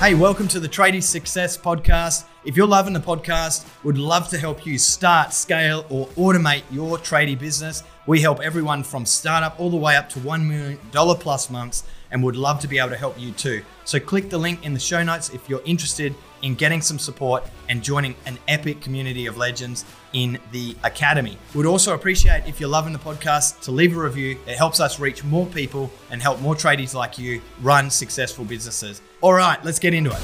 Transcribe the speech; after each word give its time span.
Hey, 0.00 0.14
welcome 0.14 0.48
to 0.48 0.60
the 0.60 0.68
Tradie 0.68 1.02
Success 1.02 1.56
Podcast. 1.56 2.24
If 2.44 2.56
you're 2.56 2.66
loving 2.66 2.92
the 2.92 3.00
podcast, 3.00 3.64
would 3.84 3.96
love 3.96 4.28
to 4.30 4.38
help 4.38 4.66
you 4.66 4.76
start, 4.76 5.32
scale, 5.32 5.86
or 5.88 6.08
automate 6.08 6.64
your 6.70 6.98
tradie 6.98 7.38
business. 7.38 7.82
We 8.06 8.20
help 8.20 8.40
everyone 8.40 8.82
from 8.82 9.06
startup 9.06 9.58
all 9.58 9.70
the 9.70 9.78
way 9.78 9.96
up 9.96 10.10
to 10.10 10.18
$1 10.18 10.44
million 10.44 10.78
plus 10.90 11.48
months 11.48 11.84
and 12.10 12.22
would 12.22 12.36
love 12.36 12.60
to 12.60 12.68
be 12.68 12.78
able 12.78 12.90
to 12.90 12.96
help 12.96 13.18
you 13.18 13.32
too. 13.32 13.62
So 13.84 13.98
click 13.98 14.28
the 14.28 14.36
link 14.36 14.64
in 14.66 14.74
the 14.74 14.80
show 14.80 15.02
notes 15.02 15.30
if 15.30 15.48
you're 15.48 15.62
interested 15.64 16.14
in 16.44 16.54
getting 16.54 16.82
some 16.82 16.98
support 16.98 17.42
and 17.70 17.82
joining 17.82 18.14
an 18.26 18.38
epic 18.48 18.82
community 18.82 19.24
of 19.24 19.38
legends 19.38 19.86
in 20.12 20.38
the 20.52 20.76
academy. 20.84 21.38
We'd 21.54 21.64
also 21.64 21.94
appreciate 21.94 22.46
if 22.46 22.60
you're 22.60 22.68
loving 22.68 22.92
the 22.92 22.98
podcast 22.98 23.62
to 23.62 23.70
leave 23.70 23.96
a 23.96 24.00
review. 24.00 24.38
It 24.46 24.58
helps 24.58 24.78
us 24.78 25.00
reach 25.00 25.24
more 25.24 25.46
people 25.46 25.90
and 26.10 26.20
help 26.20 26.40
more 26.40 26.54
tradies 26.54 26.94
like 26.94 27.18
you 27.18 27.40
run 27.62 27.88
successful 27.88 28.44
businesses. 28.44 29.00
All 29.22 29.32
right, 29.32 29.62
let's 29.64 29.78
get 29.78 29.94
into 29.94 30.10
it. 30.10 30.20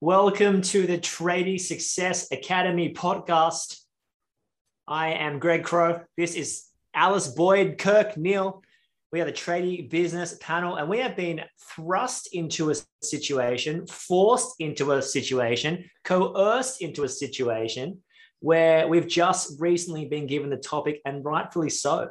Welcome 0.00 0.62
to 0.62 0.86
the 0.86 0.96
Tradie 0.96 1.60
Success 1.60 2.30
Academy 2.30 2.94
podcast. 2.94 3.80
I 4.86 5.14
am 5.14 5.40
Greg 5.40 5.64
Crow. 5.64 6.02
This 6.16 6.36
is 6.36 6.66
Alice 6.94 7.26
Boyd, 7.26 7.78
Kirk 7.78 8.16
Neal. 8.16 8.62
We 9.12 9.20
are 9.20 9.24
the 9.24 9.32
Tradie 9.32 9.90
Business 9.90 10.36
Panel, 10.40 10.76
and 10.76 10.88
we 10.88 10.98
have 10.98 11.16
been 11.16 11.40
thrust 11.74 12.28
into 12.32 12.70
a 12.70 12.74
situation, 13.02 13.84
forced 13.88 14.54
into 14.60 14.92
a 14.92 15.02
situation, 15.02 15.90
coerced 16.04 16.80
into 16.80 17.02
a 17.02 17.08
situation 17.08 17.98
where 18.38 18.86
we've 18.86 19.08
just 19.08 19.60
recently 19.60 20.04
been 20.04 20.28
given 20.28 20.48
the 20.48 20.56
topic, 20.56 21.00
and 21.04 21.24
rightfully 21.24 21.70
so. 21.70 22.08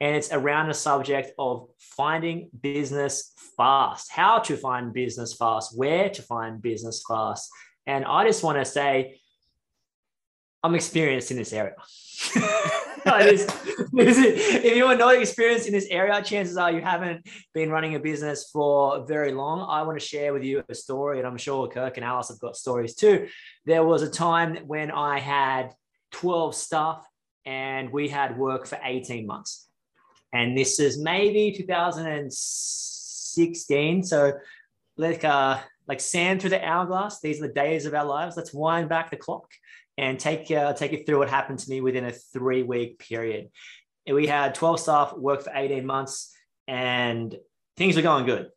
And 0.00 0.14
it's 0.14 0.30
around 0.30 0.68
the 0.68 0.74
subject 0.74 1.32
of 1.40 1.68
finding 1.80 2.50
business 2.62 3.32
fast, 3.56 4.12
how 4.12 4.38
to 4.38 4.56
find 4.56 4.92
business 4.92 5.34
fast, 5.34 5.76
where 5.76 6.08
to 6.08 6.22
find 6.22 6.62
business 6.62 7.02
fast. 7.08 7.50
And 7.84 8.04
I 8.04 8.24
just 8.24 8.44
want 8.44 8.58
to 8.58 8.64
say, 8.64 9.20
I'm 10.62 10.76
experienced 10.76 11.32
in 11.32 11.36
this 11.36 11.52
area. 11.52 11.74
if 13.92 14.76
you 14.76 14.86
are 14.86 14.96
not 14.96 15.16
experienced 15.16 15.66
in 15.66 15.72
this 15.72 15.88
area, 15.90 16.22
chances 16.22 16.56
are 16.56 16.72
you 16.72 16.80
haven't 16.80 17.28
been 17.54 17.70
running 17.70 17.94
a 17.94 17.98
business 17.98 18.50
for 18.50 19.04
very 19.06 19.32
long. 19.32 19.66
I 19.68 19.82
want 19.82 19.98
to 19.98 20.06
share 20.06 20.32
with 20.32 20.44
you 20.44 20.62
a 20.68 20.74
story, 20.74 21.18
and 21.18 21.26
I'm 21.26 21.36
sure 21.36 21.68
Kirk 21.68 21.96
and 21.96 22.04
Alice 22.04 22.28
have 22.28 22.38
got 22.38 22.56
stories 22.56 22.94
too. 22.94 23.28
There 23.64 23.84
was 23.84 24.02
a 24.02 24.10
time 24.10 24.56
when 24.66 24.90
I 24.90 25.18
had 25.18 25.72
12 26.12 26.54
staff 26.54 27.06
and 27.44 27.90
we 27.90 28.08
had 28.08 28.38
work 28.38 28.66
for 28.66 28.78
18 28.82 29.26
months. 29.26 29.68
And 30.32 30.56
this 30.56 30.78
is 30.78 30.98
maybe 30.98 31.52
2016. 31.52 34.02
So 34.02 34.32
like 34.96 35.24
uh 35.24 35.58
like 35.86 36.00
sand 36.00 36.40
through 36.40 36.50
the 36.50 36.64
hourglass. 36.64 37.20
These 37.20 37.40
are 37.40 37.48
the 37.48 37.54
days 37.54 37.86
of 37.86 37.94
our 37.94 38.04
lives. 38.04 38.36
Let's 38.36 38.52
wind 38.52 38.90
back 38.90 39.10
the 39.10 39.16
clock 39.16 39.50
and 39.98 40.18
take 40.18 40.50
uh, 40.50 40.72
take 40.72 40.92
you 40.92 41.04
through 41.04 41.18
what 41.18 41.28
happened 41.28 41.58
to 41.58 41.68
me 41.68 41.80
within 41.80 42.04
a 42.04 42.12
three 42.12 42.62
week 42.62 43.00
period. 43.00 43.50
We 44.06 44.26
had 44.26 44.54
12 44.54 44.80
staff 44.80 45.12
work 45.14 45.42
for 45.42 45.52
18 45.54 45.84
months 45.84 46.34
and 46.66 47.36
things 47.76 47.96
were 47.96 48.02
going 48.02 48.24
good. 48.24 48.48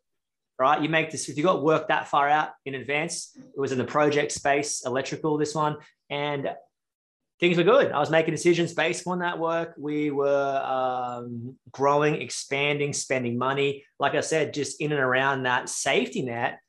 Right. 0.58 0.80
You 0.80 0.88
make 0.88 1.10
this, 1.10 1.28
if 1.28 1.36
you 1.36 1.42
got 1.42 1.62
work 1.62 1.88
that 1.88 2.08
far 2.08 2.28
out 2.28 2.50
in 2.64 2.74
advance, 2.74 3.36
it 3.36 3.58
was 3.60 3.72
in 3.72 3.78
the 3.78 3.84
project 3.84 4.30
space, 4.32 4.86
electrical, 4.86 5.36
this 5.36 5.54
one, 5.54 5.76
and 6.08 6.50
things 7.40 7.56
were 7.56 7.64
good. 7.64 7.90
I 7.90 7.98
was 7.98 8.10
making 8.10 8.32
decisions 8.32 8.72
based 8.72 9.06
on 9.06 9.18
that 9.18 9.38
work. 9.38 9.74
We 9.76 10.12
were 10.12 10.62
um, 10.64 11.56
growing, 11.72 12.22
expanding, 12.22 12.92
spending 12.92 13.36
money. 13.36 13.84
Like 13.98 14.14
I 14.14 14.20
said, 14.20 14.54
just 14.54 14.80
in 14.80 14.92
and 14.92 15.00
around 15.00 15.42
that 15.42 15.68
safety 15.68 16.22
net 16.22 16.60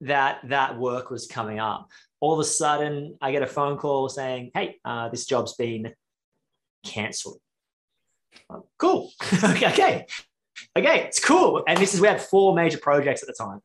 that 0.00 0.40
that 0.48 0.78
work 0.78 1.10
was 1.10 1.26
coming 1.26 1.60
up 1.60 1.90
all 2.22 2.32
of 2.32 2.38
a 2.38 2.44
sudden 2.44 3.18
I 3.20 3.32
get 3.32 3.42
a 3.42 3.46
phone 3.48 3.76
call 3.76 4.08
saying, 4.08 4.52
hey, 4.54 4.76
uh, 4.84 5.08
this 5.08 5.26
job's 5.26 5.54
been 5.54 5.92
canceled. 6.84 7.40
cool. 8.78 9.10
okay. 9.44 9.72
Okay, 9.72 10.06
Okay, 10.78 11.00
it's 11.00 11.18
cool. 11.18 11.64
And 11.66 11.76
this 11.78 11.94
is, 11.94 12.00
we 12.00 12.06
had 12.06 12.22
four 12.22 12.54
major 12.54 12.78
projects 12.78 13.22
at 13.22 13.26
the 13.26 13.34
time 13.34 13.60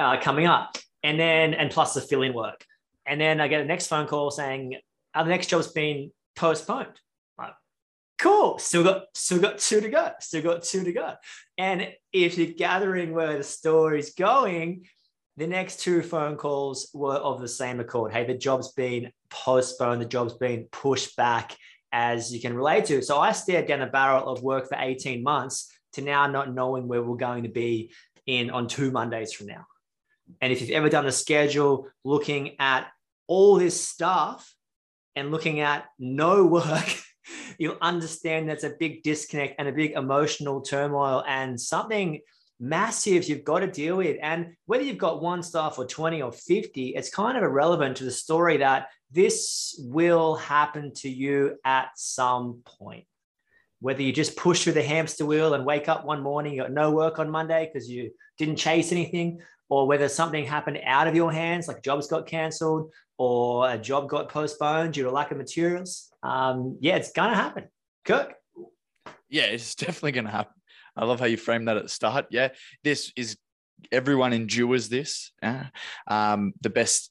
uh, 0.00 0.20
coming 0.20 0.46
up. 0.46 0.76
And 1.04 1.18
then, 1.18 1.54
and 1.54 1.70
plus 1.70 1.94
the 1.94 2.00
fill 2.00 2.22
in 2.22 2.34
work. 2.34 2.64
And 3.06 3.20
then 3.20 3.40
I 3.40 3.46
get 3.46 3.60
a 3.60 3.64
next 3.64 3.86
phone 3.86 4.08
call 4.08 4.32
saying, 4.32 4.76
the 5.14 5.24
next 5.24 5.46
job's 5.46 5.68
been 5.68 6.10
postponed. 6.34 6.98
Cool. 8.20 8.58
Still 8.58 8.84
got, 8.84 9.04
still 9.14 9.40
got 9.40 9.58
two 9.58 9.80
to 9.80 9.88
go. 9.88 10.10
Still 10.20 10.42
got 10.42 10.62
two 10.62 10.84
to 10.84 10.92
go. 10.92 11.14
And 11.56 11.88
if 12.12 12.36
you're 12.36 12.52
gathering 12.52 13.12
where 13.12 13.38
the 13.38 13.44
story's 13.44 14.14
going, 14.14 14.86
the 15.36 15.46
next 15.46 15.80
two 15.80 16.02
phone 16.02 16.36
calls 16.36 16.90
were 16.92 17.14
of 17.14 17.40
the 17.40 17.48
same 17.48 17.80
accord. 17.80 18.12
Hey, 18.12 18.24
the 18.24 18.34
job's 18.34 18.72
been 18.72 19.12
postponed, 19.30 20.00
the 20.00 20.06
job's 20.06 20.34
been 20.34 20.64
pushed 20.70 21.16
back, 21.16 21.56
as 21.92 22.32
you 22.32 22.40
can 22.40 22.54
relate 22.54 22.86
to. 22.86 23.02
So 23.02 23.18
I 23.18 23.32
stared 23.32 23.66
down 23.66 23.80
the 23.80 23.86
barrel 23.86 24.28
of 24.28 24.42
work 24.42 24.68
for 24.68 24.76
18 24.78 25.22
months 25.22 25.72
to 25.94 26.02
now 26.02 26.26
not 26.26 26.54
knowing 26.54 26.88
where 26.88 27.02
we're 27.02 27.16
going 27.16 27.44
to 27.44 27.48
be 27.48 27.92
in 28.26 28.50
on 28.50 28.68
two 28.68 28.90
Mondays 28.90 29.32
from 29.32 29.46
now. 29.46 29.66
And 30.40 30.52
if 30.52 30.60
you've 30.60 30.70
ever 30.70 30.88
done 30.88 31.06
a 31.06 31.12
schedule 31.12 31.88
looking 32.04 32.56
at 32.58 32.88
all 33.26 33.56
this 33.56 33.82
stuff 33.82 34.54
and 35.16 35.30
looking 35.30 35.60
at 35.60 35.86
no 35.98 36.46
work, 36.46 36.96
you'll 37.58 37.78
understand 37.80 38.48
that's 38.48 38.64
a 38.64 38.74
big 38.78 39.02
disconnect 39.02 39.56
and 39.58 39.68
a 39.68 39.72
big 39.72 39.92
emotional 39.92 40.60
turmoil 40.60 41.24
and 41.26 41.60
something 41.60 42.20
massive 42.62 43.28
you've 43.28 43.44
got 43.44 43.58
to 43.58 43.66
deal 43.66 43.96
with. 43.96 44.16
And 44.22 44.54
whether 44.66 44.84
you've 44.84 44.96
got 44.96 45.20
one 45.20 45.42
staff 45.42 45.78
or 45.78 45.84
20 45.84 46.22
or 46.22 46.32
50, 46.32 46.90
it's 46.90 47.10
kind 47.10 47.36
of 47.36 47.42
irrelevant 47.42 47.96
to 47.98 48.04
the 48.04 48.10
story 48.10 48.58
that 48.58 48.86
this 49.10 49.74
will 49.78 50.36
happen 50.36 50.94
to 50.94 51.10
you 51.10 51.58
at 51.64 51.88
some 51.96 52.62
point. 52.64 53.04
Whether 53.80 54.02
you 54.02 54.12
just 54.12 54.36
push 54.36 54.62
through 54.62 54.74
the 54.74 54.82
hamster 54.82 55.26
wheel 55.26 55.54
and 55.54 55.66
wake 55.66 55.88
up 55.88 56.04
one 56.04 56.22
morning, 56.22 56.54
you 56.54 56.62
got 56.62 56.72
no 56.72 56.92
work 56.92 57.18
on 57.18 57.28
Monday 57.28 57.68
because 57.70 57.90
you 57.90 58.12
didn't 58.38 58.56
chase 58.56 58.92
anything, 58.92 59.40
or 59.68 59.86
whether 59.86 60.08
something 60.08 60.44
happened 60.44 60.78
out 60.84 61.08
of 61.08 61.16
your 61.16 61.32
hands, 61.32 61.66
like 61.66 61.82
jobs 61.82 62.06
got 62.06 62.26
canceled 62.26 62.92
or 63.18 63.70
a 63.70 63.78
job 63.78 64.08
got 64.08 64.28
postponed 64.28 64.94
due 64.94 65.02
to 65.02 65.10
lack 65.10 65.32
of 65.32 65.36
materials. 65.36 66.12
Um, 66.22 66.78
yeah, 66.80 66.96
it's 66.96 67.12
going 67.12 67.30
to 67.30 67.36
happen. 67.36 67.64
Kirk? 68.04 68.34
Yeah, 69.28 69.44
it's 69.44 69.74
definitely 69.74 70.12
going 70.12 70.26
to 70.26 70.30
happen. 70.30 70.54
I 70.96 71.04
love 71.04 71.20
how 71.20 71.26
you 71.26 71.36
frame 71.36 71.64
that 71.66 71.76
at 71.76 71.84
the 71.84 71.88
start. 71.88 72.26
Yeah, 72.30 72.48
this 72.84 73.12
is 73.16 73.36
everyone 73.90 74.32
endures 74.32 74.88
this. 74.88 75.32
Yeah? 75.42 75.68
Um, 76.06 76.52
the 76.60 76.70
best 76.70 77.10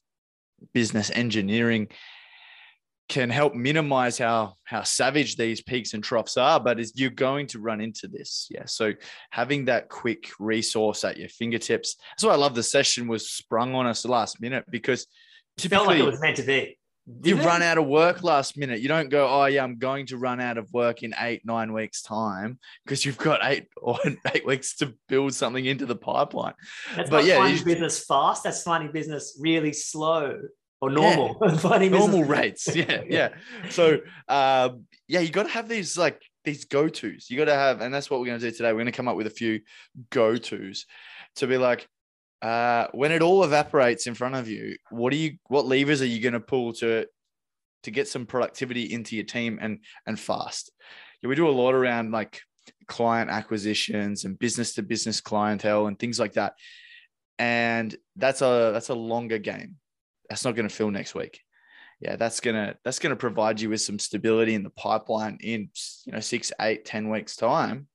business 0.72 1.10
engineering 1.10 1.88
can 3.08 3.28
help 3.28 3.54
minimize 3.54 4.16
how 4.16 4.54
how 4.64 4.82
savage 4.82 5.36
these 5.36 5.60
peaks 5.60 5.92
and 5.92 6.02
troughs 6.02 6.36
are 6.36 6.60
but 6.60 6.78
is 6.78 6.92
you're 6.94 7.10
going 7.10 7.46
to 7.46 7.58
run 7.58 7.80
into 7.80 8.06
this 8.06 8.46
yeah 8.48 8.64
so 8.64 8.92
having 9.30 9.64
that 9.64 9.88
quick 9.88 10.30
resource 10.38 11.04
at 11.04 11.18
your 11.18 11.28
fingertips 11.28 11.96
that's 12.10 12.24
why 12.24 12.32
i 12.32 12.36
love 12.36 12.54
the 12.54 12.62
session 12.62 13.08
was 13.08 13.28
sprung 13.28 13.74
on 13.74 13.86
us 13.86 14.04
last 14.06 14.40
minute 14.40 14.64
because 14.70 15.06
typically, 15.58 15.76
felt 15.76 15.86
like 15.88 15.98
it 15.98 16.06
was 16.06 16.20
meant 16.20 16.36
to 16.36 16.42
be 16.42 16.78
you 17.24 17.36
run 17.36 17.62
out 17.62 17.78
of 17.78 17.86
work 17.86 18.22
last 18.22 18.56
minute. 18.56 18.80
You 18.80 18.88
don't 18.88 19.08
go, 19.08 19.28
oh 19.28 19.46
yeah, 19.46 19.64
I'm 19.64 19.78
going 19.78 20.06
to 20.06 20.16
run 20.16 20.40
out 20.40 20.56
of 20.56 20.72
work 20.72 21.02
in 21.02 21.14
eight, 21.18 21.44
nine 21.44 21.72
weeks 21.72 22.02
time 22.02 22.58
because 22.84 23.04
you've 23.04 23.18
got 23.18 23.40
eight 23.42 23.66
or 23.76 23.98
eight 24.34 24.46
weeks 24.46 24.76
to 24.76 24.94
build 25.08 25.34
something 25.34 25.64
into 25.64 25.86
the 25.86 25.96
pipeline. 25.96 26.54
That's 26.96 27.10
but 27.10 27.24
yeah, 27.24 27.38
finding 27.38 27.64
business 27.64 28.04
fast. 28.04 28.44
That's 28.44 28.62
finding 28.62 28.92
business 28.92 29.36
really 29.40 29.72
slow 29.72 30.42
or 30.80 30.90
normal. 30.90 31.38
Yeah. 31.42 31.88
normal 31.88 31.88
business- 31.90 32.28
rates. 32.28 32.68
Yeah, 32.76 33.02
yeah. 33.08 33.28
So 33.70 33.98
um, 34.28 34.86
yeah, 35.08 35.20
you 35.20 35.30
got 35.30 35.44
to 35.44 35.52
have 35.52 35.68
these 35.68 35.98
like 35.98 36.22
these 36.44 36.64
go 36.66 36.88
tos. 36.88 37.28
You 37.28 37.36
got 37.36 37.46
to 37.46 37.54
have, 37.54 37.80
and 37.80 37.92
that's 37.92 38.10
what 38.10 38.20
we're 38.20 38.26
going 38.26 38.40
to 38.40 38.50
do 38.50 38.56
today. 38.56 38.68
We're 38.72 38.78
going 38.78 38.86
to 38.86 38.92
come 38.92 39.08
up 39.08 39.16
with 39.16 39.26
a 39.26 39.30
few 39.30 39.60
go 40.10 40.36
tos 40.36 40.86
to 41.36 41.46
be 41.46 41.58
like, 41.58 41.88
uh, 42.42 42.88
when 42.92 43.12
it 43.12 43.22
all 43.22 43.44
evaporates 43.44 44.08
in 44.08 44.14
front 44.14 44.34
of 44.34 44.48
you, 44.48 44.76
what 44.90 45.12
are 45.12 45.16
you? 45.16 45.38
What 45.46 45.66
levers 45.66 46.02
are 46.02 46.06
you 46.06 46.20
going 46.20 46.32
to 46.32 46.40
pull 46.40 46.72
to 46.74 47.06
to 47.84 47.90
get 47.90 48.08
some 48.08 48.26
productivity 48.26 48.92
into 48.92 49.14
your 49.14 49.24
team 49.24 49.58
and 49.62 49.78
and 50.06 50.18
fast? 50.18 50.72
Yeah, 51.22 51.28
we 51.28 51.36
do 51.36 51.48
a 51.48 51.50
lot 51.50 51.72
around 51.72 52.10
like 52.10 52.40
client 52.88 53.30
acquisitions 53.30 54.24
and 54.24 54.38
business 54.38 54.74
to 54.74 54.82
business 54.82 55.20
clientele 55.20 55.86
and 55.86 55.96
things 55.96 56.18
like 56.18 56.32
that, 56.32 56.54
and 57.38 57.94
that's 58.16 58.42
a 58.42 58.70
that's 58.72 58.88
a 58.88 58.94
longer 58.94 59.38
game. 59.38 59.76
That's 60.28 60.44
not 60.44 60.56
going 60.56 60.68
to 60.68 60.74
fill 60.74 60.90
next 60.90 61.14
week. 61.14 61.40
Yeah, 62.00 62.16
that's 62.16 62.40
gonna 62.40 62.74
that's 62.84 62.98
gonna 62.98 63.14
provide 63.14 63.60
you 63.60 63.70
with 63.70 63.82
some 63.82 64.00
stability 64.00 64.54
in 64.54 64.64
the 64.64 64.70
pipeline 64.70 65.38
in 65.40 65.70
you 66.04 66.12
know 66.12 66.18
six, 66.18 66.50
eight, 66.60 66.84
ten 66.84 67.08
weeks 67.08 67.36
time. 67.36 67.86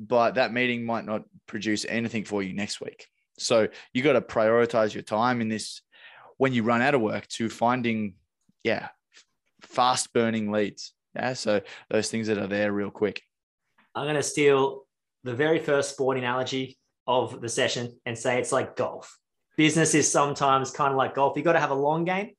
But 0.00 0.34
that 0.34 0.52
meeting 0.52 0.84
might 0.84 1.04
not 1.04 1.22
produce 1.46 1.86
anything 1.88 2.24
for 2.24 2.42
you 2.42 2.54
next 2.54 2.80
week. 2.80 3.06
So 3.38 3.68
you 3.92 4.02
got 4.02 4.12
to 4.12 4.20
prioritize 4.20 4.94
your 4.94 5.02
time 5.02 5.40
in 5.40 5.48
this 5.48 5.82
when 6.38 6.52
you 6.52 6.62
run 6.62 6.82
out 6.82 6.94
of 6.94 7.00
work 7.00 7.26
to 7.28 7.48
finding, 7.48 8.14
yeah, 8.64 8.88
fast 9.62 10.12
burning 10.12 10.50
leads. 10.50 10.92
Yeah. 11.14 11.34
So 11.34 11.60
those 11.90 12.10
things 12.10 12.26
that 12.28 12.38
are 12.38 12.46
there 12.46 12.72
real 12.72 12.90
quick. 12.90 13.22
I'm 13.94 14.04
going 14.04 14.16
to 14.16 14.22
steal 14.22 14.86
the 15.24 15.34
very 15.34 15.58
first 15.58 15.90
sporting 15.90 16.24
analogy 16.24 16.78
of 17.06 17.40
the 17.40 17.48
session 17.48 17.98
and 18.06 18.16
say 18.16 18.38
it's 18.38 18.52
like 18.52 18.76
golf. 18.76 19.18
Business 19.56 19.94
is 19.94 20.10
sometimes 20.10 20.70
kind 20.70 20.90
of 20.90 20.96
like 20.96 21.14
golf. 21.14 21.36
You 21.36 21.42
got 21.42 21.52
to 21.52 21.60
have 21.60 21.70
a 21.70 21.74
long 21.74 22.04
game, 22.04 22.30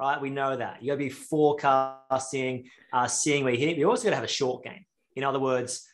right? 0.00 0.20
We 0.20 0.30
know 0.30 0.56
that. 0.56 0.82
You 0.82 0.88
got 0.88 0.94
to 0.94 0.98
be 0.98 1.10
forecasting, 1.10 2.68
uh, 2.92 3.06
seeing 3.06 3.44
where 3.44 3.52
you 3.52 3.58
hit 3.58 3.70
it. 3.70 3.78
You 3.78 3.88
also 3.88 4.04
got 4.04 4.10
to 4.10 4.16
have 4.16 4.24
a 4.24 4.28
short 4.28 4.64
game. 4.64 4.84
In 5.14 5.24
other 5.24 5.38
words, 5.38 5.87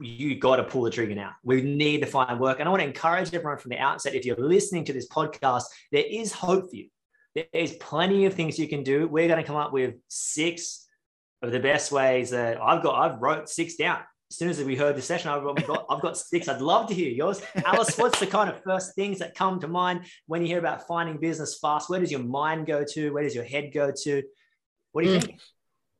you 0.00 0.38
got 0.38 0.56
to 0.56 0.64
pull 0.64 0.82
the 0.82 0.90
trigger 0.90 1.14
now. 1.14 1.32
We 1.42 1.62
need 1.62 2.00
to 2.00 2.06
find 2.06 2.40
work. 2.40 2.60
And 2.60 2.68
I 2.68 2.70
want 2.70 2.82
to 2.82 2.88
encourage 2.88 3.32
everyone 3.34 3.58
from 3.58 3.70
the 3.70 3.78
outset 3.78 4.14
if 4.14 4.24
you're 4.24 4.36
listening 4.36 4.84
to 4.86 4.92
this 4.92 5.08
podcast, 5.08 5.64
there 5.92 6.04
is 6.08 6.32
hope 6.32 6.70
for 6.70 6.76
you. 6.76 6.88
There's 7.52 7.74
plenty 7.74 8.24
of 8.24 8.34
things 8.34 8.58
you 8.58 8.68
can 8.68 8.82
do. 8.82 9.06
We're 9.06 9.28
going 9.28 9.40
to 9.40 9.46
come 9.46 9.56
up 9.56 9.72
with 9.72 9.96
six 10.08 10.86
of 11.42 11.52
the 11.52 11.60
best 11.60 11.92
ways 11.92 12.30
that 12.30 12.60
I've 12.60 12.82
got. 12.82 12.94
I've 12.94 13.20
wrote 13.20 13.48
six 13.48 13.76
down. 13.76 14.00
As 14.30 14.38
soon 14.38 14.48
as 14.48 14.60
we 14.62 14.74
heard 14.74 14.96
the 14.96 15.02
session, 15.02 15.30
I've 15.30 15.44
got, 15.66 15.86
I've 15.88 16.02
got 16.02 16.16
six. 16.16 16.48
I'd 16.48 16.60
love 16.60 16.88
to 16.88 16.94
hear 16.94 17.10
yours. 17.10 17.40
Alice, 17.64 17.96
what's 17.96 18.18
the 18.18 18.26
kind 18.26 18.50
of 18.50 18.60
first 18.64 18.94
things 18.94 19.18
that 19.20 19.34
come 19.34 19.60
to 19.60 19.68
mind 19.68 20.06
when 20.26 20.42
you 20.42 20.48
hear 20.48 20.58
about 20.58 20.86
finding 20.88 21.18
business 21.18 21.58
fast? 21.60 21.88
Where 21.88 22.00
does 22.00 22.10
your 22.10 22.24
mind 22.24 22.66
go 22.66 22.84
to? 22.92 23.10
Where 23.10 23.22
does 23.22 23.34
your 23.34 23.44
head 23.44 23.72
go 23.72 23.92
to? 24.02 24.22
What 24.92 25.04
do 25.04 25.10
you 25.10 25.18
mm. 25.18 25.24
think? 25.24 25.40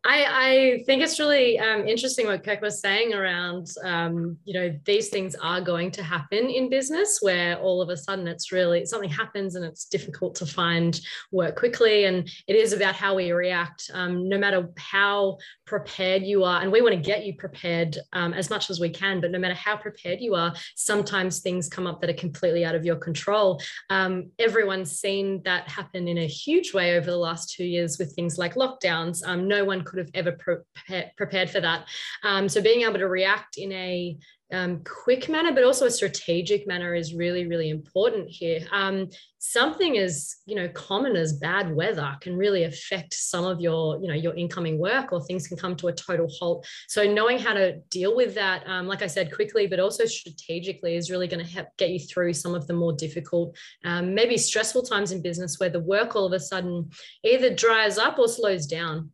I, 0.04 0.24
I 0.28 0.82
think 0.84 1.02
it's 1.02 1.18
really 1.18 1.58
um, 1.58 1.88
interesting 1.88 2.26
what 2.26 2.44
Kirk 2.44 2.60
was 2.60 2.80
saying 2.80 3.12
around, 3.12 3.66
um, 3.82 4.38
you 4.44 4.54
know, 4.54 4.78
these 4.84 5.08
things 5.08 5.34
are 5.42 5.60
going 5.60 5.90
to 5.92 6.02
happen 6.02 6.48
in 6.48 6.70
business 6.70 7.18
where 7.20 7.58
all 7.58 7.82
of 7.82 7.88
a 7.88 7.96
sudden 7.96 8.28
it's 8.28 8.52
really 8.52 8.84
something 8.86 9.10
happens 9.10 9.56
and 9.56 9.64
it's 9.64 9.86
difficult 9.86 10.36
to 10.36 10.46
find 10.46 11.00
work 11.32 11.56
quickly. 11.56 12.04
And 12.04 12.30
it 12.46 12.54
is 12.54 12.72
about 12.72 12.94
how 12.94 13.16
we 13.16 13.32
react, 13.32 13.90
um, 13.94 14.28
no 14.28 14.38
matter 14.38 14.68
how 14.78 15.38
prepared 15.66 16.22
you 16.22 16.44
are. 16.44 16.62
And 16.62 16.70
we 16.70 16.82
want 16.82 16.94
to 16.94 17.00
get 17.00 17.26
you 17.26 17.34
prepared 17.34 17.98
um, 18.12 18.32
as 18.32 18.48
much 18.48 18.70
as 18.70 18.78
we 18.78 18.90
can, 18.90 19.20
but 19.20 19.32
no 19.32 19.40
matter 19.40 19.54
how 19.54 19.76
prepared 19.76 20.20
you 20.20 20.36
are, 20.36 20.54
sometimes 20.76 21.40
things 21.40 21.68
come 21.68 21.88
up 21.88 22.00
that 22.00 22.10
are 22.10 22.14
completely 22.14 22.64
out 22.64 22.76
of 22.76 22.84
your 22.84 22.96
control. 22.96 23.60
Um, 23.90 24.30
everyone's 24.38 24.92
seen 24.92 25.42
that 25.44 25.68
happen 25.68 26.06
in 26.06 26.18
a 26.18 26.28
huge 26.28 26.72
way 26.72 26.96
over 26.96 27.06
the 27.06 27.16
last 27.16 27.50
two 27.50 27.64
years 27.64 27.98
with 27.98 28.14
things 28.14 28.38
like 28.38 28.54
lockdowns. 28.54 29.26
Um, 29.26 29.48
no 29.48 29.64
one 29.64 29.82
could 29.82 29.95
could 29.96 30.06
have 30.06 30.26
ever 30.26 30.32
pre- 30.32 31.04
prepared 31.16 31.50
for 31.50 31.60
that. 31.60 31.86
Um, 32.22 32.48
so 32.48 32.62
being 32.62 32.82
able 32.82 32.98
to 32.98 33.08
react 33.08 33.58
in 33.58 33.72
a 33.72 34.16
um, 34.52 34.84
quick 34.84 35.28
manner, 35.28 35.52
but 35.52 35.64
also 35.64 35.86
a 35.86 35.90
strategic 35.90 36.68
manner 36.68 36.94
is 36.94 37.14
really, 37.14 37.48
really 37.48 37.68
important 37.70 38.28
here. 38.28 38.60
Um, 38.70 39.08
something 39.38 39.98
as 39.98 40.36
you 40.46 40.54
know 40.54 40.68
common 40.68 41.14
as 41.14 41.34
bad 41.34 41.74
weather 41.74 42.16
can 42.20 42.36
really 42.36 42.64
affect 42.64 43.14
some 43.14 43.44
of 43.44 43.60
your, 43.60 44.00
you 44.00 44.06
know, 44.06 44.14
your 44.14 44.34
incoming 44.36 44.78
work, 44.78 45.12
or 45.12 45.20
things 45.24 45.48
can 45.48 45.56
come 45.56 45.74
to 45.76 45.88
a 45.88 45.92
total 45.92 46.28
halt. 46.38 46.64
So 46.86 47.12
knowing 47.12 47.40
how 47.40 47.54
to 47.54 47.78
deal 47.90 48.14
with 48.14 48.36
that, 48.36 48.62
um, 48.68 48.86
like 48.86 49.02
I 49.02 49.08
said, 49.08 49.32
quickly, 49.32 49.66
but 49.66 49.80
also 49.80 50.04
strategically, 50.04 50.94
is 50.94 51.10
really 51.10 51.26
going 51.26 51.44
to 51.44 51.52
help 51.52 51.68
get 51.76 51.90
you 51.90 51.98
through 51.98 52.32
some 52.34 52.54
of 52.54 52.68
the 52.68 52.74
more 52.74 52.92
difficult, 52.92 53.56
um, 53.84 54.14
maybe 54.14 54.36
stressful 54.36 54.82
times 54.82 55.10
in 55.10 55.22
business 55.22 55.58
where 55.58 55.70
the 55.70 55.80
work 55.80 56.14
all 56.14 56.26
of 56.26 56.32
a 56.32 56.40
sudden 56.40 56.90
either 57.24 57.52
dries 57.52 57.98
up 57.98 58.16
or 58.18 58.28
slows 58.28 58.66
down. 58.66 59.10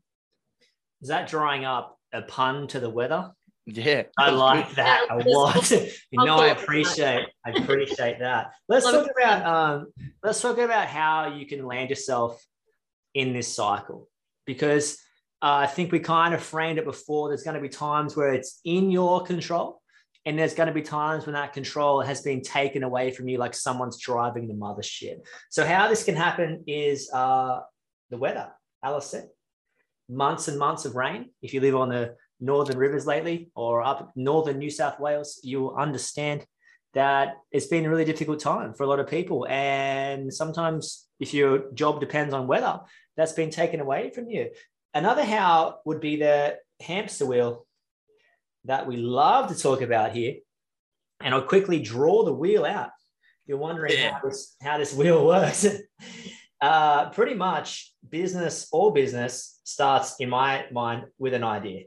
Is 1.03 1.09
that 1.09 1.29
drawing 1.29 1.65
up 1.65 1.99
a 2.13 2.23
pun 2.23 2.69
to 2.69 2.81
the 2.81 2.89
weather? 2.89 3.33
Yeah, 3.67 4.05
I 4.19 4.31
like 4.31 4.75
that 4.75 5.07
a 5.11 5.19
lot. 5.29 5.71
you 5.71 5.89
know, 6.13 6.39
I 6.39 6.49
appreciate, 6.49 7.27
I 7.45 7.51
appreciate 7.51 8.19
that. 8.21 8.53
Let's 8.69 8.91
talk 8.91 9.09
about, 9.17 9.47
um, 9.47 9.87
let's 10.23 10.41
talk 10.41 10.59
about 10.59 10.87
how 10.87 11.35
you 11.35 11.47
can 11.47 11.65
land 11.65 11.91
yourself 11.91 12.45
in 13.15 13.33
this 13.33 13.53
cycle, 13.55 14.09
because 14.47 14.95
uh, 15.43 15.63
I 15.63 15.67
think 15.67 15.93
we 15.93 16.01
kind 16.01 16.35
of 16.35 16.43
framed 16.43 16.79
it 16.79 16.85
before. 16.85 17.29
There's 17.29 17.45
going 17.45 17.55
to 17.55 17.61
be 17.61 17.69
times 17.69 18.17
where 18.17 18.33
it's 18.33 18.61
in 18.65 18.91
your 18.91 19.23
control, 19.23 19.81
and 20.25 20.37
there's 20.37 20.55
going 20.55 20.69
to 20.69 20.73
be 20.73 20.83
times 20.83 21.27
when 21.27 21.35
that 21.35 21.53
control 21.53 22.01
has 22.01 22.23
been 22.23 22.43
taken 22.43 22.83
away 22.83 23.13
from 23.13 23.29
you, 23.29 23.39
like 23.39 23.55
someone's 23.55 23.99
driving 23.99 24.49
the 24.49 24.55
mothership. 24.55 25.19
So 25.51 25.65
how 25.65 25.89
this 25.89 26.05
can 26.05 26.17
happen 26.17 26.65
is 26.67 27.11
uh, 27.13 27.61
the 28.11 28.19
weather. 28.19 28.51
Alice 28.85 29.07
said 29.07 29.29
months 30.13 30.49
and 30.49 30.59
months 30.59 30.85
of 30.85 30.95
rain. 30.95 31.31
If 31.41 31.55
you 31.55 31.61
live 31.61 31.75
on 31.75 31.89
the 31.89 32.17
northern 32.41 32.77
rivers 32.77 33.07
lately 33.07 33.51
or 33.55 33.83
up 33.83 34.13
northern 34.15 34.59
New 34.59 34.71
South 34.71 35.01
Wales, 35.01 35.41
you'll 35.43 35.75
understand 35.75 36.45
that 36.95 37.37
it's 37.51 37.67
been 37.67 37.87
a 37.87 37.91
really 37.91 38.05
difficult 38.05 38.41
time 38.41 38.75
for 38.75 38.83
a 38.85 38.87
lot 38.87 39.01
of 39.01 39.07
people. 39.07 39.47
And 39.49 40.33
sometimes, 40.33 41.07
if 41.19 41.33
your 41.33 41.73
job 41.73 42.01
depends 42.01 42.35
on 42.35 42.47
weather, 42.47 42.81
that's 43.17 43.33
been 43.33 43.51
taken 43.51 43.81
away 43.81 44.11
from 44.11 44.29
you. 44.29 44.51
Another 44.93 45.25
how 45.25 45.79
would 45.87 46.01
be 46.01 46.17
the 46.17 46.59
hamster 46.81 47.25
wheel 47.25 47.67
that 48.65 48.87
we 48.87 48.97
love 48.97 49.49
to 49.49 49.61
talk 49.61 49.81
about 49.81 50.13
here. 50.13 50.35
And 51.21 51.35
I'll 51.35 51.43
quickly 51.43 51.81
draw 51.81 52.25
the 52.25 52.35
wheel 52.35 52.65
out. 52.65 52.91
You're 53.47 53.59
wondering 53.59 53.95
yeah. 53.95 54.13
how, 54.13 54.29
this, 54.29 54.57
how 54.63 54.79
this 54.79 54.95
wheel 54.95 55.27
works. 55.27 55.67
uh, 56.63 57.11
pretty 57.11 57.35
much 57.35 57.93
business, 58.09 58.69
all 58.71 58.93
business 58.93 59.61
starts 59.65 60.17
in 60.21 60.31
my 60.31 60.65
mind 60.71 61.05
with 61.19 61.35
an 61.35 61.43
idea. 61.45 61.83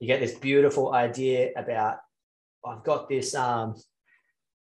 You 0.00 0.06
get 0.08 0.20
this 0.20 0.34
beautiful 0.34 0.92
idea 0.92 1.50
about 1.56 1.98
I've 2.66 2.82
got 2.82 3.08
this 3.08 3.34
um, 3.34 3.76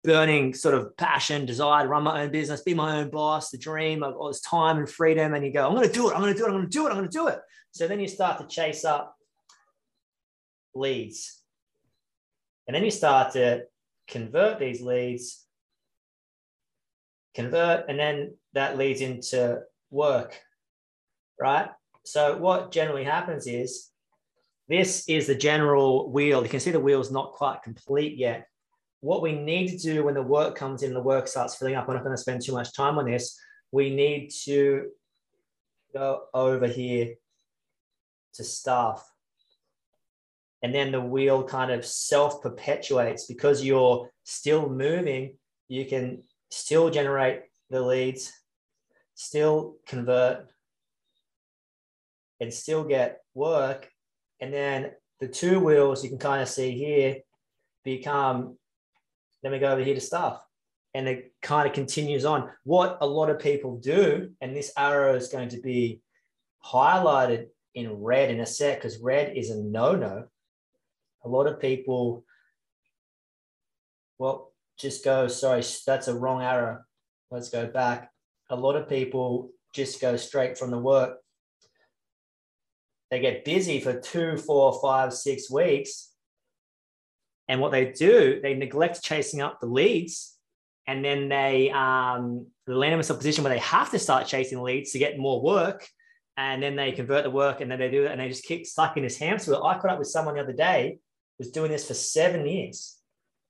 burning 0.03 0.53
sort 0.53 0.75
of 0.75 0.95
passion, 0.97 1.45
desire 1.45 1.83
to 1.83 1.89
run 1.89 2.03
my 2.03 2.23
own 2.23 2.31
business, 2.31 2.61
be 2.61 2.73
my 2.73 2.97
own 2.97 3.09
boss, 3.09 3.49
the 3.49 3.57
dream 3.57 4.03
of 4.03 4.15
all 4.15 4.27
this 4.27 4.41
time 4.41 4.77
and 4.77 4.89
freedom. 4.89 5.33
And 5.33 5.45
you 5.45 5.51
go, 5.51 5.67
I'm 5.67 5.75
going 5.75 5.87
to 5.87 5.93
do 5.93 6.09
it. 6.09 6.13
I'm 6.13 6.21
going 6.21 6.33
to 6.33 6.37
do 6.37 6.45
it. 6.45 6.49
I'm 6.49 6.55
going 6.55 6.69
to 6.69 6.69
do 6.69 6.85
it. 6.85 6.89
I'm 6.89 6.97
going 6.97 7.09
to 7.09 7.17
do 7.17 7.27
it. 7.27 7.39
So 7.71 7.87
then 7.87 7.99
you 7.99 8.07
start 8.07 8.39
to 8.39 8.47
chase 8.47 8.85
up 8.85 9.15
leads. 10.75 11.41
And 12.67 12.75
then 12.75 12.83
you 12.83 12.91
start 12.91 13.33
to 13.33 13.63
convert 14.07 14.59
these 14.59 14.81
leads, 14.81 15.45
convert, 17.33 17.89
and 17.89 17.97
then 17.97 18.35
that 18.53 18.77
leads 18.77 19.01
into 19.01 19.61
work, 19.91 20.39
right? 21.39 21.69
So 22.05 22.37
what 22.37 22.71
generally 22.71 23.03
happens 23.03 23.47
is 23.47 23.89
this 24.67 25.07
is 25.07 25.27
the 25.27 25.35
general 25.35 26.11
wheel. 26.11 26.43
You 26.43 26.49
can 26.49 26.59
see 26.59 26.71
the 26.71 26.79
wheel's 26.79 27.11
not 27.11 27.33
quite 27.33 27.63
complete 27.63 28.17
yet. 28.17 28.47
What 29.01 29.21
we 29.21 29.33
need 29.33 29.69
to 29.69 29.77
do 29.77 30.03
when 30.03 30.15
the 30.15 30.21
work 30.21 30.55
comes 30.55 30.83
in, 30.83 30.93
the 30.93 31.01
work 31.01 31.27
starts 31.27 31.55
filling 31.55 31.75
up, 31.75 31.87
we're 31.87 31.93
not 31.93 32.03
going 32.03 32.15
to 32.15 32.21
spend 32.21 32.41
too 32.41 32.53
much 32.53 32.73
time 32.73 32.97
on 32.97 33.05
this. 33.05 33.39
We 33.71 33.95
need 33.95 34.31
to 34.45 34.89
go 35.93 36.23
over 36.33 36.67
here 36.67 37.15
to 38.33 38.43
staff. 38.43 39.07
And 40.63 40.73
then 40.73 40.91
the 40.91 41.01
wheel 41.01 41.43
kind 41.43 41.71
of 41.71 41.85
self 41.85 42.41
perpetuates 42.41 43.25
because 43.25 43.63
you're 43.63 44.09
still 44.23 44.69
moving. 44.69 45.37
You 45.67 45.85
can 45.85 46.23
still 46.49 46.89
generate 46.89 47.43
the 47.69 47.81
leads, 47.81 48.31
still 49.15 49.75
convert, 49.85 50.47
and 52.39 52.53
still 52.53 52.83
get 52.83 53.21
work. 53.33 53.89
And 54.39 54.53
then 54.53 54.91
the 55.19 55.27
two 55.27 55.59
wheels 55.59 56.03
you 56.03 56.09
can 56.09 56.19
kind 56.19 56.41
of 56.41 56.49
see 56.49 56.71
here 56.71 57.17
become, 57.83 58.57
then 59.41 59.51
we 59.51 59.59
go 59.59 59.71
over 59.71 59.83
here 59.83 59.95
to 59.95 60.01
stuff. 60.01 60.43
And 60.93 61.07
it 61.07 61.33
kind 61.41 61.67
of 61.67 61.73
continues 61.73 62.25
on. 62.25 62.49
What 62.63 62.97
a 63.01 63.07
lot 63.07 63.29
of 63.29 63.39
people 63.39 63.77
do, 63.77 64.31
and 64.41 64.55
this 64.55 64.71
arrow 64.77 65.15
is 65.15 65.27
going 65.27 65.49
to 65.49 65.61
be 65.61 66.01
highlighted 66.65 67.47
in 67.75 67.91
red 68.01 68.31
in 68.31 68.39
a 68.39 68.45
sec 68.45 68.77
because 68.77 68.99
red 68.99 69.37
is 69.37 69.51
a 69.51 69.57
no 69.57 69.95
no. 69.95 70.25
A 71.23 71.29
lot 71.29 71.45
of 71.45 71.59
people, 71.59 72.23
well, 74.17 74.53
just 74.79 75.03
go, 75.03 75.27
sorry, 75.27 75.63
that's 75.85 76.07
a 76.07 76.15
wrong 76.15 76.41
arrow. 76.41 76.79
Let's 77.31 77.49
go 77.49 77.67
back. 77.67 78.11
A 78.49 78.55
lot 78.55 78.75
of 78.75 78.87
people 78.87 79.51
just 79.73 79.99
go 79.99 80.15
straight 80.15 80.57
from 80.57 80.71
the 80.71 80.79
work 80.79 81.17
they 83.09 83.19
get 83.19 83.45
busy 83.45 83.79
for 83.79 83.99
two, 83.99 84.37
four, 84.37 84.79
five, 84.81 85.13
six 85.13 85.49
weeks. 85.49 86.11
And 87.47 87.61
what 87.61 87.71
they 87.71 87.91
do, 87.91 88.39
they 88.41 88.53
neglect 88.53 89.01
chasing 89.01 89.41
up 89.41 89.59
the 89.59 89.67
leads. 89.67 90.35
And 90.85 91.03
then 91.03 91.29
they 91.29 91.69
um, 91.69 92.47
land 92.65 92.93
themselves 92.93 93.09
in 93.09 93.15
a 93.15 93.17
position 93.17 93.43
where 93.43 93.53
they 93.53 93.59
have 93.59 93.91
to 93.91 93.99
start 93.99 94.27
chasing 94.27 94.61
leads 94.61 94.91
to 94.91 94.99
get 94.99 95.17
more 95.17 95.41
work. 95.41 95.87
And 96.35 96.61
then 96.61 96.75
they 96.75 96.91
convert 96.91 97.23
the 97.23 97.31
work 97.31 97.61
and 97.61 97.71
then 97.71 97.79
they 97.79 97.89
do 97.89 98.05
it 98.05 98.11
and 98.11 98.19
they 98.19 98.27
just 98.27 98.43
keep 98.43 98.65
stuck 98.65 98.97
in 98.97 99.03
this 99.03 99.17
hamster 99.17 99.51
wheel. 99.51 99.63
I 99.63 99.77
caught 99.79 99.91
up 99.91 99.99
with 99.99 100.09
someone 100.09 100.35
the 100.35 100.41
other 100.41 100.53
day 100.53 100.99
was 101.39 101.51
doing 101.51 101.71
this 101.71 101.87
for 101.87 101.93
seven 101.93 102.45
years, 102.45 102.96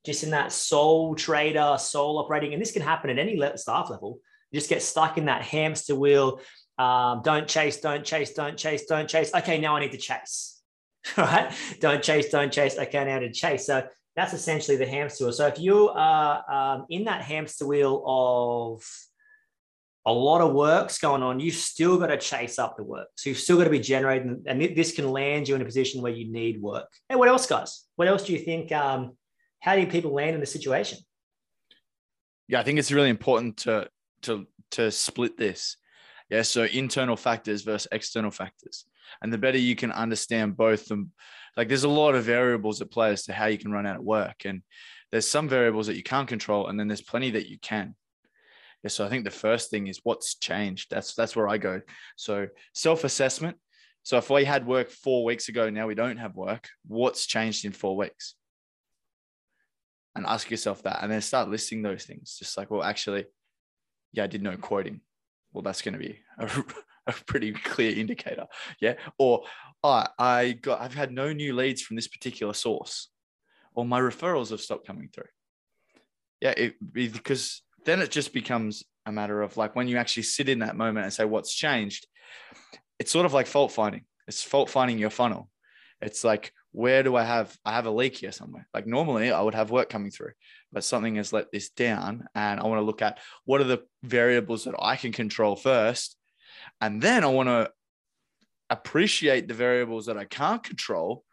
just 0.08 0.24
in 0.24 0.32
that 0.32 0.52
sole 0.52 1.14
trader, 1.14 1.76
sole 1.80 2.18
operating. 2.18 2.54
And 2.54 2.62
this 2.62 2.72
can 2.72 2.82
happen 2.82 3.12
at 3.12 3.20
any 3.20 3.40
staff 3.58 3.92
level. 3.92 4.20
You 4.50 4.60
just 4.60 4.70
get 4.70 4.82
stuck 4.82 5.18
in 5.18 5.26
that 5.26 5.44
hamster 5.44 5.94
wheel 5.94 6.40
um, 6.78 7.22
don't 7.24 7.48
chase, 7.48 7.78
don't 7.78 8.04
chase, 8.04 8.34
don't 8.34 8.58
chase, 8.58 8.86
don't 8.86 9.10
chase. 9.10 9.34
Okay, 9.34 9.58
now 9.58 9.76
I 9.76 9.82
need 9.82 9.92
to 9.92 9.98
chase. 9.98 10.62
right? 11.18 11.52
Don't 11.80 12.04
chase, 12.04 12.30
don't 12.30 12.52
chase. 12.52 12.78
Okay, 12.78 13.06
now 13.06 13.20
to 13.20 13.32
chase. 13.32 13.66
So 13.66 13.88
that's 14.16 14.34
essentially 14.34 14.78
the 14.78 14.86
hamster 14.86 15.26
wheel. 15.26 15.34
So 15.34 15.48
if 15.48 15.60
you 15.60 15.90
are 15.90 16.44
um, 16.52 16.86
in 16.90 17.06
that 17.06 17.22
hamster 17.22 17.66
wheel 17.66 18.04
of 18.06 18.84
a 20.06 20.14
lot 20.14 20.42
of 20.42 20.54
work's 20.54 21.00
going 21.00 21.24
on, 21.24 21.40
you've 21.40 21.56
still 21.56 21.98
got 21.98 22.08
to 22.08 22.18
chase 22.18 22.60
up 22.60 22.78
the 22.78 22.84
work. 22.84 23.08
So 23.16 23.30
you've 23.30 23.40
still 23.40 23.58
got 23.58 23.66
to 23.66 23.70
be 23.70 23.80
generating, 23.80 24.44
and 24.46 24.62
this 24.62 24.94
can 24.94 25.10
land 25.10 25.48
you 25.48 25.56
in 25.56 25.62
a 25.62 25.66
position 25.66 26.02
where 26.02 26.14
you 26.14 26.32
need 26.32 26.62
work. 26.62 26.88
Hey, 27.10 27.16
what 27.16 27.28
else, 27.28 27.46
guys? 27.48 27.86
What 27.96 28.08
else 28.08 28.24
do 28.26 28.34
you 28.34 28.40
think? 28.40 28.72
Um, 28.72 29.18
how 29.60 29.76
do 29.76 29.86
people 29.88 30.14
land 30.14 30.34
in 30.36 30.40
the 30.40 30.46
situation? 30.46 31.00
yeah, 32.48 32.60
I 32.60 32.64
think 32.64 32.80
it's 32.80 32.92
really 32.92 33.10
important 33.10 33.58
to 33.58 33.90
to 34.24 34.48
to 34.72 34.92
split 34.92 35.38
this. 35.38 35.78
Yeah, 36.30 36.42
so 36.42 36.64
internal 36.64 37.16
factors 37.16 37.62
versus 37.62 37.88
external 37.92 38.32
factors, 38.32 38.86
and 39.22 39.32
the 39.32 39.38
better 39.38 39.58
you 39.58 39.76
can 39.76 39.92
understand 39.92 40.58
both 40.58 40.86
them, 40.88 41.12
like 41.56 41.68
there's 41.68 41.86
a 41.86 41.90
lot 41.90 42.16
of 42.16 42.26
variables 42.26 42.82
at 42.82 42.92
play 42.92 43.12
as 43.12 43.24
to 43.24 43.34
how 43.34 43.46
you 43.46 43.58
can 43.58 43.72
run 43.72 43.86
out 43.86 43.98
of 43.98 44.04
work, 44.04 44.46
and 44.46 44.62
there's 45.12 45.28
some 45.28 45.48
variables 45.48 45.88
that 45.88 45.96
you 45.96 46.04
can't 46.04 46.28
control, 46.28 46.68
and 46.68 46.80
then 46.80 46.88
there's 46.88 47.02
plenty 47.02 47.32
that 47.32 47.48
you 47.48 47.58
can. 47.60 47.96
Yeah, 48.84 48.90
so 48.90 49.06
I 49.06 49.10
think 49.10 49.24
the 49.24 49.32
first 49.32 49.70
thing 49.70 49.88
is 49.88 50.02
what's 50.04 50.36
changed. 50.36 50.90
That's 50.90 51.16
that's 51.16 51.36
where 51.36 51.48
I 51.48 51.58
go. 51.58 51.82
So 52.16 52.48
self 52.74 53.04
assessment. 53.04 53.58
So 54.04 54.18
if 54.18 54.30
we 54.30 54.46
had 54.46 54.66
work 54.66 54.90
four 54.90 55.26
weeks 55.26 55.50
ago, 55.50 55.70
now 55.70 55.86
we 55.86 55.96
don't 55.96 56.18
have 56.18 56.34
work. 56.34 56.70
What's 56.88 57.26
changed 57.26 57.66
in 57.66 57.74
four 57.74 57.98
weeks? 57.98 58.36
And 60.18 60.26
ask 60.26 60.50
yourself 60.52 60.84
that, 60.84 61.02
and 61.02 61.12
then 61.12 61.22
start 61.22 61.50
listing 61.50 61.82
those 61.82 62.04
things. 62.04 62.38
Just 62.38 62.58
like, 62.58 62.72
well, 62.72 62.84
actually, 62.84 63.26
yeah, 64.12 64.24
I 64.24 64.28
did 64.28 64.44
no 64.44 64.58
quoting. 64.58 65.02
Well, 65.54 65.62
that's 65.62 65.82
going 65.82 65.94
to 65.94 66.00
be 66.00 66.20
a, 66.40 66.50
a, 67.08 67.14
pretty 67.26 67.54
clear 67.54 67.98
indicator. 67.98 68.48
Yeah. 68.82 68.96
Or 69.18 69.44
oh, 69.84 70.04
I 70.18 70.54
got, 70.62 70.82
I've 70.82 70.94
had 70.94 71.12
no 71.12 71.32
new 71.32 71.56
leads 71.56 71.82
from 71.82 71.96
this 71.96 72.08
particular 72.08 72.54
source, 72.54 73.10
or 73.74 73.86
my 73.86 74.00
referrals 74.02 74.50
have 74.50 74.62
stopped 74.62 74.88
coming 74.88 75.10
through. 75.14 75.30
Yeah, 76.42 76.54
it, 76.58 76.76
because 76.94 77.62
then 77.86 78.02
it 78.02 78.12
just 78.12 78.34
becomes 78.34 78.84
a 79.08 79.12
matter 79.12 79.42
of 79.42 79.56
like 79.56 79.76
when 79.76 79.88
you 79.88 79.98
actually 79.98 80.24
sit 80.24 80.50
in 80.50 80.60
that 80.60 80.76
moment 80.76 81.06
and 81.06 81.14
say 81.14 81.26
what's 81.26 81.54
changed 81.54 82.06
it's 83.00 83.12
sort 83.12 83.26
of 83.26 83.34
like 83.34 83.48
fault 83.48 83.72
finding 83.72 84.04
it's 84.28 84.44
fault 84.44 84.70
finding 84.70 84.98
your 84.98 85.10
funnel 85.10 85.50
it's 86.02 86.24
like 86.24 86.52
where 86.78 87.02
do 87.02 87.16
i 87.16 87.24
have 87.24 87.58
i 87.66 87.72
have 87.72 87.88
a 87.88 87.92
leak 87.92 88.18
here 88.18 88.32
somewhere 88.32 88.68
like 88.72 88.86
normally 88.86 89.32
i 89.32 89.42
would 89.42 89.56
have 89.56 89.72
work 89.72 89.90
coming 89.90 90.12
through 90.12 90.32
but 90.72 90.84
something 90.84 91.16
has 91.16 91.34
let 91.34 91.52
this 91.52 91.70
down 91.70 92.24
and 92.36 92.60
i 92.60 92.64
want 92.64 92.80
to 92.80 92.86
look 92.86 93.02
at 93.02 93.18
what 93.46 93.60
are 93.60 93.64
the 93.64 93.82
variables 94.04 94.66
that 94.66 94.76
i 94.80 94.96
can 94.96 95.12
control 95.12 95.56
first 95.56 96.16
and 96.80 97.02
then 97.02 97.24
i 97.24 97.28
want 97.28 97.50
to 97.50 97.68
appreciate 98.70 99.48
the 99.48 99.56
variables 99.56 100.06
that 100.06 100.18
i 100.18 100.26
can't 100.26 100.64
control 100.64 101.24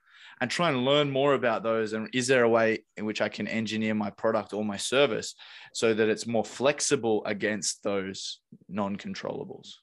and 0.41 0.51
try 0.51 0.69
and 0.69 0.85
learn 0.85 1.11
more 1.11 1.35
about 1.35 1.63
those. 1.63 1.93
And 1.93 2.09
is 2.13 2.27
there 2.27 2.43
a 2.43 2.49
way 2.49 2.85
in 2.97 3.05
which 3.05 3.21
I 3.21 3.29
can 3.29 3.47
engineer 3.47 3.95
my 3.95 4.11
product 4.11 4.53
or 4.53 4.65
my 4.65 4.77
service 4.77 5.37
so 5.73 5.95
that 5.95 6.09
it's 6.09 6.27
more 6.27 6.45
flexible 6.45 7.25
against 7.25 7.85
those 7.85 8.41
non 8.69 8.97
controllables? 8.97 9.75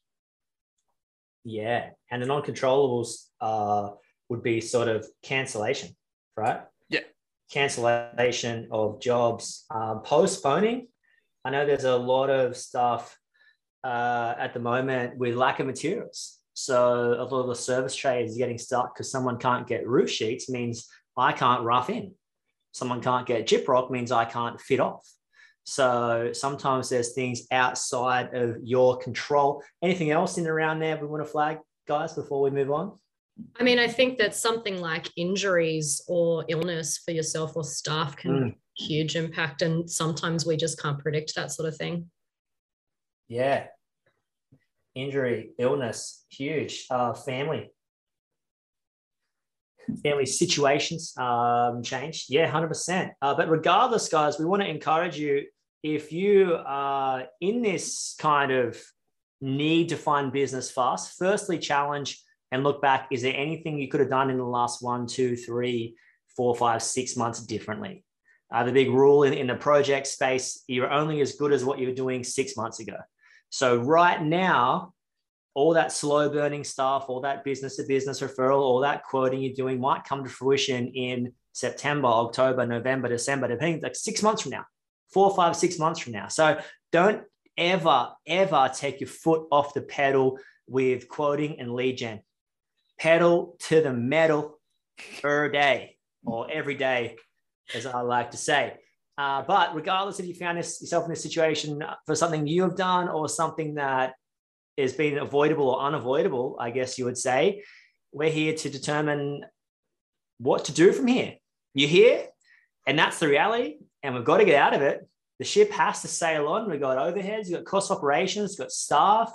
Yeah. 1.46 1.92
And 2.12 2.22
the 2.22 2.26
non 2.28 2.44
controllables 2.44 3.28
uh, 3.40 3.92
would 4.32 4.42
be 4.42 4.62
sort 4.62 4.88
of 4.88 5.06
cancellation, 5.22 5.90
right? 6.38 6.62
Yeah. 6.90 7.02
Cancellation 7.52 8.70
of 8.72 9.02
jobs, 9.02 9.66
um, 9.70 10.04
postponing. 10.04 10.88
I 11.44 11.50
know 11.50 11.66
there's 11.66 11.84
a 11.84 11.98
lot 11.98 12.30
of 12.30 12.56
stuff 12.56 13.18
uh, 13.84 14.34
at 14.40 14.54
the 14.54 14.60
moment 14.62 15.18
with 15.18 15.36
lack 15.36 15.60
of 15.60 15.68
materials. 15.68 16.40
So 16.54 17.14
a 17.14 17.26
lot 17.26 17.42
of 17.42 17.48
the 17.48 17.56
service 17.56 17.94
trades 17.94 18.38
getting 18.38 18.58
stuck 18.58 18.96
because 18.96 19.12
someone 19.12 19.38
can't 19.38 19.68
get 19.68 19.86
roof 19.86 20.10
sheets 20.10 20.50
means 20.50 20.88
I 21.18 21.34
can't 21.34 21.64
rough 21.64 21.90
in. 21.90 22.14
Someone 22.72 23.02
can't 23.02 23.28
get 23.28 23.46
gyprock 23.46 23.92
means 23.92 24.14
I 24.14 24.24
can't 24.24 24.62
fit 24.62 24.80
off. 24.80 25.06
So 25.66 26.32
sometimes 26.32 26.88
there's 26.88 27.12
things 27.14 27.48
outside 27.52 28.34
of 28.34 28.60
your 28.64 28.98
control. 28.98 29.62
Anything 29.82 30.10
else 30.10 30.38
in 30.38 30.48
around 30.48 30.80
there 30.80 30.96
we 30.98 31.08
want 31.08 31.22
to 31.22 31.30
flag, 31.30 31.58
guys, 31.86 32.14
before 32.14 32.42
we 32.42 32.50
move 32.50 32.72
on? 32.72 32.98
I 33.60 33.64
mean, 33.64 33.80
I 33.80 33.88
think 33.88 34.18
that 34.18 34.36
something 34.36 34.80
like 34.80 35.08
injuries 35.16 36.02
or 36.08 36.46
illness 36.48 36.98
for 36.98 37.12
yourself 37.12 37.56
or 37.56 37.64
staff 37.64 38.16
can 38.18 38.32
mm. 38.32 38.56
huge 38.78 39.16
impact, 39.16 39.62
and 39.62 39.90
sometimes 39.90 40.46
we 40.46 40.58
just 40.58 40.82
can't 40.82 41.00
predict 41.00 41.36
that 41.36 41.52
sort 41.52 41.68
of 41.68 41.78
thing. 41.78 42.10
Yeah, 43.28 43.68
injury, 44.96 45.52
illness, 45.58 46.26
huge. 46.30 46.86
Uh, 46.90 47.14
family, 47.14 47.72
family 50.04 50.26
situations 50.26 51.14
um, 51.18 51.84
change. 51.84 52.26
Yeah, 52.30 52.48
hundred 52.48 52.68
uh, 52.68 52.70
percent. 52.70 53.12
But 53.22 53.50
regardless, 53.50 54.10
guys, 54.10 54.40
we 54.40 54.46
want 54.46 54.62
to 54.62 54.70
encourage 54.70 55.18
you 55.18 55.46
if 55.84 56.12
you 56.12 56.58
are 56.66 57.26
in 57.40 57.62
this 57.62 58.16
kind 58.20 58.52
of 58.52 58.80
need 59.42 59.90
to 59.90 59.98
find 59.98 60.32
business 60.32 60.70
fast. 60.70 61.16
Firstly, 61.18 61.58
challenge 61.58 62.22
and 62.52 62.64
look 62.64 62.82
back. 62.82 63.08
Is 63.12 63.22
there 63.22 63.36
anything 63.36 63.78
you 63.78 63.88
could 63.88 64.00
have 64.00 64.10
done 64.10 64.30
in 64.30 64.38
the 64.38 64.44
last 64.44 64.82
one, 64.82 65.08
two, 65.08 65.36
three, 65.36 65.96
four, 66.36 66.56
five, 66.56 66.84
six 66.84 67.16
months 67.16 67.42
differently? 67.46 68.04
Uh, 68.54 68.64
the 68.64 68.72
big 68.72 68.90
rule 68.90 69.24
in, 69.24 69.34
in 69.34 69.48
the 69.48 69.56
project 69.56 70.08
space, 70.08 70.64
you're 70.68 70.92
only 70.92 71.22
as 71.22 71.36
good 71.36 71.54
as 71.54 71.64
what 71.64 71.80
you 71.80 71.88
were 71.88 71.94
doing 71.94 72.24
six 72.24 72.58
months 72.58 72.80
ago. 72.80 72.98
So 73.50 73.78
right 73.78 74.22
now, 74.22 74.94
all 75.54 75.74
that 75.74 75.92
slow 75.92 76.30
burning 76.30 76.64
stuff, 76.64 77.06
all 77.08 77.22
that 77.22 77.44
business 77.44 77.78
to 77.78 77.84
business 77.84 78.22
referral, 78.22 78.60
all 78.60 78.82
that 78.82 79.04
quoting 79.04 79.42
you're 79.42 79.54
doing 79.54 79.80
might 79.80 80.04
come 80.04 80.24
to 80.24 80.30
fruition 80.30 80.88
in 80.88 81.34
September, 81.54 82.08
October, 82.08 82.66
November, 82.66 83.10
December, 83.10 83.48
depending 83.48 83.82
like 83.82 83.96
six 83.96 84.24
months 84.24 84.42
from 84.42 84.52
now, 84.52 84.66
four, 85.14 85.36
five, 85.36 85.56
six 85.56 85.78
months 85.78 86.00
from 86.00 86.14
now. 86.14 86.28
So 86.28 86.60
don't 86.92 87.24
ever, 87.58 88.10
ever 88.26 88.72
take 88.74 89.02
your 89.02 89.10
foot 89.10 89.48
off 89.52 89.74
the 89.74 89.82
pedal 89.82 90.40
with 90.68 91.10
quoting 91.10 91.60
and 91.60 91.74
lead 91.74 91.98
gen. 91.98 92.22
Pedal 93.02 93.56
to 93.62 93.82
the 93.82 93.92
metal 93.92 94.60
per 95.24 95.50
day 95.50 95.98
or 96.24 96.52
every 96.52 96.76
day, 96.76 97.18
as 97.74 97.88
I 97.88 98.02
like 98.02 98.30
to 98.30 98.38
say. 98.38 98.76
Uh, 99.18 99.42
but 99.42 99.74
regardless 99.74 100.20
if 100.20 100.28
you 100.28 100.36
found 100.36 100.60
this, 100.60 100.80
yourself 100.80 101.06
in 101.06 101.10
this 101.10 101.24
situation 101.24 101.84
for 102.06 102.14
something 102.14 102.46
you 102.46 102.62
have 102.62 102.76
done 102.76 103.10
or 103.10 103.28
something 103.28 103.74
that 103.74 104.14
has 104.78 104.94
been 104.94 105.18
avoidable 105.18 105.68
or 105.68 105.82
unavoidable, 105.82 106.58
I 106.60 106.70
guess 106.70 107.00
you 107.00 107.06
would 107.06 107.18
say, 107.18 107.64
we're 108.12 108.30
here 108.30 108.54
to 108.54 108.70
determine 108.70 109.46
what 110.38 110.66
to 110.66 110.72
do 110.72 110.92
from 110.92 111.08
here. 111.08 111.38
You're 111.74 111.90
here, 111.90 112.28
and 112.86 113.00
that's 113.00 113.18
the 113.18 113.28
reality, 113.28 113.78
and 114.04 114.14
we've 114.14 114.26
got 114.26 114.38
to 114.38 114.46
get 114.46 114.62
out 114.62 114.76
of 114.76 114.84
it. 114.84 115.08
The 115.40 115.46
ship 115.46 115.72
has 115.72 116.04
to 116.04 116.08
sail 116.08 116.48
on. 116.48 116.70
We've 116.70 116.80
got 116.80 117.00
overheads, 117.00 117.46
we've 117.46 117.56
got 117.56 117.66
cost 117.66 117.90
operations, 117.90 118.58
got 118.58 118.72
staff, 118.72 119.34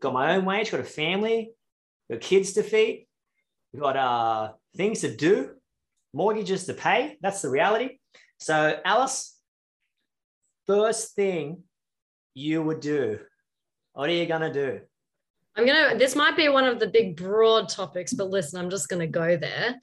got 0.00 0.12
my 0.12 0.36
own 0.36 0.44
wage, 0.44 0.70
got 0.70 0.78
a 0.78 0.84
family, 0.84 1.50
got 2.08 2.20
kids 2.20 2.52
to 2.52 2.62
feed, 2.62 3.07
we've 3.72 3.82
got 3.82 3.96
uh, 3.96 4.52
things 4.76 5.00
to 5.00 5.14
do, 5.14 5.50
mortgages 6.12 6.66
to 6.66 6.74
pay. 6.74 7.16
That's 7.20 7.42
the 7.42 7.50
reality. 7.50 7.98
So, 8.38 8.78
Alice, 8.84 9.36
first 10.66 11.14
thing 11.14 11.62
you 12.34 12.62
would 12.62 12.80
do, 12.80 13.18
what 13.92 14.08
are 14.08 14.12
you 14.12 14.26
going 14.26 14.42
to 14.42 14.52
do? 14.52 14.80
I'm 15.56 15.66
going 15.66 15.90
to, 15.90 15.98
this 15.98 16.14
might 16.14 16.36
be 16.36 16.48
one 16.48 16.64
of 16.64 16.78
the 16.78 16.86
big 16.86 17.16
broad 17.16 17.68
topics, 17.68 18.12
but 18.12 18.30
listen, 18.30 18.60
I'm 18.60 18.70
just 18.70 18.88
going 18.88 19.00
to 19.00 19.08
go 19.08 19.36
there. 19.36 19.74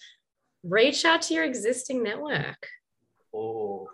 Reach 0.63 1.04
out 1.04 1.22
to 1.24 1.34
your 1.34 1.44
existing 1.44 2.01
network. 2.01 2.68
Oh, 3.34 3.89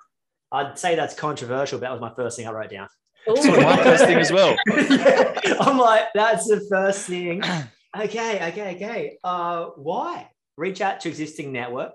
I'd 0.51 0.77
say 0.77 0.95
that's 0.95 1.15
controversial, 1.15 1.79
but 1.79 1.85
that 1.85 1.91
was 1.91 2.01
my 2.01 2.13
first 2.13 2.37
thing 2.37 2.47
I 2.47 2.51
wrote 2.51 2.69
down. 2.69 2.87
That's 3.25 3.45
my 3.45 3.83
first 3.83 4.05
thing 4.05 4.17
as 4.17 4.31
well. 4.31 4.55
yeah, 4.67 5.55
I'm 5.59 5.77
like, 5.77 6.05
that's 6.13 6.47
the 6.47 6.65
first 6.69 7.07
thing. 7.07 7.41
Okay, 7.95 8.47
okay, 8.49 8.75
okay. 8.75 9.17
Uh, 9.23 9.65
why? 9.75 10.29
Reach 10.57 10.81
out 10.81 11.01
to 11.01 11.09
existing 11.09 11.51
network. 11.51 11.93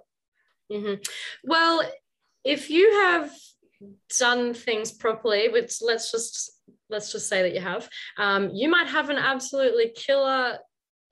Mm-hmm. 0.71 1.03
Well, 1.45 1.83
if 2.45 2.71
you 2.71 2.91
have 2.93 3.31
done 4.19 4.55
things 4.55 4.93
properly, 4.93 5.49
which 5.49 5.77
let's 5.81 6.11
just 6.11 6.53
let's 6.89 7.13
just 7.13 7.29
say 7.29 7.43
that 7.43 7.55
you 7.55 7.61
have, 7.61 7.89
um, 8.17 8.51
you 8.53 8.69
might 8.69 8.89
have 8.89 9.11
an 9.11 9.17
absolutely 9.17 9.93
killer 9.95 10.59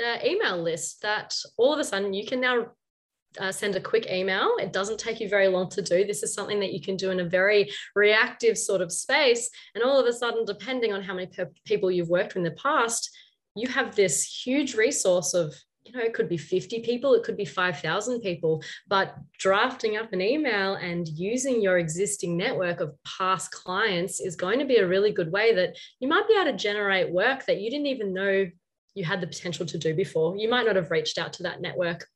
uh, 0.04 0.18
email 0.24 0.60
list 0.60 1.02
that 1.02 1.34
all 1.56 1.72
of 1.72 1.78
a 1.78 1.84
sudden 1.84 2.12
you 2.12 2.26
can 2.26 2.40
now 2.40 2.66
uh, 3.38 3.50
send 3.52 3.74
a 3.74 3.80
quick 3.80 4.06
email. 4.10 4.54
It 4.60 4.72
doesn't 4.72 4.98
take 4.98 5.20
you 5.20 5.28
very 5.28 5.48
long 5.48 5.68
to 5.70 5.82
do. 5.82 6.04
This 6.04 6.22
is 6.22 6.34
something 6.34 6.60
that 6.60 6.72
you 6.72 6.80
can 6.80 6.96
do 6.96 7.10
in 7.10 7.20
a 7.20 7.24
very 7.24 7.70
reactive 7.94 8.56
sort 8.56 8.80
of 8.80 8.92
space. 8.92 9.50
And 9.74 9.82
all 9.82 9.98
of 9.98 10.06
a 10.06 10.12
sudden, 10.12 10.44
depending 10.44 10.92
on 10.92 11.02
how 11.02 11.14
many 11.14 11.26
pe- 11.26 11.46
people 11.64 11.90
you've 11.90 12.08
worked 12.08 12.34
with 12.34 12.38
in 12.38 12.42
the 12.44 12.52
past, 12.52 13.10
you 13.54 13.68
have 13.68 13.94
this 13.94 14.24
huge 14.24 14.74
resource 14.74 15.34
of 15.34 15.54
you 15.84 15.92
know, 15.92 16.00
it 16.00 16.14
could 16.14 16.30
be 16.30 16.38
50 16.38 16.80
people, 16.80 17.12
it 17.12 17.24
could 17.24 17.36
be 17.36 17.44
5,000 17.44 18.20
people, 18.20 18.62
but 18.88 19.16
drafting 19.38 19.98
up 19.98 20.12
an 20.14 20.22
email 20.22 20.76
and 20.76 21.06
using 21.08 21.60
your 21.60 21.76
existing 21.76 22.38
network 22.38 22.80
of 22.80 22.94
past 23.04 23.50
clients 23.50 24.18
is 24.18 24.34
going 24.34 24.58
to 24.58 24.64
be 24.64 24.76
a 24.76 24.86
really 24.86 25.12
good 25.12 25.30
way 25.30 25.54
that 25.54 25.76
you 26.00 26.08
might 26.08 26.26
be 26.26 26.34
able 26.34 26.50
to 26.50 26.56
generate 26.56 27.12
work 27.12 27.44
that 27.44 27.60
you 27.60 27.70
didn't 27.70 27.86
even 27.86 28.14
know 28.14 28.46
you 28.94 29.04
had 29.04 29.20
the 29.20 29.26
potential 29.26 29.66
to 29.66 29.76
do 29.76 29.92
before. 29.92 30.36
You 30.36 30.48
might 30.48 30.66
not 30.66 30.76
have 30.76 30.90
reached 30.90 31.18
out 31.18 31.32
to 31.34 31.42
that 31.42 31.60
network 31.60 32.06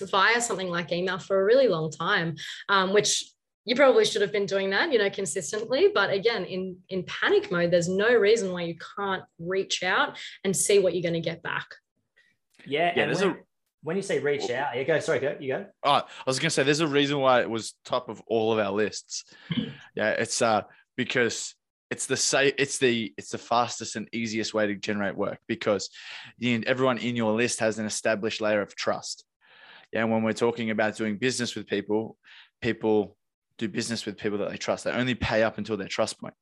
via 0.00 0.40
something 0.40 0.68
like 0.68 0.90
email 0.90 1.18
for 1.18 1.40
a 1.40 1.44
really 1.44 1.68
long 1.68 1.90
time, 1.90 2.34
um, 2.68 2.92
which 2.92 3.31
you 3.64 3.76
probably 3.76 4.04
should 4.04 4.22
have 4.22 4.32
been 4.32 4.46
doing 4.46 4.70
that 4.70 4.92
you 4.92 4.98
know 4.98 5.10
consistently 5.10 5.88
but 5.94 6.10
again 6.10 6.44
in 6.44 6.76
in 6.88 7.04
panic 7.04 7.50
mode 7.50 7.70
there's 7.70 7.88
no 7.88 8.12
reason 8.14 8.52
why 8.52 8.62
you 8.62 8.76
can't 8.96 9.22
reach 9.38 9.82
out 9.82 10.18
and 10.44 10.56
see 10.56 10.78
what 10.78 10.94
you're 10.94 11.02
going 11.02 11.14
to 11.14 11.20
get 11.20 11.42
back 11.42 11.66
yeah, 12.66 12.92
yeah. 12.96 13.06
There's 13.06 13.20
when, 13.20 13.30
a 13.30 13.36
when 13.82 13.96
you 13.96 14.02
say 14.02 14.18
reach 14.18 14.50
out, 14.50 14.76
you 14.76 14.84
go. 14.84 14.98
Sorry, 15.00 15.18
go. 15.18 15.36
You 15.40 15.54
go. 15.54 15.66
Oh, 15.84 15.90
I 15.90 16.04
was 16.26 16.38
gonna 16.38 16.50
say 16.50 16.62
there's 16.62 16.80
a 16.80 16.86
reason 16.86 17.18
why 17.18 17.40
it 17.40 17.50
was 17.50 17.74
top 17.84 18.08
of 18.08 18.22
all 18.26 18.52
of 18.52 18.58
our 18.58 18.72
lists. 18.72 19.24
yeah, 19.94 20.10
it's 20.10 20.40
uh 20.40 20.62
because 20.96 21.54
it's 21.90 22.06
the 22.06 22.16
say 22.16 22.52
it's 22.58 22.78
the 22.78 23.12
it's 23.16 23.30
the 23.30 23.38
fastest 23.38 23.96
and 23.96 24.08
easiest 24.12 24.54
way 24.54 24.66
to 24.66 24.74
generate 24.74 25.16
work 25.16 25.38
because 25.46 25.90
you, 26.38 26.62
everyone 26.66 26.98
in 26.98 27.16
your 27.16 27.32
list 27.32 27.60
has 27.60 27.78
an 27.78 27.86
established 27.86 28.40
layer 28.40 28.62
of 28.62 28.74
trust. 28.74 29.24
Yeah, 29.92 30.02
and 30.02 30.12
when 30.12 30.22
we're 30.22 30.32
talking 30.32 30.70
about 30.70 30.96
doing 30.96 31.18
business 31.18 31.54
with 31.54 31.66
people, 31.66 32.16
people 32.60 33.16
do 33.58 33.68
business 33.68 34.06
with 34.06 34.18
people 34.18 34.38
that 34.38 34.50
they 34.50 34.56
trust. 34.56 34.84
They 34.84 34.90
only 34.90 35.14
pay 35.14 35.42
up 35.42 35.58
until 35.58 35.76
their 35.76 35.88
trust 35.88 36.20
point. 36.20 36.34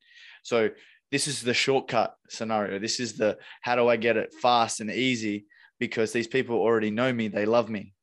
So 0.42 0.70
this 1.10 1.26
is 1.26 1.42
the 1.42 1.54
shortcut 1.54 2.14
scenario. 2.28 2.78
This 2.78 3.00
is 3.00 3.14
the 3.14 3.38
how 3.62 3.76
do 3.76 3.88
I 3.88 3.96
get 3.96 4.16
it 4.16 4.32
fast 4.40 4.80
and 4.80 4.90
easy 4.90 5.46
because 5.78 6.12
these 6.12 6.28
people 6.28 6.56
already 6.56 6.90
know 6.90 7.12
me, 7.12 7.28
they 7.28 7.46
love 7.46 7.68
me, 7.68 7.94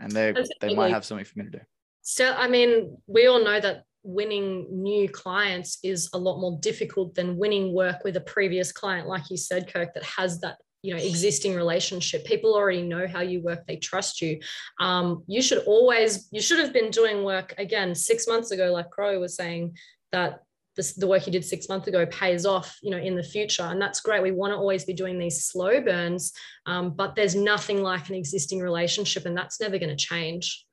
and 0.00 0.10
they 0.10 0.34
they 0.60 0.74
might 0.74 0.92
have 0.92 1.04
something 1.04 1.24
for 1.24 1.38
me 1.38 1.44
to 1.46 1.50
do. 1.50 1.60
So 2.02 2.32
I 2.32 2.48
mean, 2.48 2.96
we 3.06 3.26
all 3.26 3.42
know 3.42 3.60
that 3.60 3.84
winning 4.02 4.66
new 4.70 5.08
clients 5.08 5.78
is 5.82 6.08
a 6.14 6.18
lot 6.18 6.40
more 6.40 6.58
difficult 6.60 7.14
than 7.14 7.36
winning 7.36 7.74
work 7.74 8.04
with 8.04 8.16
a 8.16 8.20
previous 8.22 8.72
client, 8.72 9.06
like 9.06 9.30
you 9.30 9.36
said, 9.36 9.72
Kirk, 9.72 9.92
that 9.94 10.04
has 10.04 10.40
that 10.40 10.56
you 10.82 10.94
know 10.94 11.00
existing 11.00 11.54
relationship. 11.54 12.24
People 12.24 12.54
already 12.54 12.82
know 12.82 13.06
how 13.06 13.20
you 13.20 13.40
work. 13.40 13.66
They 13.66 13.76
trust 13.76 14.20
you. 14.20 14.40
Um, 14.80 15.24
you 15.26 15.42
should 15.42 15.64
always 15.64 16.28
you 16.30 16.40
should 16.40 16.58
have 16.58 16.72
been 16.72 16.90
doing 16.90 17.24
work 17.24 17.54
again 17.58 17.94
six 17.94 18.26
months 18.26 18.50
ago 18.50 18.72
like 18.72 18.90
crow 18.90 19.18
was 19.18 19.36
saying 19.36 19.76
that 20.12 20.40
this, 20.76 20.94
the 20.94 21.08
work 21.08 21.26
you 21.26 21.32
did 21.32 21.44
six 21.44 21.68
months 21.68 21.88
ago 21.88 22.06
pays 22.06 22.46
off 22.46 22.78
you 22.82 22.90
know 22.90 22.98
in 22.98 23.16
the 23.16 23.22
future. 23.22 23.64
And 23.64 23.82
that's 23.82 24.00
great. 24.00 24.22
We 24.22 24.30
want 24.30 24.52
to 24.52 24.56
always 24.56 24.84
be 24.84 24.94
doing 24.94 25.18
these 25.18 25.44
slow 25.44 25.80
burns 25.80 26.32
um, 26.66 26.90
but 26.90 27.16
there's 27.16 27.34
nothing 27.34 27.82
like 27.82 28.08
an 28.08 28.14
existing 28.14 28.60
relationship 28.60 29.26
and 29.26 29.36
that's 29.36 29.60
never 29.60 29.78
going 29.78 29.90
to 29.90 29.96
change. 29.96 30.64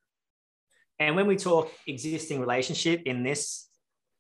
And 1.00 1.16
when 1.16 1.28
we 1.28 1.36
talk 1.36 1.72
existing 1.88 2.40
relationship 2.40 3.02
in 3.06 3.24
this 3.24 3.68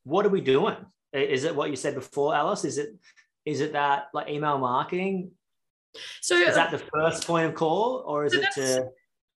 what 0.04 0.26
are 0.26 0.30
we 0.30 0.42
doing? 0.42 0.78
Is 1.14 1.44
it 1.44 1.56
what 1.56 1.70
you 1.70 1.76
said 1.76 1.96
before 1.96 2.36
alice? 2.36 2.64
Is 2.64 2.78
it 2.78 2.90
is 3.46 3.62
it 3.62 3.74
that 3.74 4.08
like 4.14 4.30
email 4.30 4.58
marketing 4.58 5.32
so 6.22 6.36
is 6.36 6.56
that 6.56 6.72
the 6.72 6.84
first 6.94 7.26
point 7.26 7.48
of 7.48 7.56
call 7.56 8.04
or 8.06 8.26
is 8.26 8.34
so 8.34 8.40
it 8.40 8.52
to 8.54 8.90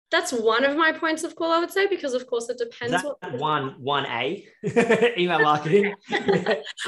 that's 0.10 0.32
one 0.32 0.64
of 0.64 0.78
my 0.78 0.92
points 0.94 1.24
of 1.24 1.36
call, 1.36 1.52
I 1.52 1.60
would 1.60 1.72
say, 1.72 1.88
because 1.88 2.14
of 2.14 2.28
course 2.28 2.50
it 2.50 2.58
depends. 2.58 3.04
what 3.04 3.40
one 3.40 3.76
one 3.78 4.06
A 4.06 4.48
email 5.18 5.40
marketing. 5.40 5.94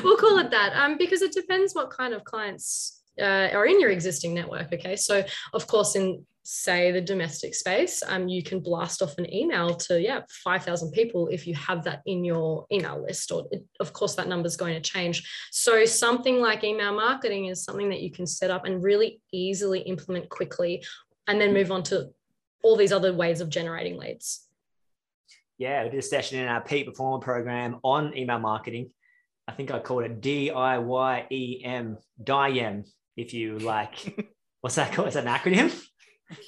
we'll 0.04 0.18
call 0.18 0.38
it 0.38 0.52
that, 0.52 0.74
um, 0.74 0.98
because 0.98 1.22
it 1.22 1.34
depends 1.34 1.74
what 1.74 1.90
kind 1.90 2.14
of 2.14 2.24
clients 2.24 3.02
uh, 3.20 3.50
are 3.54 3.66
in 3.66 3.80
your 3.82 3.90
existing 3.90 4.34
network. 4.34 4.72
Okay, 4.72 4.96
so 4.96 5.24
of 5.54 5.68
course, 5.68 5.96
in 5.96 6.26
say 6.52 6.92
the 6.92 7.00
domestic 7.00 7.54
space, 7.54 8.02
um, 8.08 8.28
you 8.28 8.42
can 8.42 8.60
blast 8.60 9.04
off 9.04 9.16
an 9.20 9.32
email 9.32 9.76
to 9.76 10.02
yeah 10.02 10.22
five 10.44 10.64
thousand 10.64 10.92
people 10.92 11.28
if 11.28 11.46
you 11.46 11.54
have 11.54 11.84
that 11.84 12.02
in 12.08 12.26
your 12.26 12.66
email 12.72 13.00
list. 13.00 13.32
Or 13.32 13.48
it, 13.52 13.64
of 13.80 13.94
course, 13.94 14.16
that 14.16 14.28
number 14.28 14.48
is 14.48 14.58
going 14.58 14.74
to 14.74 14.82
change. 14.82 15.30
So 15.52 15.86
something 15.86 16.42
like 16.42 16.64
email 16.64 16.96
marketing 16.96 17.46
is 17.46 17.64
something 17.64 17.90
that 17.90 18.02
you 18.02 18.12
can 18.12 18.26
set 18.26 18.50
up 18.50 18.66
and 18.66 18.82
really 18.82 19.22
easily 19.32 19.82
implement 19.82 20.28
quickly, 20.30 20.84
and 21.28 21.40
then 21.40 21.54
move 21.54 21.72
on 21.72 21.84
to 21.84 22.10
all 22.64 22.76
these 22.76 22.92
other 22.92 23.14
ways 23.14 23.42
of 23.42 23.50
generating 23.50 23.98
leads. 23.98 24.48
Yeah, 25.60 25.84
we 25.84 25.92
did 25.92 26.00
a 26.00 26.02
session 26.02 26.40
in 26.40 26.48
our 26.48 26.62
peak 26.62 26.88
performer 26.88 27.20
program 27.20 27.80
on 27.84 28.18
email 28.18 28.40
marketing. 28.40 28.90
I 29.48 29.52
think 29.52 29.70
I 29.70 29.78
called 29.78 30.04
it 30.04 30.20
D 30.20 30.50
I 30.50 30.80
Y 30.80 31.28
E 31.30 31.62
M, 31.64 32.00
DIEM, 32.24 32.86
if 33.16 33.36
you 33.36 33.60
like. 33.60 34.34
What's 34.62 34.78
that 34.78 34.94
called? 34.94 35.10
Is 35.10 35.14
that 35.14 35.28
an 35.28 35.34
acronym? 35.34 35.80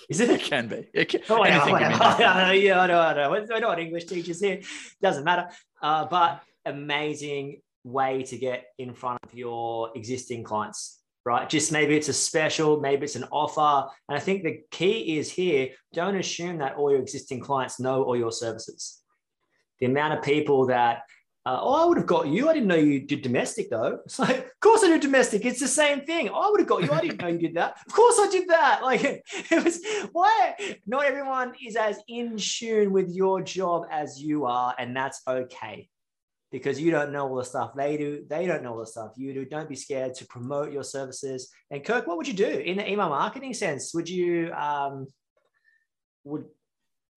Is 0.10 0.20
it? 0.20 0.30
It 0.30 0.42
can 0.42 0.68
be. 0.68 0.88
It 0.94 1.06
can, 1.10 1.22
oh, 1.30 1.44
anything 1.44 1.78
can 1.78 1.92
be. 1.92 2.64
yeah, 2.64 2.80
I 2.82 2.88
know, 2.88 3.00
I 3.00 3.14
know. 3.14 3.32
We're 3.32 3.60
not 3.60 3.80
English 3.80 4.06
teachers 4.06 4.40
here. 4.40 4.62
Doesn't 5.02 5.24
matter. 5.24 5.50
Uh, 5.82 6.06
but 6.06 6.44
amazing 6.66 7.62
way 7.84 8.24
to 8.24 8.38
get 8.38 8.66
in 8.78 8.94
front 8.94 9.20
of 9.24 9.34
your 9.34 9.92
existing 9.96 10.44
clients 10.44 11.02
right? 11.26 11.50
Just 11.50 11.72
maybe 11.72 11.96
it's 11.96 12.10
a 12.10 12.14
special, 12.14 12.80
maybe 12.80 13.04
it's 13.04 13.16
an 13.16 13.26
offer. 13.32 13.90
And 14.10 14.18
I 14.18 14.20
think 14.20 14.44
the 14.44 14.62
key 14.72 15.18
is 15.18 15.32
here 15.32 15.70
don't 15.94 16.16
assume 16.16 16.58
that 16.60 16.76
all 16.76 16.92
your 16.92 17.02
existing 17.02 17.42
clients 17.42 17.80
know 17.80 18.04
all 18.04 18.18
your 18.18 18.32
services. 18.32 19.02
The 19.80 19.86
amount 19.86 20.14
of 20.14 20.24
people 20.24 20.68
that, 20.68 21.04
uh, 21.44 21.58
oh, 21.60 21.74
I 21.74 21.86
would 21.86 21.98
have 21.98 22.06
got 22.06 22.28
you. 22.28 22.50
I 22.50 22.54
didn't 22.54 22.68
know 22.68 22.76
you 22.76 23.00
did 23.00 23.24
domestic 23.24 23.72
though. 23.72 24.00
It's 24.06 24.20
like, 24.20 24.38
of 24.38 24.60
course 24.60 24.84
I 24.84 24.88
do 24.88 25.00
domestic. 25.00 25.44
It's 25.44 25.60
the 25.60 25.68
same 25.68 26.02
thing. 26.02 26.30
Oh, 26.30 26.40
I 26.40 26.52
would 26.52 26.60
have 26.60 26.70
got 26.70 26.84
you. 26.84 26.92
I 26.92 27.02
didn't 27.02 27.20
know 27.20 27.30
you 27.30 27.40
did 27.40 27.56
that. 27.56 27.78
Of 27.88 27.94
course 27.94 28.20
I 28.20 28.30
did 28.30 28.48
that. 28.50 28.82
Like 28.92 29.04
it 29.04 29.64
was 29.64 29.80
why 30.12 30.56
not 30.86 31.06
everyone 31.06 31.54
is 31.66 31.76
as 31.76 32.00
in 32.08 32.36
tune 32.38 32.92
with 32.92 33.10
your 33.10 33.42
job 33.42 33.86
as 33.90 34.22
you 34.22 34.46
are, 34.46 34.76
and 34.78 34.96
that's 34.96 35.22
okay 35.28 35.88
because 36.52 36.80
you 36.80 36.92
don't 36.92 37.12
know 37.12 37.28
all 37.28 37.36
the 37.36 37.46
stuff 37.46 37.72
they 37.76 37.96
do. 37.96 38.26
They 38.28 38.46
don't 38.46 38.64
know 38.64 38.74
all 38.74 38.80
the 38.80 38.86
stuff 38.86 39.14
you 39.16 39.34
do. 39.34 39.46
Don't 39.46 39.70
be 39.70 39.76
scared 39.76 40.14
to 40.16 40.26
promote 40.26 40.72
your 40.72 40.84
services. 40.84 41.50
And 41.70 41.84
Kirk, 41.84 42.06
what 42.06 42.18
would 42.18 42.28
you 42.28 42.34
do 42.34 42.50
in 42.50 42.78
the 42.78 42.90
email 42.90 43.10
marketing 43.10 43.54
sense? 43.54 43.94
Would 43.94 44.10
you 44.10 44.52
um, 44.52 45.08
would 46.24 46.46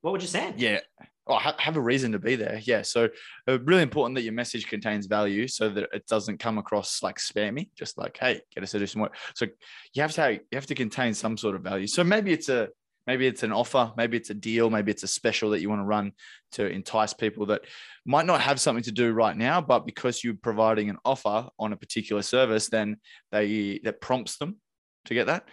what 0.01 0.13
would 0.13 0.23
you 0.23 0.29
say? 0.29 0.55
Yeah. 0.57 0.81
Oh, 1.27 1.39
have 1.39 1.77
a 1.77 1.81
reason 1.81 2.13
to 2.13 2.19
be 2.19 2.37
there. 2.37 2.61
Yeah. 2.65 2.83
So, 2.83 3.09
uh, 3.49 3.59
really 3.61 3.83
important 3.83 4.15
that 4.17 4.25
your 4.25 4.35
message 4.35 4.67
contains 4.67 5.07
value 5.07 5.49
so 5.49 5.71
that 5.71 5.89
it 5.93 6.07
doesn't 6.07 6.39
come 6.39 6.59
across 6.59 7.03
like 7.03 7.17
spammy, 7.17 7.71
just 7.75 7.97
like, 7.97 8.19
hey, 8.19 8.43
get 8.55 8.63
us 8.63 8.73
to 8.73 8.79
do 8.79 8.87
some 8.87 9.01
work. 9.01 9.17
So, 9.35 9.47
you 9.95 10.03
have 10.03 10.13
to 10.13 10.21
have, 10.21 10.33
you 10.33 10.41
have 10.53 10.67
to 10.67 10.75
contain 10.75 11.15
some 11.15 11.39
sort 11.39 11.57
of 11.57 11.63
value. 11.63 11.87
So, 11.87 12.05
maybe 12.05 12.33
it's 12.33 12.51
a 12.51 12.69
Maybe 13.07 13.27
it's 13.27 13.43
an 13.43 13.53
offer, 13.53 13.93
maybe 13.97 14.17
it's 14.17 14.31
a 14.31 14.35
deal, 14.35 14.71
maybe 14.71 14.91
it's 14.91 15.03
a 15.03 15.09
special 15.09 15.51
that 15.51 15.61
you 15.61 15.69
want 15.69 15.81
to 15.81 15.85
run 15.85 16.13
to 16.53 16.67
entice 16.67 17.13
people 17.13 17.47
that 17.47 17.63
might 18.07 18.25
not 18.25 18.41
have 18.41 18.59
something 18.59 18.85
to 18.85 18.93
do 18.93 19.13
right 19.13 19.37
now, 19.37 19.61
but 19.61 19.85
because 19.85 20.25
you're 20.25 20.35
providing 20.35 20.89
an 20.89 20.97
offer 21.05 21.49
on 21.59 21.73
a 21.75 21.77
particular 21.77 22.23
service, 22.23 22.69
then 22.69 22.97
they 23.31 23.81
that 23.85 24.01
prompts 24.01 24.39
them 24.39 24.57
to 25.05 25.15
get 25.15 25.27
that. 25.27 25.47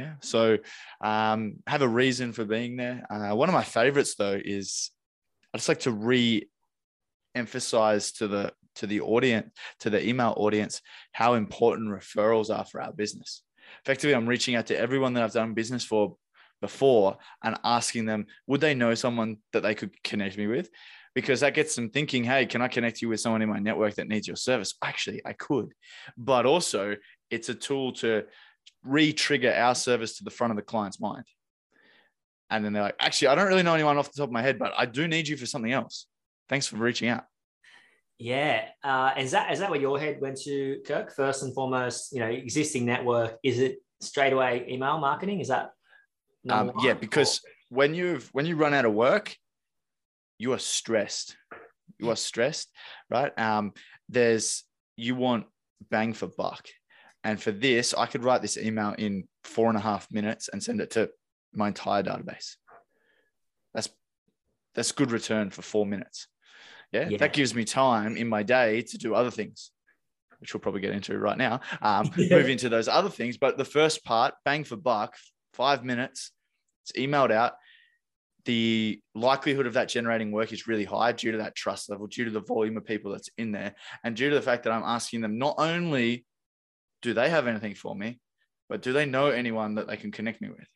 Yeah. 0.00 0.14
So 0.20 0.56
um, 1.02 1.56
have 1.66 1.82
a 1.82 1.88
reason 1.88 2.32
for 2.32 2.46
being 2.46 2.76
there. 2.76 3.04
Uh, 3.10 3.36
one 3.36 3.50
of 3.50 3.52
my 3.52 3.62
favorites 3.62 4.14
though 4.14 4.40
is 4.42 4.90
I 5.52 5.58
just 5.58 5.68
like 5.68 5.80
to 5.80 5.92
re-emphasize 5.92 8.12
to 8.12 8.26
the 8.26 8.54
to 8.76 8.86
the 8.86 9.02
audience, 9.02 9.50
to 9.80 9.90
the 9.90 10.08
email 10.08 10.32
audience, 10.38 10.80
how 11.12 11.34
important 11.34 11.90
referrals 11.90 12.48
are 12.56 12.64
for 12.64 12.80
our 12.80 12.92
business. 12.92 13.42
Effectively, 13.84 14.14
I'm 14.14 14.26
reaching 14.26 14.54
out 14.54 14.68
to 14.68 14.78
everyone 14.78 15.12
that 15.14 15.22
I've 15.22 15.32
done 15.32 15.54
business 15.54 15.84
for 15.84 16.16
before 16.62 17.18
and 17.42 17.58
asking 17.62 18.06
them, 18.06 18.24
would 18.46 18.62
they 18.62 18.74
know 18.74 18.94
someone 18.94 19.36
that 19.52 19.62
they 19.62 19.74
could 19.74 20.02
connect 20.02 20.38
me 20.38 20.46
with? 20.46 20.70
Because 21.14 21.40
that 21.40 21.54
gets 21.54 21.74
them 21.74 21.90
thinking, 21.90 22.24
hey, 22.24 22.46
can 22.46 22.62
I 22.62 22.68
connect 22.68 23.02
you 23.02 23.08
with 23.08 23.18
someone 23.20 23.42
in 23.42 23.48
my 23.48 23.58
network 23.58 23.96
that 23.96 24.06
needs 24.08 24.28
your 24.28 24.36
service? 24.36 24.76
Actually, 24.82 25.20
I 25.26 25.32
could. 25.32 25.74
But 26.16 26.46
also, 26.46 26.94
it's 27.30 27.48
a 27.48 27.54
tool 27.54 27.92
to 27.94 28.24
re 28.84 29.12
trigger 29.12 29.52
our 29.52 29.74
service 29.74 30.18
to 30.18 30.24
the 30.24 30.30
front 30.30 30.52
of 30.52 30.56
the 30.56 30.62
client's 30.62 31.00
mind. 31.00 31.24
And 32.50 32.64
then 32.64 32.72
they're 32.72 32.82
like, 32.82 32.96
actually, 32.98 33.28
I 33.28 33.34
don't 33.36 33.46
really 33.46 33.62
know 33.62 33.74
anyone 33.74 33.96
off 33.96 34.10
the 34.10 34.16
top 34.16 34.28
of 34.28 34.32
my 34.32 34.42
head, 34.42 34.58
but 34.58 34.72
I 34.76 34.86
do 34.86 35.06
need 35.06 35.28
you 35.28 35.36
for 35.36 35.46
something 35.46 35.72
else. 35.72 36.06
Thanks 36.48 36.66
for 36.66 36.76
reaching 36.76 37.08
out. 37.08 37.24
Yeah, 38.18 38.66
uh, 38.84 39.12
is 39.16 39.30
that 39.30 39.50
is 39.50 39.60
that 39.60 39.70
where 39.70 39.80
your 39.80 39.98
head 39.98 40.20
went 40.20 40.38
to, 40.42 40.80
Kirk? 40.84 41.14
First 41.14 41.42
and 41.42 41.54
foremost, 41.54 42.12
you 42.12 42.18
know, 42.18 42.26
existing 42.26 42.84
network. 42.84 43.38
Is 43.42 43.60
it 43.60 43.78
straight 44.00 44.34
away 44.34 44.66
email 44.68 44.98
marketing? 44.98 45.40
Is 45.40 45.48
that 45.48 45.70
um, 46.48 46.72
yeah, 46.82 46.94
because 46.94 47.40
when 47.68 47.94
you've 47.94 48.28
when 48.32 48.46
you 48.46 48.56
run 48.56 48.74
out 48.74 48.84
of 48.84 48.92
work, 48.92 49.34
you 50.38 50.52
are 50.52 50.58
stressed. 50.58 51.36
You 51.98 52.10
are 52.10 52.16
stressed, 52.16 52.70
right? 53.10 53.36
Um, 53.38 53.72
there's 54.08 54.64
you 54.96 55.14
want 55.14 55.46
bang 55.90 56.12
for 56.12 56.26
buck. 56.26 56.66
And 57.22 57.40
for 57.40 57.52
this, 57.52 57.94
I 57.94 58.06
could 58.06 58.24
write 58.24 58.42
this 58.42 58.56
email 58.56 58.94
in 58.96 59.24
four 59.44 59.68
and 59.68 59.76
a 59.76 59.80
half 59.80 60.10
minutes 60.10 60.48
and 60.48 60.62
send 60.62 60.80
it 60.80 60.92
to 60.92 61.10
my 61.52 61.68
entire 61.68 62.02
database. 62.02 62.56
That's 63.74 63.88
that's 64.74 64.92
good 64.92 65.10
return 65.10 65.50
for 65.50 65.62
four 65.62 65.84
minutes. 65.84 66.28
Yeah, 66.92 67.08
yeah. 67.08 67.18
that 67.18 67.32
gives 67.32 67.54
me 67.54 67.64
time 67.64 68.16
in 68.16 68.28
my 68.28 68.42
day 68.42 68.82
to 68.82 68.98
do 68.98 69.14
other 69.14 69.30
things, 69.30 69.70
which 70.38 70.54
we'll 70.54 70.60
probably 70.60 70.80
get 70.80 70.92
into 70.92 71.18
right 71.18 71.38
now. 71.38 71.60
Um, 71.82 72.10
yeah. 72.16 72.36
Move 72.36 72.48
into 72.48 72.68
those 72.68 72.88
other 72.88 73.10
things, 73.10 73.36
but 73.36 73.58
the 73.58 73.64
first 73.64 74.04
part, 74.04 74.34
bang 74.44 74.64
for 74.64 74.76
buck, 74.76 75.14
five 75.52 75.84
minutes, 75.84 76.32
it's 76.84 76.98
emailed 76.98 77.30
out. 77.30 77.54
The 78.46 79.00
likelihood 79.14 79.66
of 79.66 79.74
that 79.74 79.88
generating 79.88 80.32
work 80.32 80.52
is 80.52 80.66
really 80.66 80.84
high 80.84 81.12
due 81.12 81.32
to 81.32 81.38
that 81.38 81.54
trust 81.54 81.90
level, 81.90 82.06
due 82.06 82.24
to 82.24 82.30
the 82.30 82.40
volume 82.40 82.76
of 82.76 82.84
people 82.84 83.12
that's 83.12 83.28
in 83.36 83.52
there, 83.52 83.74
and 84.02 84.16
due 84.16 84.30
to 84.30 84.34
the 84.34 84.42
fact 84.42 84.64
that 84.64 84.72
I'm 84.72 84.82
asking 84.82 85.20
them 85.20 85.38
not 85.38 85.56
only 85.58 86.24
do 87.02 87.14
they 87.14 87.30
have 87.30 87.46
anything 87.46 87.74
for 87.74 87.94
me, 87.94 88.20
but 88.68 88.82
do 88.82 88.92
they 88.92 89.06
know 89.06 89.28
anyone 89.28 89.76
that 89.76 89.86
they 89.86 89.96
can 89.96 90.12
connect 90.12 90.40
me 90.40 90.48
with? 90.48 90.66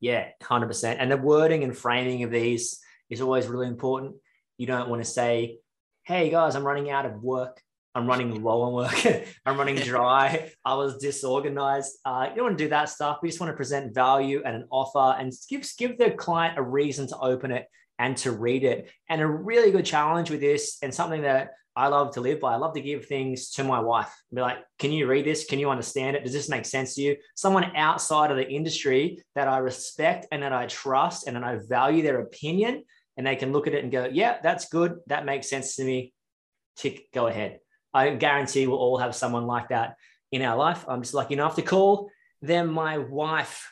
Yeah, 0.00 0.28
100%. 0.42 0.96
And 0.98 1.10
the 1.10 1.16
wording 1.16 1.64
and 1.64 1.76
framing 1.76 2.22
of 2.22 2.30
these 2.30 2.78
is 3.08 3.20
always 3.20 3.46
really 3.46 3.66
important. 3.66 4.16
You 4.58 4.66
don't 4.66 4.88
want 4.88 5.02
to 5.02 5.10
say, 5.10 5.58
hey 6.04 6.30
guys, 6.30 6.54
I'm 6.54 6.66
running 6.66 6.90
out 6.90 7.06
of 7.06 7.22
work. 7.22 7.60
I'm 7.94 8.06
running 8.06 8.42
low 8.42 8.62
on 8.62 8.72
work. 8.74 9.26
I'm 9.46 9.56
running 9.56 9.76
dry. 9.84 10.52
I 10.64 10.74
was 10.74 10.98
disorganized. 10.98 11.98
Uh, 12.04 12.26
you 12.28 12.36
don't 12.36 12.44
want 12.44 12.58
to 12.58 12.64
do 12.64 12.70
that 12.70 12.90
stuff. 12.90 13.18
We 13.22 13.28
just 13.30 13.40
want 13.40 13.52
to 13.52 13.56
present 13.56 13.94
value 13.94 14.42
and 14.44 14.54
an 14.54 14.68
offer 14.70 15.18
and 15.18 15.32
give, 15.48 15.66
give 15.78 15.98
the 15.98 16.10
client 16.10 16.58
a 16.58 16.62
reason 16.62 17.08
to 17.08 17.18
open 17.18 17.50
it 17.50 17.66
and 17.98 18.16
to 18.18 18.32
read 18.32 18.64
it. 18.64 18.90
And 19.08 19.22
a 19.22 19.26
really 19.26 19.70
good 19.70 19.86
challenge 19.86 20.30
with 20.30 20.40
this, 20.40 20.76
and 20.82 20.94
something 20.94 21.22
that 21.22 21.52
I 21.76 21.88
love 21.88 22.14
to 22.14 22.22
live 22.22 22.40
by. 22.40 22.54
I 22.54 22.56
love 22.56 22.72
to 22.74 22.80
give 22.80 23.04
things 23.04 23.50
to 23.50 23.64
my 23.64 23.80
wife. 23.80 24.10
Be 24.32 24.40
like, 24.40 24.58
can 24.78 24.92
you 24.92 25.06
read 25.06 25.26
this? 25.26 25.44
Can 25.44 25.58
you 25.58 25.68
understand 25.68 26.16
it? 26.16 26.24
Does 26.24 26.32
this 26.32 26.48
make 26.48 26.64
sense 26.64 26.94
to 26.94 27.02
you? 27.02 27.16
Someone 27.34 27.76
outside 27.76 28.30
of 28.30 28.38
the 28.38 28.48
industry 28.48 29.22
that 29.34 29.46
I 29.46 29.58
respect 29.58 30.26
and 30.32 30.42
that 30.42 30.54
I 30.54 30.66
trust 30.66 31.26
and 31.26 31.36
that 31.36 31.44
I 31.44 31.58
value 31.68 32.02
their 32.02 32.20
opinion, 32.20 32.82
and 33.18 33.26
they 33.26 33.36
can 33.36 33.52
look 33.52 33.66
at 33.66 33.74
it 33.74 33.82
and 33.82 33.92
go, 33.92 34.08
yeah, 34.10 34.38
that's 34.42 34.68
good. 34.68 35.00
That 35.08 35.26
makes 35.26 35.50
sense 35.50 35.76
to 35.76 35.84
me. 35.84 36.14
Tick, 36.76 37.12
go 37.12 37.26
ahead. 37.26 37.60
I 37.92 38.10
guarantee 38.10 38.66
we'll 38.66 38.78
all 38.78 38.98
have 38.98 39.14
someone 39.14 39.46
like 39.46 39.68
that 39.68 39.96
in 40.32 40.42
our 40.42 40.56
life. 40.56 40.84
I'm 40.88 41.02
just 41.02 41.14
lucky 41.14 41.34
enough 41.34 41.56
to 41.56 41.62
call 41.62 42.10
them 42.42 42.72
my 42.72 42.98
wife. 42.98 43.70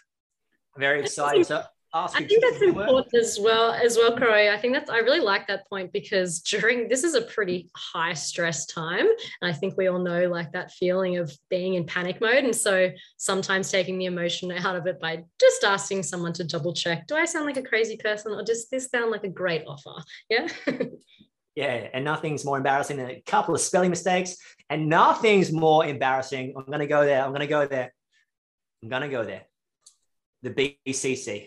Very 0.76 1.00
excited. 1.00 1.46
So 1.46 1.62
ask. 1.94 2.16
I 2.16 2.24
think 2.24 2.42
that's 2.42 2.62
important 2.62 3.14
as 3.14 3.38
well, 3.40 3.72
as 3.72 3.96
well, 3.96 4.16
Croy. 4.16 4.52
I 4.52 4.58
think 4.58 4.74
that's 4.74 4.90
I 4.90 4.98
really 4.98 5.20
like 5.20 5.46
that 5.46 5.68
point 5.68 5.92
because 5.92 6.40
during 6.40 6.88
this 6.88 7.04
is 7.04 7.14
a 7.14 7.22
pretty 7.22 7.70
high 7.74 8.14
stress 8.14 8.66
time. 8.66 9.06
And 9.40 9.50
I 9.50 9.52
think 9.52 9.76
we 9.76 9.86
all 9.86 10.00
know 10.00 10.28
like 10.28 10.52
that 10.52 10.72
feeling 10.72 11.16
of 11.16 11.32
being 11.48 11.74
in 11.74 11.86
panic 11.86 12.20
mode. 12.20 12.44
And 12.44 12.54
so 12.54 12.90
sometimes 13.16 13.70
taking 13.70 13.98
the 13.98 14.06
emotion 14.06 14.50
out 14.52 14.76
of 14.76 14.86
it 14.86 15.00
by 15.00 15.24
just 15.40 15.64
asking 15.64 16.02
someone 16.02 16.32
to 16.34 16.44
double 16.44 16.74
check, 16.74 17.06
do 17.06 17.14
I 17.14 17.24
sound 17.24 17.46
like 17.46 17.56
a 17.56 17.62
crazy 17.62 17.96
person 17.96 18.32
or 18.32 18.42
does 18.42 18.68
this 18.68 18.88
sound 18.88 19.10
like 19.10 19.24
a 19.24 19.28
great 19.28 19.64
offer? 19.66 20.02
Yeah. 20.28 20.48
Yeah, 21.56 21.86
and 21.94 22.04
nothing's 22.04 22.44
more 22.44 22.56
embarrassing 22.56 22.96
than 22.96 23.10
a 23.10 23.22
couple 23.24 23.54
of 23.54 23.60
spelling 23.60 23.90
mistakes, 23.90 24.36
and 24.68 24.88
nothing's 24.88 25.52
more 25.52 25.86
embarrassing. 25.86 26.52
I'm 26.56 26.66
going 26.66 26.80
to 26.80 26.88
go 26.88 27.04
there. 27.04 27.22
I'm 27.22 27.30
going 27.30 27.42
to 27.42 27.46
go 27.46 27.64
there. 27.64 27.94
I'm 28.82 28.88
going 28.88 29.02
to 29.02 29.08
go 29.08 29.24
there. 29.24 29.42
The 30.42 30.50
BCC. 30.84 31.46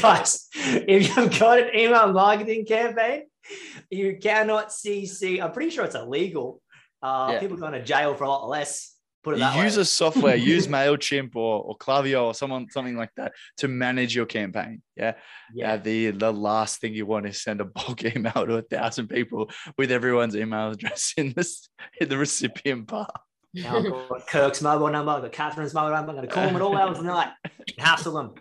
Guys, 0.00 0.48
if 0.54 1.16
you've 1.16 1.38
got 1.38 1.60
an 1.60 1.74
email 1.74 2.12
marketing 2.12 2.64
campaign, 2.66 3.24
you 3.90 4.18
cannot 4.20 4.68
CC. 4.68 5.42
I'm 5.42 5.52
pretty 5.52 5.70
sure 5.70 5.84
it's 5.84 5.94
illegal. 5.94 6.62
Uh, 7.02 7.30
yeah. 7.32 7.40
People 7.40 7.56
going 7.56 7.72
to 7.72 7.82
jail 7.82 8.14
for 8.14 8.24
a 8.24 8.28
lot 8.28 8.48
less. 8.48 8.94
Put 9.22 9.38
it 9.38 9.56
use 9.56 9.76
way. 9.76 9.82
a 9.82 9.84
software, 9.84 10.36
use 10.54 10.68
Mailchimp 10.68 11.34
or, 11.34 11.62
or 11.62 11.76
Klaviyo 11.76 12.26
or 12.26 12.34
someone 12.34 12.70
something 12.70 12.96
like 12.96 13.10
that 13.16 13.32
to 13.58 13.66
manage 13.66 14.14
your 14.14 14.26
campaign. 14.26 14.82
Yeah, 14.96 15.14
yeah. 15.52 15.72
Uh, 15.72 15.76
the 15.78 16.10
the 16.12 16.32
last 16.32 16.80
thing 16.80 16.94
you 16.94 17.06
want 17.06 17.26
is 17.26 17.42
send 17.42 17.60
a 17.60 17.64
bulk 17.64 18.04
email 18.16 18.32
to 18.32 18.58
a 18.58 18.62
thousand 18.62 19.08
people 19.08 19.50
with 19.76 19.90
everyone's 19.90 20.36
email 20.36 20.70
address 20.70 21.12
in 21.16 21.32
this 21.36 21.68
in 22.00 22.08
the 22.08 22.16
recipient 22.16 22.86
bar. 22.86 23.10
Now 23.52 23.78
I've 23.78 23.90
got 23.90 24.26
Kirk's 24.28 24.62
mobile 24.62 24.90
number, 24.90 25.10
I've 25.10 25.22
got 25.22 25.32
Catherine's 25.32 25.74
mobile 25.74 25.90
number. 25.90 26.10
I'm 26.10 26.16
going 26.16 26.28
to 26.28 26.32
call 26.34 26.46
them 26.46 26.56
at 26.56 26.62
all 26.62 26.76
hours 26.76 26.98
of 26.98 27.04
the 27.04 27.10
night, 27.10 27.30
hassle 27.78 28.12
them. 28.12 28.34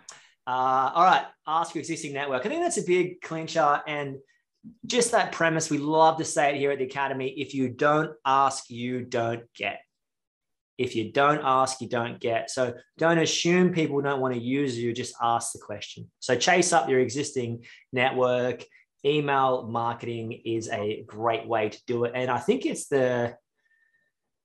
Uh, 0.47 0.91
all 0.93 1.03
right, 1.03 1.25
ask 1.47 1.73
your 1.73 1.79
existing 1.79 2.13
network. 2.13 2.45
I 2.45 2.49
think 2.49 2.61
that's 2.61 2.77
a 2.77 2.83
big 2.83 3.21
clincher. 3.21 3.81
And 3.87 4.17
just 4.85 5.11
that 5.11 5.31
premise, 5.31 5.69
we 5.69 5.77
love 5.77 6.17
to 6.17 6.25
say 6.25 6.51
it 6.51 6.57
here 6.57 6.71
at 6.71 6.79
the 6.79 6.85
Academy 6.85 7.29
if 7.29 7.53
you 7.53 7.69
don't 7.69 8.11
ask, 8.25 8.69
you 8.69 9.03
don't 9.03 9.43
get. 9.55 9.79
If 10.77 10.95
you 10.95 11.11
don't 11.11 11.41
ask, 11.43 11.81
you 11.81 11.87
don't 11.87 12.19
get. 12.19 12.51
So 12.51 12.73
don't 12.97 13.17
assume 13.17 13.73
people 13.73 14.01
don't 14.01 14.19
want 14.19 14.33
to 14.33 14.39
use 14.39 14.77
you, 14.77 14.93
just 14.93 15.15
ask 15.21 15.53
the 15.53 15.59
question. 15.59 16.11
So 16.19 16.35
chase 16.35 16.73
up 16.73 16.89
your 16.89 16.99
existing 16.99 17.65
network. 17.93 18.63
Email 19.05 19.67
marketing 19.67 20.41
is 20.45 20.69
a 20.69 21.03
great 21.07 21.47
way 21.47 21.69
to 21.69 21.79
do 21.87 22.03
it. 22.03 22.11
And 22.13 22.29
I 22.29 22.39
think 22.39 22.65
it's 22.65 22.87
the, 22.87 23.35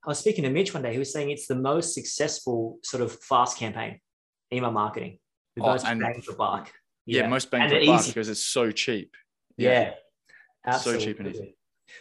I 0.03 0.07
was 0.07 0.19
speaking 0.19 0.45
to 0.45 0.49
Mitch 0.49 0.73
one 0.73 0.83
day, 0.83 0.93
he 0.93 0.99
was 0.99 1.11
saying 1.11 1.29
it's 1.29 1.47
the 1.47 1.55
most 1.55 1.93
successful 1.93 2.79
sort 2.83 3.03
of 3.03 3.11
fast 3.23 3.57
campaign, 3.57 3.99
email 4.53 4.71
marketing. 4.71 5.19
The 5.55 5.63
oh, 5.63 5.67
most 5.67 5.85
bang 5.85 6.21
for 6.21 6.35
buck. 6.35 6.71
Yeah, 7.05 7.23
yeah 7.23 7.27
most 7.27 7.51
bang 7.51 7.61
and 7.61 7.71
for 7.71 7.85
buck 7.85 8.05
because 8.05 8.29
it's 8.29 8.45
so 8.45 8.71
cheap. 8.71 9.15
Yeah. 9.57 9.93
yeah 10.65 10.77
so 10.77 10.97
cheap 10.97 11.19
and 11.19 11.29
easy. 11.29 11.55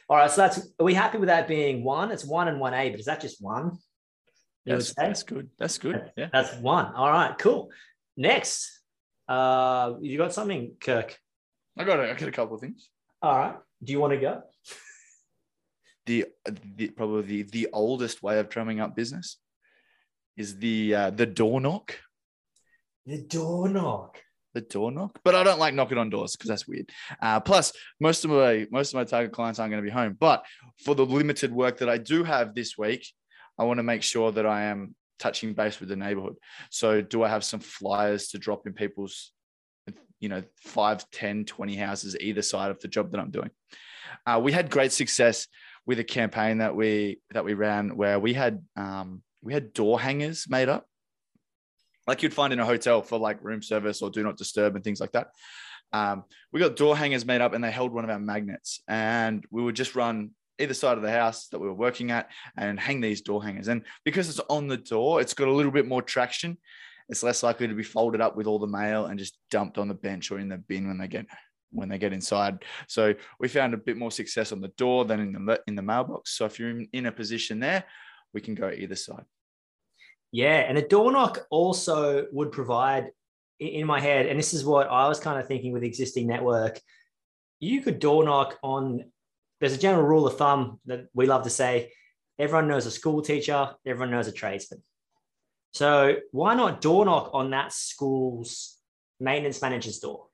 All 0.09 0.17
right. 0.17 0.31
So 0.31 0.43
that's 0.43 0.59
are 0.79 0.85
we 0.85 0.95
happy 0.95 1.19
with 1.19 1.29
that 1.29 1.49
being 1.49 1.83
one? 1.83 2.11
It's 2.11 2.25
one 2.25 2.49
and 2.49 2.61
one 2.61 2.75
A, 2.75 2.91
but 2.91 3.01
is 3.01 3.07
that 3.07 3.21
just 3.21 3.43
one? 3.43 3.79
That's, 4.67 4.95
that's 4.95 5.23
good. 5.23 5.49
That's 5.59 5.79
good. 5.79 6.13
Yeah. 6.17 6.29
That's 6.33 6.55
one. 6.57 6.95
All 6.95 7.11
right, 7.11 7.37
cool. 7.39 7.71
Next. 8.17 8.79
Uh 9.29 9.95
you 10.01 10.19
got 10.19 10.33
something, 10.33 10.73
Kirk? 10.81 11.17
I 11.79 11.85
got 11.85 12.01
a, 12.01 12.11
I 12.11 12.15
got 12.15 12.29
a 12.29 12.33
couple 12.33 12.55
of 12.57 12.61
things. 12.61 12.89
All 13.23 13.37
right. 13.37 13.57
Do 13.83 13.93
you 13.93 14.01
want 14.01 14.13
to 14.13 14.21
go? 14.21 14.43
The, 16.07 16.25
the 16.77 16.89
probably 16.89 17.43
the, 17.43 17.43
the 17.43 17.69
oldest 17.73 18.21
way 18.21 18.41
of 18.41 18.49
drumming 18.49 18.81
up 18.81 18.97
business 18.97 19.37
is 20.37 20.59
the 20.59 20.95
uh, 20.95 21.11
the 21.11 21.27
door 21.27 21.61
knock. 21.61 21.99
The 23.07 23.19
door 23.19 23.69
knock. 23.69 24.19
The 24.53 24.61
door 24.63 24.91
knock, 24.91 25.21
but 25.23 25.37
I 25.37 25.45
don't 25.45 25.61
like 25.61 25.75
knocking 25.75 25.99
on 25.99 26.11
doors 26.11 26.35
because 26.35 26.49
that's 26.49 26.67
weird. 26.67 26.91
Uh, 27.23 27.39
plus, 27.39 27.73
most 28.01 28.25
of 28.25 28.33
my 28.33 28.67
most 28.73 28.93
of 28.93 28.97
my 28.97 29.05
target 29.05 29.33
clients 29.33 29.61
aren't 29.61 29.71
going 29.71 29.83
to 29.83 29.89
be 29.89 29.95
home. 29.95 30.17
But 30.19 30.45
for 30.85 30.97
the 30.97 31.07
limited 31.07 31.53
work 31.53 31.79
that 31.79 31.89
I 31.89 31.99
do 31.99 32.25
have 32.25 32.55
this 32.55 32.77
week, 32.77 33.07
I 33.59 33.65
want 33.65 33.79
to 33.79 33.85
make 33.85 34.03
sure 34.03 34.33
that 34.33 34.47
I 34.47 34.63
am 34.63 34.97
touching 35.21 35.55
base 35.55 35.79
with 35.79 35.89
the 35.89 35.95
neighborhood. 35.95 36.35
So, 36.71 37.01
do 37.01 37.23
I 37.23 37.29
have 37.29 37.45
some 37.45 37.61
flyers 37.61 38.29
to 38.29 38.39
drop 38.39 38.67
in 38.67 38.73
people's, 38.73 39.31
you 40.19 40.29
know, 40.29 40.43
5, 40.65 41.09
10, 41.13 41.45
20 41.45 41.77
houses 41.77 42.17
either 42.19 42.43
side 42.43 42.73
of 42.73 42.81
the 42.81 42.89
job 42.89 43.13
that 43.13 43.21
I'm 43.21 43.31
doing? 43.31 43.51
Uh, 44.27 44.41
we 44.43 44.51
had 44.51 44.69
great 44.69 44.91
success 44.91 45.47
with 45.87 46.01
a 46.01 46.05
campaign 46.05 46.59
that 46.59 46.75
we 46.75 47.21
that 47.31 47.45
we 47.45 47.55
ran 47.55 47.97
where 47.97 48.19
we 48.19 48.35
had 48.35 48.65
um, 48.77 49.23
we 49.43 49.53
had 49.53 49.73
door 49.73 50.01
hangers 50.01 50.47
made 50.49 50.69
up 50.69 50.87
like 52.11 52.25
you'd 52.25 52.35
find 52.35 52.53
in 52.53 52.59
a 52.59 52.67
hotel 52.67 53.03
for 53.03 53.21
like 53.21 53.39
room 53.41 53.63
service 53.63 54.03
or 54.03 54.11
do 54.11 54.25
not 54.25 54.37
disturb 54.37 54.75
and 54.75 54.83
things 54.83 55.01
like 55.01 55.13
that. 55.13 55.29
Um, 55.93 56.25
we 56.53 56.59
got 56.59 56.75
door 56.75 56.97
hangers 56.97 57.25
made 57.25 57.41
up 57.41 57.53
and 57.53 57.63
they 57.63 57.71
held 57.71 57.93
one 57.93 58.03
of 58.03 58.11
our 58.11 58.19
magnets 58.19 58.83
and 58.89 59.47
we 59.53 59.63
would 59.63 59.77
just 59.77 59.95
run 59.95 60.33
either 60.59 60.75
side 60.75 60.97
of 60.97 61.05
the 61.05 61.13
house 61.13 61.47
that 61.51 61.61
we 61.61 61.69
were 61.69 61.83
working 61.87 62.11
at 62.11 62.29
and 62.57 62.81
hang 62.81 63.01
these 63.01 63.21
door 63.21 63.45
hangers. 63.45 63.69
And 63.69 63.85
because 64.05 64.29
it's 64.29 64.41
on 64.49 64.67
the 64.67 64.77
door, 64.77 65.21
it's 65.21 65.35
got 65.35 65.47
a 65.47 65.53
little 65.53 65.71
bit 65.71 65.87
more 65.87 66.03
traction. 66.03 66.59
It's 67.09 67.23
less 67.23 67.45
likely 67.45 67.69
to 67.69 67.75
be 67.75 67.85
folded 67.85 68.21
up 68.21 68.37
with 68.37 68.49
all 68.49 68.59
the 68.59 68.67
mail 68.67 69.07
and 69.07 69.17
just 69.17 69.39
dumped 69.49 69.79
on 69.79 69.87
the 69.87 69.95
bench 69.95 70.33
or 70.33 70.41
in 70.41 70.49
the 70.49 70.59
bin 70.59 70.89
when 70.89 70.99
they 70.99 71.07
get 71.07 71.27
when 71.71 71.89
they 71.89 71.99
get 71.99 72.13
inside. 72.13 72.65
So 72.89 73.15
we 73.39 73.47
found 73.47 73.73
a 73.73 73.77
bit 73.77 73.97
more 73.97 74.11
success 74.11 74.51
on 74.51 74.61
the 74.61 74.75
door 74.77 75.05
than 75.05 75.21
in 75.21 75.45
the 75.47 75.61
in 75.69 75.77
the 75.77 75.83
mailbox. 75.83 76.33
So 76.33 76.45
if 76.45 76.59
you're 76.59 76.71
in, 76.71 76.89
in 76.93 77.07
a 77.07 77.13
position 77.13 77.61
there, 77.61 77.85
we 78.35 78.41
can 78.41 78.57
go 78.57 78.69
either 78.69 78.97
side. 78.97 79.27
Yeah, 80.33 80.59
and 80.59 80.79
a 80.79 80.87
door 80.87 81.11
knock 81.11 81.47
also 81.51 82.27
would 82.33 82.53
provide 82.53 83.11
in 83.59 83.87
my 83.87 84.01
head, 84.01 84.27
and 84.27 84.39
this 84.39 84.55
is 84.55 84.65
what 84.65 84.89
I 84.89 85.09
was 85.09 85.21
kind 85.21 85.41
of 85.41 85.47
thinking 85.47 85.73
with 85.73 85.83
existing 85.83 86.27
network. 86.27 86.81
You 87.59 87.83
could 87.83 87.99
door 87.99 88.25
knock 88.25 88.59
on. 88.63 89.05
There's 89.61 89.75
a 89.75 89.79
general 89.79 90.07
rule 90.07 90.27
of 90.27 90.39
thumb 90.39 90.81
that 90.87 91.07
we 91.15 91.27
love 91.27 91.43
to 91.45 91.51
say: 91.51 91.93
everyone 92.39 92.69
knows 92.69 92.87
a 92.87 92.91
school 92.91 93.23
teacher, 93.23 93.75
everyone 93.85 94.13
knows 94.13 94.29
a 94.29 94.33
tradesman. 94.33 94.83
So 95.73 96.17
why 96.33 96.55
not 96.55 96.81
door 96.81 97.05
knock 97.05 97.31
on 97.35 97.51
that 97.51 97.73
school's 97.73 98.79
maintenance 99.19 99.61
manager's 99.61 99.99
door? 99.99 100.27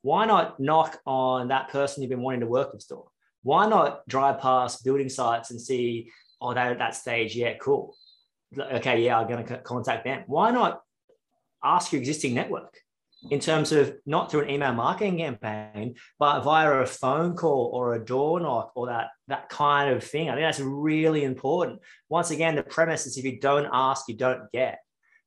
Why 0.00 0.26
not 0.26 0.58
knock 0.58 0.98
on 1.06 1.48
that 1.48 1.68
person 1.68 2.02
you've 2.02 2.10
been 2.10 2.22
wanting 2.22 2.40
to 2.40 2.46
work 2.46 2.72
with 2.72 2.88
door? 2.88 3.08
Why 3.42 3.68
not 3.68 4.06
drive 4.08 4.40
past 4.40 4.84
building 4.84 5.08
sites 5.08 5.50
and 5.50 5.60
see, 5.60 6.10
oh, 6.40 6.52
they're 6.52 6.72
at 6.72 6.78
that 6.78 6.94
stage. 6.94 7.36
Yeah, 7.36 7.54
cool 7.58 7.94
okay, 8.58 9.02
yeah, 9.02 9.18
I'm 9.18 9.28
going 9.28 9.44
to 9.44 9.58
contact 9.58 10.04
them. 10.04 10.24
Why 10.26 10.50
not 10.50 10.80
ask 11.64 11.92
your 11.92 12.00
existing 12.00 12.34
network 12.34 12.78
in 13.30 13.38
terms 13.38 13.70
of 13.70 13.94
not 14.04 14.30
through 14.30 14.42
an 14.42 14.50
email 14.50 14.72
marketing 14.72 15.18
campaign, 15.18 15.94
but 16.18 16.42
via 16.42 16.70
a 16.72 16.86
phone 16.86 17.36
call 17.36 17.70
or 17.72 17.94
a 17.94 18.04
door 18.04 18.40
knock 18.40 18.72
or 18.74 18.86
that 18.86 19.08
that 19.28 19.48
kind 19.48 19.94
of 19.94 20.02
thing? 20.02 20.28
I 20.28 20.34
think 20.34 20.44
that's 20.44 20.60
really 20.60 21.24
important. 21.24 21.80
Once 22.08 22.30
again, 22.30 22.56
the 22.56 22.62
premise 22.62 23.06
is 23.06 23.16
if 23.16 23.24
you 23.24 23.40
don't 23.40 23.68
ask, 23.72 24.08
you 24.08 24.16
don't 24.16 24.50
get. 24.52 24.80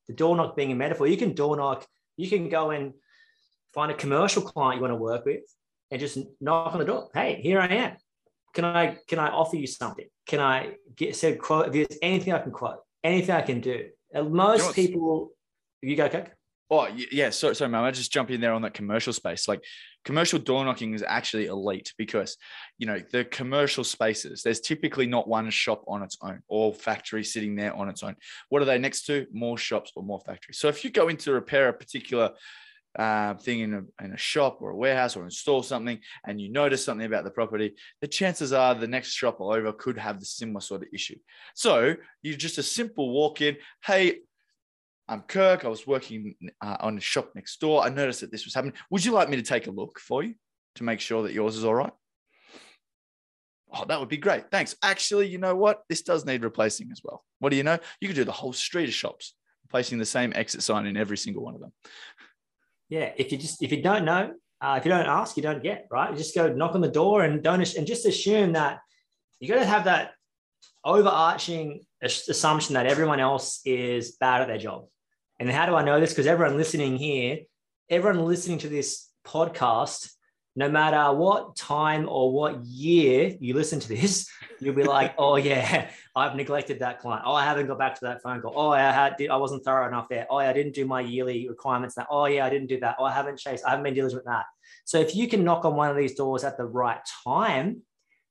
The 0.08 0.14
door 0.14 0.36
knock 0.36 0.56
being 0.56 0.72
a 0.72 0.76
metaphor, 0.76 1.08
you 1.08 1.18
can 1.18 1.34
door 1.34 1.58
knock, 1.58 1.86
you 2.18 2.30
can 2.30 2.50
go 2.50 2.72
and 2.72 2.94
find 3.74 3.92
a 3.92 3.96
commercial 3.96 4.42
client 4.42 4.78
you 4.78 4.82
want 4.82 4.92
to 4.92 4.98
work 4.98 5.26
with 5.26 5.42
and 5.92 6.00
just 6.00 6.18
knock 6.40 6.74
on 6.74 6.80
the 6.80 6.86
door. 6.86 7.10
Hey, 7.14 7.40
here 7.42 7.60
I 7.60 7.68
am. 7.68 7.98
Can 8.54 8.66
I 8.66 8.98
can 9.08 9.20
I 9.20 9.30
offer 9.30 9.58
you 9.58 9.68
something? 9.68 10.06
Can 10.26 10.40
I 10.40 10.76
get 10.96 11.16
said 11.16 11.40
quote? 11.40 11.68
If 11.68 11.74
there's 11.74 12.00
anything 12.02 12.34
I 12.34 12.40
can 12.40 12.52
quote, 12.52 12.80
anything 13.06 13.36
I 13.36 13.42
can 13.42 13.62
do. 13.62 13.90
Uh, 14.14 14.24
most 14.24 14.76
you 14.76 14.88
people, 14.88 15.32
you 15.82 15.96
go, 15.96 16.10
Coke. 16.10 16.32
Oh 16.72 16.88
yeah, 17.12 17.30
so 17.30 17.54
sorry, 17.54 17.70
man. 17.70 17.84
I 17.84 17.92
just 17.92 18.12
jump 18.12 18.32
in 18.32 18.42
there 18.42 18.54
on 18.54 18.64
that 18.64 18.74
commercial 18.74 19.14
space. 19.14 19.48
Like 19.48 19.64
commercial 20.04 20.40
door 20.40 20.66
knocking 20.66 20.96
is 20.96 21.04
actually 21.08 21.46
elite 21.46 21.94
because 21.96 22.38
you 22.80 22.88
know 22.88 23.00
the 23.12 23.24
commercial 23.24 23.84
spaces. 23.84 24.42
There's 24.42 24.62
typically 24.62 25.06
not 25.06 25.28
one 25.28 25.48
shop 25.52 25.84
on 25.88 26.02
its 26.02 26.18
own 26.24 26.42
or 26.48 26.74
factory 26.74 27.24
sitting 27.24 27.56
there 27.56 27.76
on 27.76 27.88
its 27.88 28.02
own. 28.02 28.16
What 28.50 28.64
are 28.64 28.66
they 28.66 28.80
next 28.80 29.06
to? 29.06 29.28
More 29.32 29.60
shops 29.60 29.92
or 29.96 30.02
more 30.02 30.22
factories. 30.26 30.58
So 30.58 30.68
if 30.68 30.84
you 30.84 30.90
go 30.90 31.08
in 31.08 31.18
to 31.18 31.34
repair 31.34 31.70
a 31.70 31.74
particular 31.74 32.32
uh, 32.98 33.34
thing 33.36 33.60
in 33.60 33.74
a, 33.74 34.04
in 34.04 34.14
a 34.14 34.18
shop 34.18 34.60
or 34.62 34.72
a 34.72 34.76
warehouse 34.76 35.16
or 35.16 35.24
install 35.24 35.62
something 35.64 36.00
and 36.26 36.40
you 36.40 36.52
notice 36.52 36.84
something 36.84 37.06
about 37.06 37.24
the 37.24 37.32
property, 37.32 37.76
the 38.02 38.08
chances 38.08 38.54
are 38.54 38.76
the 38.76 38.88
next 38.88 39.12
shop 39.12 39.42
over 39.42 39.72
could 39.74 39.98
have 39.98 40.20
the 40.20 40.26
similar 40.26 40.62
sort 40.62 40.82
of 40.82 40.88
issue. 40.94 41.18
So 41.56 41.96
you 42.22 42.36
just 42.36 42.58
a 42.58 42.64
simple 42.64 43.12
walk 43.12 43.42
in, 43.42 43.58
hey, 43.84 44.20
I'm 45.08 45.22
Kirk. 45.22 45.66
I 45.66 45.68
was 45.68 45.86
working 45.86 46.36
uh, 46.62 46.78
on 46.80 46.98
a 46.98 47.02
shop 47.02 47.32
next 47.36 47.60
door. 47.60 47.84
I 47.84 47.90
noticed 47.90 48.22
that 48.22 48.32
this 48.32 48.46
was 48.46 48.56
happening. 48.56 48.74
Would 48.90 49.06
you 49.06 49.12
like 49.12 49.30
me 49.30 49.38
to 49.38 49.44
take 49.44 49.68
a 49.68 49.72
look 49.72 50.00
for 50.00 50.24
you 50.24 50.34
to 50.76 50.84
make 50.84 51.00
sure 51.00 51.24
that 51.24 51.34
yours 51.34 51.56
is 51.56 51.66
all 51.66 51.76
right? 51.76 51.94
Oh, 53.74 53.86
that 53.86 54.00
would 54.00 54.10
be 54.10 54.18
great. 54.18 54.50
Thanks. 54.52 54.76
Actually, 54.82 55.28
you 55.28 55.38
know 55.38 55.56
what? 55.56 55.84
This 55.90 56.02
does 56.02 56.26
need 56.26 56.44
replacing 56.44 56.90
as 56.92 57.02
well. 57.04 57.24
What 57.40 57.50
do 57.50 57.58
you 57.58 57.64
know? 57.64 57.78
You 58.00 58.08
could 58.08 58.16
do 58.16 58.24
the 58.24 58.32
whole 58.32 58.54
street 58.54 58.88
of 58.88 58.96
shops, 58.96 59.36
replacing 59.66 59.98
the 59.98 60.06
same 60.06 60.32
exit 60.36 60.64
sign 60.64 60.86
in 60.86 60.98
every 60.98 61.18
single 61.18 61.44
one 61.44 61.56
of 61.56 61.62
them. 61.62 61.74
Yeah. 62.90 63.12
If 63.18 63.32
you 63.32 63.38
just 63.38 63.62
if 63.62 63.72
you 63.72 63.82
don't 63.82 64.06
know, 64.06 64.34
uh, 64.62 64.76
if 64.78 64.86
you 64.86 64.92
don't 64.92 65.06
ask, 65.06 65.38
you 65.38 65.44
don't 65.44 65.64
get. 65.64 65.88
Right. 65.92 66.12
You 66.12 66.18
just 66.18 66.36
go 66.36 66.52
knock 66.52 66.76
on 66.76 66.82
the 66.82 66.88
door 66.90 67.24
and 67.24 67.44
don't 67.44 67.76
and 67.76 67.88
just 67.88 68.06
assume 68.06 68.54
that 68.54 68.80
you 69.40 69.48
got 69.48 69.60
to 69.60 69.66
have 69.66 69.86
that 69.86 70.12
overarching 70.84 71.82
assumption 72.02 72.76
that 72.76 72.86
everyone 72.86 73.20
else 73.20 73.62
is 73.66 74.12
bad 74.12 74.42
at 74.42 74.48
their 74.48 74.58
job. 74.58 74.86
And 75.40 75.50
how 75.50 75.66
do 75.66 75.76
I 75.76 75.84
know 75.84 76.00
this? 76.00 76.12
Because 76.12 76.28
everyone 76.28 76.58
listening 76.58 76.98
here, 76.98 77.40
everyone 77.90 78.26
listening 78.26 78.60
to 78.60 78.70
this 78.70 79.10
podcast, 79.26 80.10
no 80.56 80.70
matter 80.70 81.14
what 81.14 81.56
time 81.56 82.08
or 82.08 82.32
what 82.32 82.64
year 82.64 83.36
you 83.40 83.54
listen 83.54 83.80
to 83.82 83.90
this, 83.90 84.30
you'll 84.60 84.76
be 84.76 84.84
like, 84.98 85.14
oh 85.18 85.36
yeah, 85.36 85.90
I've 86.16 86.36
neglected 86.36 86.80
that 86.80 87.00
client. 87.00 87.24
Oh, 87.26 87.34
I 87.34 87.44
haven't 87.44 87.68
got 87.68 87.78
back 87.78 87.96
to 87.96 88.06
that 88.06 88.22
phone 88.22 88.42
call. 88.42 88.54
Oh, 88.56 88.70
I 88.70 88.80
had 88.80 89.16
I 89.30 89.36
wasn't 89.36 89.64
thorough 89.66 89.88
enough 89.88 90.08
there. 90.08 90.26
Oh, 90.30 90.40
yeah, 90.40 90.50
I 90.50 90.54
didn't 90.54 90.74
do 90.74 90.86
my 90.86 91.02
yearly 91.02 91.50
requirements. 91.50 91.96
That. 91.96 92.08
Oh 92.10 92.26
yeah, 92.26 92.46
I 92.46 92.50
didn't 92.50 92.68
do 92.68 92.80
that. 92.80 92.96
Oh, 93.00 93.04
I 93.04 93.12
haven't 93.12 93.38
chased. 93.38 93.66
I 93.66 93.72
haven't 93.72 93.84
been 93.84 93.94
diligent 93.94 94.20
with 94.20 94.26
that. 94.26 94.46
So 94.86 95.00
if 95.00 95.16
you 95.16 95.28
can 95.28 95.44
knock 95.44 95.66
on 95.66 95.76
one 95.76 95.90
of 95.90 95.98
these 95.98 96.16
doors 96.16 96.44
at 96.44 96.58
the 96.58 96.66
right 96.66 97.00
time, 97.26 97.82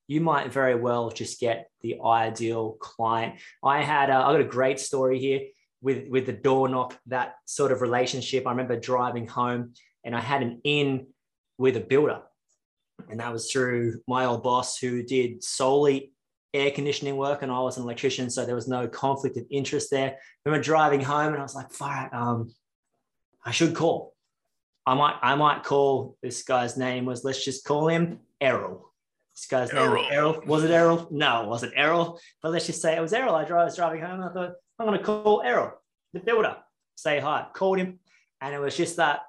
you 0.06 0.20
might 0.20 0.52
very 0.52 0.74
well 0.74 1.10
just 1.10 1.40
get 1.40 1.68
the 1.82 1.96
ideal 2.04 2.72
client. 2.80 3.34
I 3.62 3.82
had 3.82 4.10
uh, 4.10 4.14
a, 4.14 4.28
I 4.28 4.32
got 4.32 4.40
a 4.40 4.44
great 4.44 4.80
story 4.80 5.18
here 5.18 5.40
with 5.82 6.08
with 6.08 6.24
the 6.24 6.32
door 6.32 6.68
knock 6.68 6.98
that 7.06 7.34
sort 7.44 7.70
of 7.70 7.82
relationship. 7.82 8.46
I 8.46 8.50
remember 8.50 8.78
driving 8.78 9.26
home 9.26 9.74
and 10.04 10.14
I 10.14 10.20
had 10.20 10.42
an 10.42 10.60
in 10.64 11.06
with 11.58 11.76
a 11.76 11.80
builder, 11.80 12.22
and 13.08 13.20
that 13.20 13.32
was 13.32 13.50
through 13.50 14.00
my 14.06 14.24
old 14.24 14.42
boss 14.42 14.78
who 14.78 15.02
did 15.02 15.42
solely 15.42 16.12
air 16.52 16.70
conditioning 16.70 17.16
work, 17.16 17.42
and 17.42 17.50
I 17.50 17.60
was 17.60 17.76
an 17.76 17.82
electrician, 17.82 18.30
so 18.30 18.44
there 18.46 18.54
was 18.54 18.68
no 18.68 18.86
conflict 18.86 19.36
of 19.36 19.44
interest 19.50 19.90
there. 19.90 20.10
I 20.10 20.16
remember 20.48 20.62
driving 20.62 21.00
home 21.00 21.32
and 21.32 21.38
I 21.38 21.42
was 21.42 21.54
like, 21.54 21.72
"Fire, 21.72 22.08
um, 22.12 22.52
I 23.44 23.50
should 23.50 23.74
call." 23.74 24.14
I 24.86 24.94
might, 24.94 25.16
I 25.22 25.34
might 25.34 25.62
call 25.62 26.16
this 26.22 26.42
guy's 26.42 26.76
name 26.76 27.06
was 27.06 27.24
let's 27.24 27.44
just 27.44 27.64
call 27.64 27.88
him 27.88 28.20
Errol. 28.40 28.92
This 29.34 29.46
guy's 29.46 29.72
name 29.72 29.82
Errol. 29.82 30.06
Errol. 30.10 30.42
Was 30.46 30.64
it 30.64 30.70
Errol? 30.70 31.08
No, 31.10 31.42
it 31.42 31.48
wasn't 31.48 31.72
Errol. 31.74 32.20
But 32.42 32.52
let's 32.52 32.66
just 32.66 32.82
say 32.82 32.96
it 32.96 33.00
was 33.00 33.12
Errol. 33.12 33.34
I, 33.34 33.44
was 33.44 33.76
driving 33.76 34.02
home 34.02 34.20
and 34.20 34.24
I 34.24 34.32
thought, 34.32 34.52
I'm 34.78 34.86
going 34.86 34.98
to 34.98 35.04
call 35.04 35.42
Errol, 35.42 35.72
the 36.12 36.20
builder, 36.20 36.56
say 36.96 37.18
hi. 37.18 37.46
Called 37.54 37.78
him. 37.78 37.98
And 38.40 38.54
it 38.54 38.58
was 38.58 38.76
just 38.76 38.96
that 38.96 39.20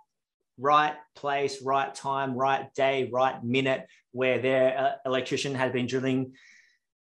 right 0.58 0.94
place, 1.16 1.62
right 1.62 1.94
time, 1.94 2.36
right 2.36 2.74
day, 2.74 3.10
right 3.12 3.44
minute 3.44 3.88
where 4.12 4.40
their 4.40 4.78
uh, 4.78 4.92
electrician 5.06 5.56
had 5.56 5.74
been 5.74 5.88
drilling, 5.88 6.34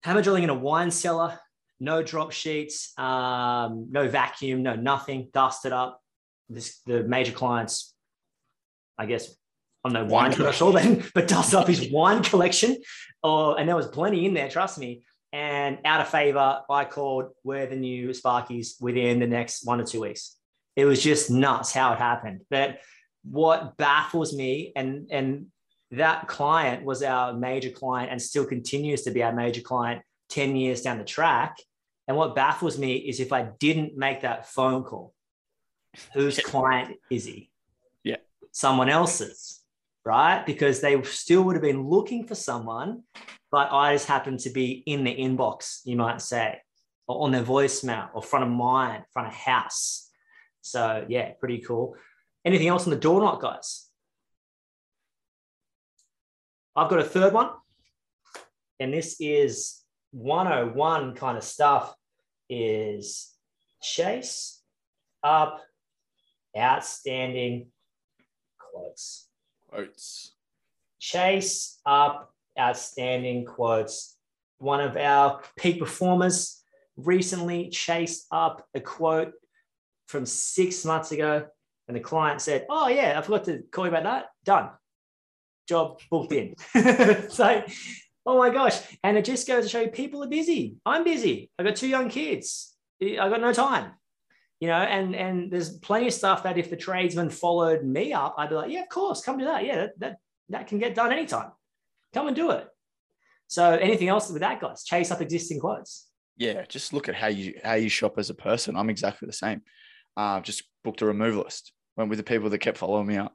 hammer 0.03 0.21
drilling 0.21 0.43
in 0.43 0.49
a 0.49 0.55
wine 0.55 0.91
cellar, 0.91 1.39
no 1.79 2.01
drop 2.01 2.31
sheets, 2.31 2.97
um, 2.97 3.87
no 3.91 4.07
vacuum, 4.07 4.63
no 4.63 4.75
nothing, 4.75 5.29
dusted 5.33 5.71
up. 5.71 6.01
This, 6.49 6.79
the 6.85 7.03
major 7.03 7.31
clients, 7.31 7.93
I 8.97 9.05
guess, 9.05 9.35
don't 9.85 9.93
know, 9.93 10.05
wine 10.05 10.31
commercial 10.31 10.71
then, 10.71 11.03
but 11.13 11.27
dust 11.27 11.53
up 11.53 11.67
his 11.67 11.91
wine 11.91 12.23
collection. 12.23 12.77
Or, 13.23 13.59
and 13.59 13.67
there 13.67 13.75
was 13.75 13.87
plenty 13.87 14.25
in 14.25 14.33
there, 14.33 14.49
trust 14.49 14.77
me. 14.77 15.03
And 15.31 15.79
out 15.85 16.01
of 16.01 16.07
favor, 16.07 16.61
I 16.69 16.85
called 16.85 17.25
where 17.43 17.67
the 17.67 17.75
new 17.75 18.09
Sparkies 18.09 18.81
within 18.81 19.19
the 19.19 19.27
next 19.27 19.65
one 19.65 19.81
or 19.81 19.85
two 19.85 20.01
weeks. 20.01 20.37
It 20.75 20.85
was 20.85 21.01
just 21.01 21.29
nuts 21.29 21.73
how 21.73 21.93
it 21.93 21.99
happened. 21.99 22.41
But 22.49 22.79
what 23.29 23.77
baffles 23.77 24.33
me, 24.33 24.71
and 24.75 25.07
and 25.11 25.47
that 25.91 26.27
client 26.27 26.83
was 26.83 27.03
our 27.03 27.33
major 27.33 27.69
client 27.69 28.11
and 28.11 28.21
still 28.21 28.45
continues 28.45 29.03
to 29.03 29.11
be 29.11 29.23
our 29.23 29.31
major 29.31 29.61
client 29.61 30.01
10 30.29 30.55
years 30.55 30.81
down 30.81 30.97
the 30.97 31.03
track. 31.03 31.57
And 32.07 32.17
what 32.17 32.35
baffles 32.35 32.77
me 32.77 32.95
is 32.95 33.19
if 33.19 33.31
I 33.31 33.43
didn't 33.59 33.95
make 33.95 34.21
that 34.21 34.47
phone 34.47 34.83
call, 34.83 35.13
whose 36.13 36.39
client 36.39 36.97
is 37.09 37.25
he? 37.25 37.49
Yeah. 38.03 38.17
Someone 38.51 38.89
else's 38.89 39.65
right? 40.05 40.45
Because 40.45 40.79
they 40.79 41.01
still 41.03 41.41
would 41.43 41.55
have 41.55 41.63
been 41.63 41.89
looking 41.89 42.25
for 42.27 42.35
someone, 42.35 43.01
but 43.51 43.71
I 43.71 43.93
just 43.93 44.07
happened 44.07 44.39
to 44.41 44.51
be 44.51 44.83
in 44.85 45.03
the 45.03 45.13
inbox, 45.13 45.81
you 45.83 45.97
might 45.97 46.21
say, 46.21 46.61
or 47.07 47.23
on 47.23 47.31
their 47.31 47.43
voicemail 47.43 48.09
or 48.13 48.21
front 48.21 48.45
of 48.45 48.51
mind, 48.51 49.03
front 49.11 49.27
of 49.27 49.33
house. 49.33 50.09
So 50.61 51.05
yeah, 51.09 51.31
pretty 51.39 51.59
cool. 51.59 51.95
Anything 52.45 52.67
else 52.67 52.85
on 52.85 52.91
the 52.91 52.99
door 52.99 53.19
knock, 53.19 53.41
guys? 53.41 53.89
I've 56.75 56.89
got 56.89 56.99
a 56.99 57.03
third 57.03 57.33
one, 57.33 57.49
and 58.79 58.93
this 58.93 59.17
is 59.19 59.81
101 60.11 61.15
kind 61.15 61.37
of 61.37 61.43
stuff 61.43 61.95
is 62.49 63.33
chase 63.81 64.61
up 65.23 65.61
outstanding 66.57 67.67
quotes 68.59 69.27
quotes. 69.75 70.33
Chase 70.99 71.79
up 71.85 72.33
outstanding 72.59 73.45
quotes. 73.45 74.17
One 74.57 74.81
of 74.81 74.95
our 74.95 75.41
peak 75.57 75.79
performers 75.79 76.61
recently 76.95 77.69
chased 77.69 78.25
up 78.31 78.65
a 78.73 78.79
quote 78.79 79.33
from 80.07 80.25
six 80.25 80.85
months 80.85 81.11
ago, 81.11 81.45
and 81.87 81.95
the 81.95 82.01
client 82.01 82.41
said, 82.41 82.65
Oh, 82.69 82.87
yeah, 82.87 83.17
I 83.17 83.21
forgot 83.21 83.45
to 83.45 83.63
call 83.71 83.85
you 83.85 83.89
about 83.91 84.03
that. 84.03 84.25
Done. 84.43 84.69
Job 85.67 85.99
booked 86.11 86.31
in. 86.31 86.55
so, 87.29 87.63
oh 88.25 88.37
my 88.37 88.49
gosh. 88.49 88.79
And 89.03 89.17
it 89.17 89.25
just 89.25 89.47
goes 89.47 89.63
to 89.63 89.69
show 89.69 89.81
you 89.81 89.89
people 89.89 90.23
are 90.23 90.27
busy. 90.27 90.77
I'm 90.85 91.03
busy. 91.03 91.49
I've 91.57 91.65
got 91.65 91.75
two 91.75 91.87
young 91.87 92.09
kids. 92.09 92.75
I've 93.01 93.31
got 93.31 93.41
no 93.41 93.53
time 93.53 93.93
you 94.59 94.67
know, 94.67 94.75
and 94.75 95.15
and 95.15 95.51
there's 95.51 95.77
plenty 95.79 96.07
of 96.07 96.13
stuff 96.13 96.43
that 96.43 96.57
if 96.57 96.69
the 96.69 96.77
tradesman 96.77 97.29
followed 97.29 97.83
me 97.83 98.13
up, 98.13 98.35
I'd 98.37 98.49
be 98.49 98.55
like, 98.55 98.71
yeah, 98.71 98.83
of 98.83 98.89
course, 98.89 99.21
come 99.21 99.37
do 99.37 99.45
that. 99.45 99.65
Yeah, 99.65 99.75
that 99.75 99.99
that, 99.99 100.17
that 100.49 100.67
can 100.67 100.79
get 100.79 100.95
done 100.95 101.11
anytime. 101.11 101.51
Come 102.13 102.27
and 102.27 102.35
do 102.35 102.51
it. 102.51 102.67
So 103.47 103.71
anything 103.71 104.07
else 104.07 104.31
with 104.31 104.41
that, 104.41 104.61
guys? 104.61 104.83
Chase 104.83 105.11
up 105.11 105.21
existing 105.21 105.59
quotes. 105.59 106.07
Yeah, 106.37 106.65
just 106.67 106.93
look 106.93 107.09
at 107.09 107.15
how 107.15 107.27
you 107.27 107.59
how 107.63 107.73
you 107.73 107.89
shop 107.89 108.17
as 108.17 108.29
a 108.29 108.33
person. 108.33 108.75
I'm 108.75 108.89
exactly 108.89 109.25
the 109.25 109.33
same. 109.33 109.61
Uh, 110.15 110.39
just 110.39 110.63
booked 110.83 111.01
a 111.01 111.05
removalist. 111.05 111.71
Went 111.97 112.09
with 112.09 112.19
the 112.19 112.23
people 112.23 112.49
that 112.49 112.57
kept 112.59 112.77
following 112.77 113.07
me 113.07 113.17
up. 113.17 113.33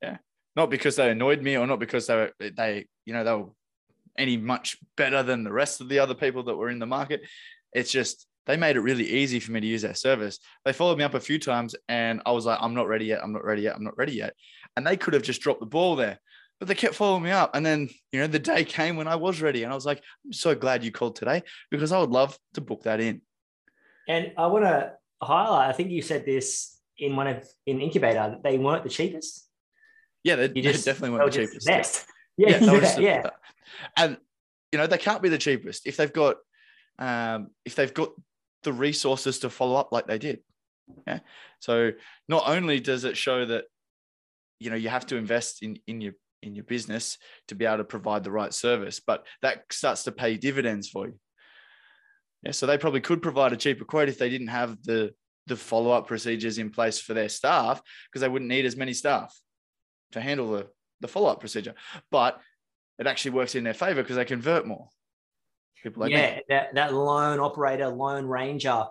Yeah, 0.00 0.18
not 0.56 0.70
because 0.70 0.96
they 0.96 1.10
annoyed 1.10 1.42
me 1.42 1.56
or 1.56 1.66
not 1.66 1.80
because 1.80 2.06
they 2.06 2.14
were 2.14 2.32
they 2.38 2.86
you 3.04 3.12
know 3.12 3.24
they 3.24 3.34
were 3.34 3.50
any 4.18 4.36
much 4.36 4.76
better 4.96 5.22
than 5.22 5.44
the 5.44 5.52
rest 5.52 5.80
of 5.80 5.88
the 5.88 5.98
other 5.98 6.14
people 6.14 6.44
that 6.44 6.56
were 6.56 6.70
in 6.70 6.78
the 6.78 6.86
market. 6.86 7.22
It's 7.72 7.90
just 7.90 8.26
they 8.46 8.56
made 8.56 8.76
it 8.76 8.80
really 8.80 9.08
easy 9.08 9.40
for 9.40 9.52
me 9.52 9.60
to 9.60 9.66
use 9.66 9.82
their 9.82 9.94
service. 9.94 10.38
They 10.64 10.72
followed 10.72 10.98
me 10.98 11.04
up 11.04 11.14
a 11.14 11.20
few 11.20 11.38
times 11.38 11.74
and 11.88 12.20
I 12.26 12.32
was 12.32 12.44
like, 12.44 12.58
I'm 12.60 12.74
not 12.74 12.88
ready 12.88 13.06
yet. 13.06 13.20
I'm 13.22 13.32
not 13.32 13.44
ready 13.44 13.62
yet. 13.62 13.76
I'm 13.76 13.84
not 13.84 13.96
ready 13.96 14.12
yet. 14.12 14.34
And 14.76 14.86
they 14.86 14.96
could 14.96 15.14
have 15.14 15.22
just 15.22 15.40
dropped 15.40 15.60
the 15.60 15.66
ball 15.66 15.96
there, 15.96 16.18
but 16.58 16.66
they 16.66 16.74
kept 16.74 16.94
following 16.94 17.22
me 17.22 17.30
up. 17.30 17.54
And 17.54 17.64
then, 17.64 17.88
you 18.10 18.20
know, 18.20 18.26
the 18.26 18.38
day 18.38 18.64
came 18.64 18.96
when 18.96 19.08
I 19.08 19.16
was 19.16 19.40
ready. 19.40 19.62
And 19.62 19.72
I 19.72 19.76
was 19.76 19.86
like, 19.86 20.02
I'm 20.24 20.32
so 20.32 20.54
glad 20.54 20.82
you 20.82 20.90
called 20.90 21.16
today 21.16 21.42
because 21.70 21.92
I 21.92 22.00
would 22.00 22.10
love 22.10 22.36
to 22.54 22.60
book 22.60 22.82
that 22.84 23.00
in. 23.00 23.22
And 24.08 24.32
I 24.36 24.46
want 24.48 24.64
to 24.64 24.92
highlight, 25.22 25.70
I 25.70 25.72
think 25.72 25.90
you 25.90 26.02
said 26.02 26.26
this 26.26 26.71
in 26.98 27.16
one 27.16 27.26
of 27.26 27.46
in 27.66 27.80
incubator, 27.80 28.38
they 28.42 28.58
weren't 28.58 28.84
the 28.84 28.90
cheapest. 28.90 29.48
Yeah, 30.24 30.36
they, 30.36 30.48
they 30.48 30.60
just, 30.60 30.84
definitely 30.84 31.18
weren't 31.18 31.32
the 31.32 31.46
cheapest. 31.46 31.66
Best. 31.66 32.06
Yeah, 32.38 32.64
yeah, 32.64 32.80
yeah, 32.80 32.98
yeah. 32.98 33.30
And 33.94 34.16
you 34.72 34.78
know, 34.78 34.86
they 34.86 34.96
can't 34.96 35.20
be 35.20 35.28
the 35.28 35.36
cheapest 35.36 35.86
if 35.86 35.98
they've 35.98 36.12
got 36.12 36.36
um, 36.98 37.48
if 37.66 37.74
they've 37.74 37.92
got 37.92 38.08
the 38.62 38.72
resources 38.72 39.40
to 39.40 39.50
follow 39.50 39.76
up 39.76 39.92
like 39.92 40.06
they 40.06 40.16
did. 40.16 40.40
Yeah. 41.06 41.18
So 41.60 41.92
not 42.28 42.44
only 42.46 42.80
does 42.80 43.04
it 43.04 43.18
show 43.18 43.44
that 43.44 43.64
you 44.60 44.70
know 44.70 44.76
you 44.76 44.88
have 44.88 45.06
to 45.08 45.16
invest 45.16 45.62
in 45.62 45.78
in 45.86 46.00
your 46.00 46.14
in 46.42 46.54
your 46.54 46.64
business 46.64 47.18
to 47.48 47.54
be 47.54 47.66
able 47.66 47.78
to 47.78 47.84
provide 47.84 48.24
the 48.24 48.32
right 48.32 48.52
service, 48.54 48.98
but 48.98 49.26
that 49.42 49.64
starts 49.70 50.04
to 50.04 50.12
pay 50.12 50.38
dividends 50.38 50.88
for 50.88 51.06
you. 51.06 51.18
Yeah. 52.42 52.52
So 52.52 52.66
they 52.66 52.78
probably 52.78 53.02
could 53.02 53.20
provide 53.20 53.52
a 53.52 53.56
cheaper 53.56 53.84
quote 53.84 54.08
if 54.08 54.18
they 54.18 54.30
didn't 54.30 54.48
have 54.48 54.82
the 54.82 55.12
the 55.46 55.56
follow 55.56 55.90
up 55.90 56.06
procedures 56.06 56.58
in 56.58 56.70
place 56.70 56.98
for 56.98 57.14
their 57.14 57.28
staff 57.28 57.82
because 58.08 58.20
they 58.20 58.28
wouldn't 58.28 58.48
need 58.48 58.64
as 58.64 58.76
many 58.76 58.92
staff 58.92 59.36
to 60.12 60.20
handle 60.20 60.52
the 60.52 60.68
the 61.00 61.08
follow 61.08 61.28
up 61.28 61.40
procedure. 61.40 61.74
But 62.10 62.40
it 62.98 63.06
actually 63.06 63.32
works 63.32 63.54
in 63.54 63.64
their 63.64 63.74
favor 63.74 64.02
because 64.02 64.16
they 64.16 64.24
convert 64.24 64.66
more 64.66 64.88
people 65.82 66.00
like 66.00 66.12
yeah, 66.12 66.36
me. 66.36 66.42
that 66.48 66.74
that 66.74 66.94
lone 66.94 67.40
operator, 67.40 67.88
lone 67.88 68.26
ranger, 68.26 68.84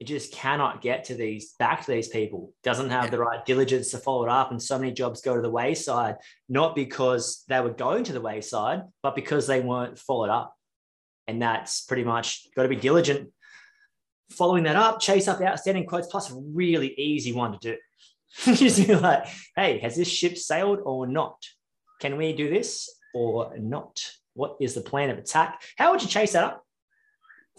it 0.00 0.06
just 0.06 0.32
cannot 0.32 0.80
get 0.80 1.04
to 1.04 1.14
these 1.14 1.52
back 1.58 1.84
to 1.84 1.90
these 1.90 2.08
people. 2.08 2.52
Doesn't 2.64 2.90
have 2.90 3.04
yeah. 3.04 3.10
the 3.10 3.18
right 3.18 3.44
diligence 3.44 3.90
to 3.90 3.98
follow 3.98 4.24
it 4.24 4.30
up, 4.30 4.50
and 4.50 4.60
so 4.60 4.78
many 4.78 4.92
jobs 4.92 5.20
go 5.20 5.36
to 5.36 5.42
the 5.42 5.50
wayside, 5.50 6.16
not 6.48 6.74
because 6.74 7.44
they 7.48 7.60
were 7.60 7.70
going 7.70 8.04
to 8.04 8.12
the 8.12 8.20
wayside, 8.20 8.82
but 9.02 9.14
because 9.14 9.46
they 9.46 9.60
weren't 9.60 9.98
followed 9.98 10.30
up. 10.30 10.56
And 11.28 11.40
that's 11.40 11.82
pretty 11.82 12.04
much 12.04 12.48
got 12.56 12.64
to 12.64 12.68
be 12.68 12.76
diligent. 12.76 13.30
Following 14.32 14.64
that 14.64 14.76
up, 14.76 15.00
chase 15.00 15.28
up 15.28 15.40
outstanding 15.40 15.86
quotes, 15.86 16.06
plus 16.08 16.30
a 16.30 16.34
really 16.34 16.94
easy 16.98 17.32
one 17.32 17.52
to 17.52 17.58
do. 17.58 17.76
just 18.54 18.86
be 18.86 18.94
like, 18.94 19.26
hey, 19.56 19.78
has 19.78 19.96
this 19.96 20.08
ship 20.08 20.38
sailed 20.38 20.80
or 20.84 21.06
not? 21.06 21.36
Can 22.00 22.16
we 22.16 22.32
do 22.32 22.48
this 22.48 22.88
or 23.14 23.56
not? 23.58 24.00
What 24.34 24.56
is 24.60 24.74
the 24.74 24.80
plan 24.80 25.10
of 25.10 25.18
attack? 25.18 25.62
How 25.76 25.90
would 25.92 26.02
you 26.02 26.08
chase 26.08 26.32
that 26.32 26.44
up? 26.44 26.64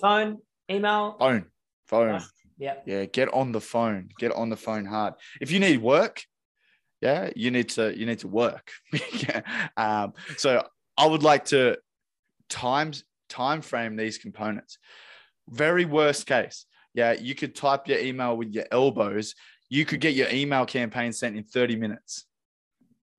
Phone, 0.02 0.40
email, 0.70 1.16
Phone, 1.20 1.46
phone. 1.86 2.22
yeah. 2.58 2.76
Yeah, 2.86 3.06
get 3.06 3.32
on 3.34 3.52
the 3.52 3.62
phone. 3.62 4.10
Get 4.18 4.32
on 4.32 4.50
the 4.50 4.58
phone 4.58 4.86
hard. 4.86 5.14
If 5.40 5.52
you 5.52 5.60
need 5.60 5.82
work, 5.82 6.24
yeah, 7.02 7.30
you 7.36 7.52
need 7.52 7.70
to 7.70 7.96
you 7.98 8.06
need 8.06 8.20
to 8.20 8.28
work. 8.28 8.72
yeah. 9.14 9.42
Um, 9.78 10.14
so 10.38 10.66
I 10.98 11.06
would 11.06 11.22
like 11.22 11.46
to 11.46 11.78
times 12.50 13.04
time 13.30 13.62
frame 13.62 13.96
these 13.96 14.18
components. 14.18 14.78
Very 15.50 15.86
worst 15.86 16.26
case, 16.26 16.66
yeah, 16.94 17.14
you 17.14 17.36
could 17.36 17.56
type 17.56 17.88
your 17.88 18.00
email 18.00 18.38
with 18.38 18.50
your 18.54 18.66
elbows. 18.72 19.36
You 19.70 19.86
could 19.86 20.00
get 20.00 20.14
your 20.14 20.30
email 20.30 20.66
campaign 20.66 21.12
sent 21.12 21.36
in 21.36 21.44
30 21.44 21.76
minutes. 21.76 22.26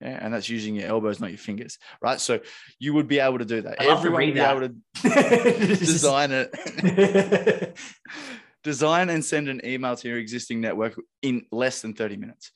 Yeah, 0.00 0.18
and 0.20 0.34
that's 0.34 0.48
using 0.48 0.74
your 0.74 0.88
elbows, 0.88 1.20
not 1.20 1.30
your 1.30 1.38
fingers, 1.38 1.78
right? 2.02 2.20
So 2.20 2.40
you 2.78 2.92
would 2.94 3.08
be 3.08 3.20
able 3.20 3.38
to 3.38 3.44
do 3.44 3.62
that. 3.62 3.80
I 3.80 3.86
love 3.86 4.02
to 4.02 4.08
Everyone 4.08 4.26
would 4.26 4.34
be 4.34 4.40
that. 4.40 4.56
able 4.56 4.68
to 4.68 5.76
design 5.76 6.30
it. 6.32 7.78
design 8.62 9.10
and 9.10 9.24
send 9.24 9.48
an 9.48 9.60
email 9.64 9.96
to 9.96 10.08
your 10.08 10.18
existing 10.18 10.60
network 10.60 11.00
in 11.22 11.46
less 11.52 11.80
than 11.80 11.94
30 11.94 12.16
minutes. 12.16 12.50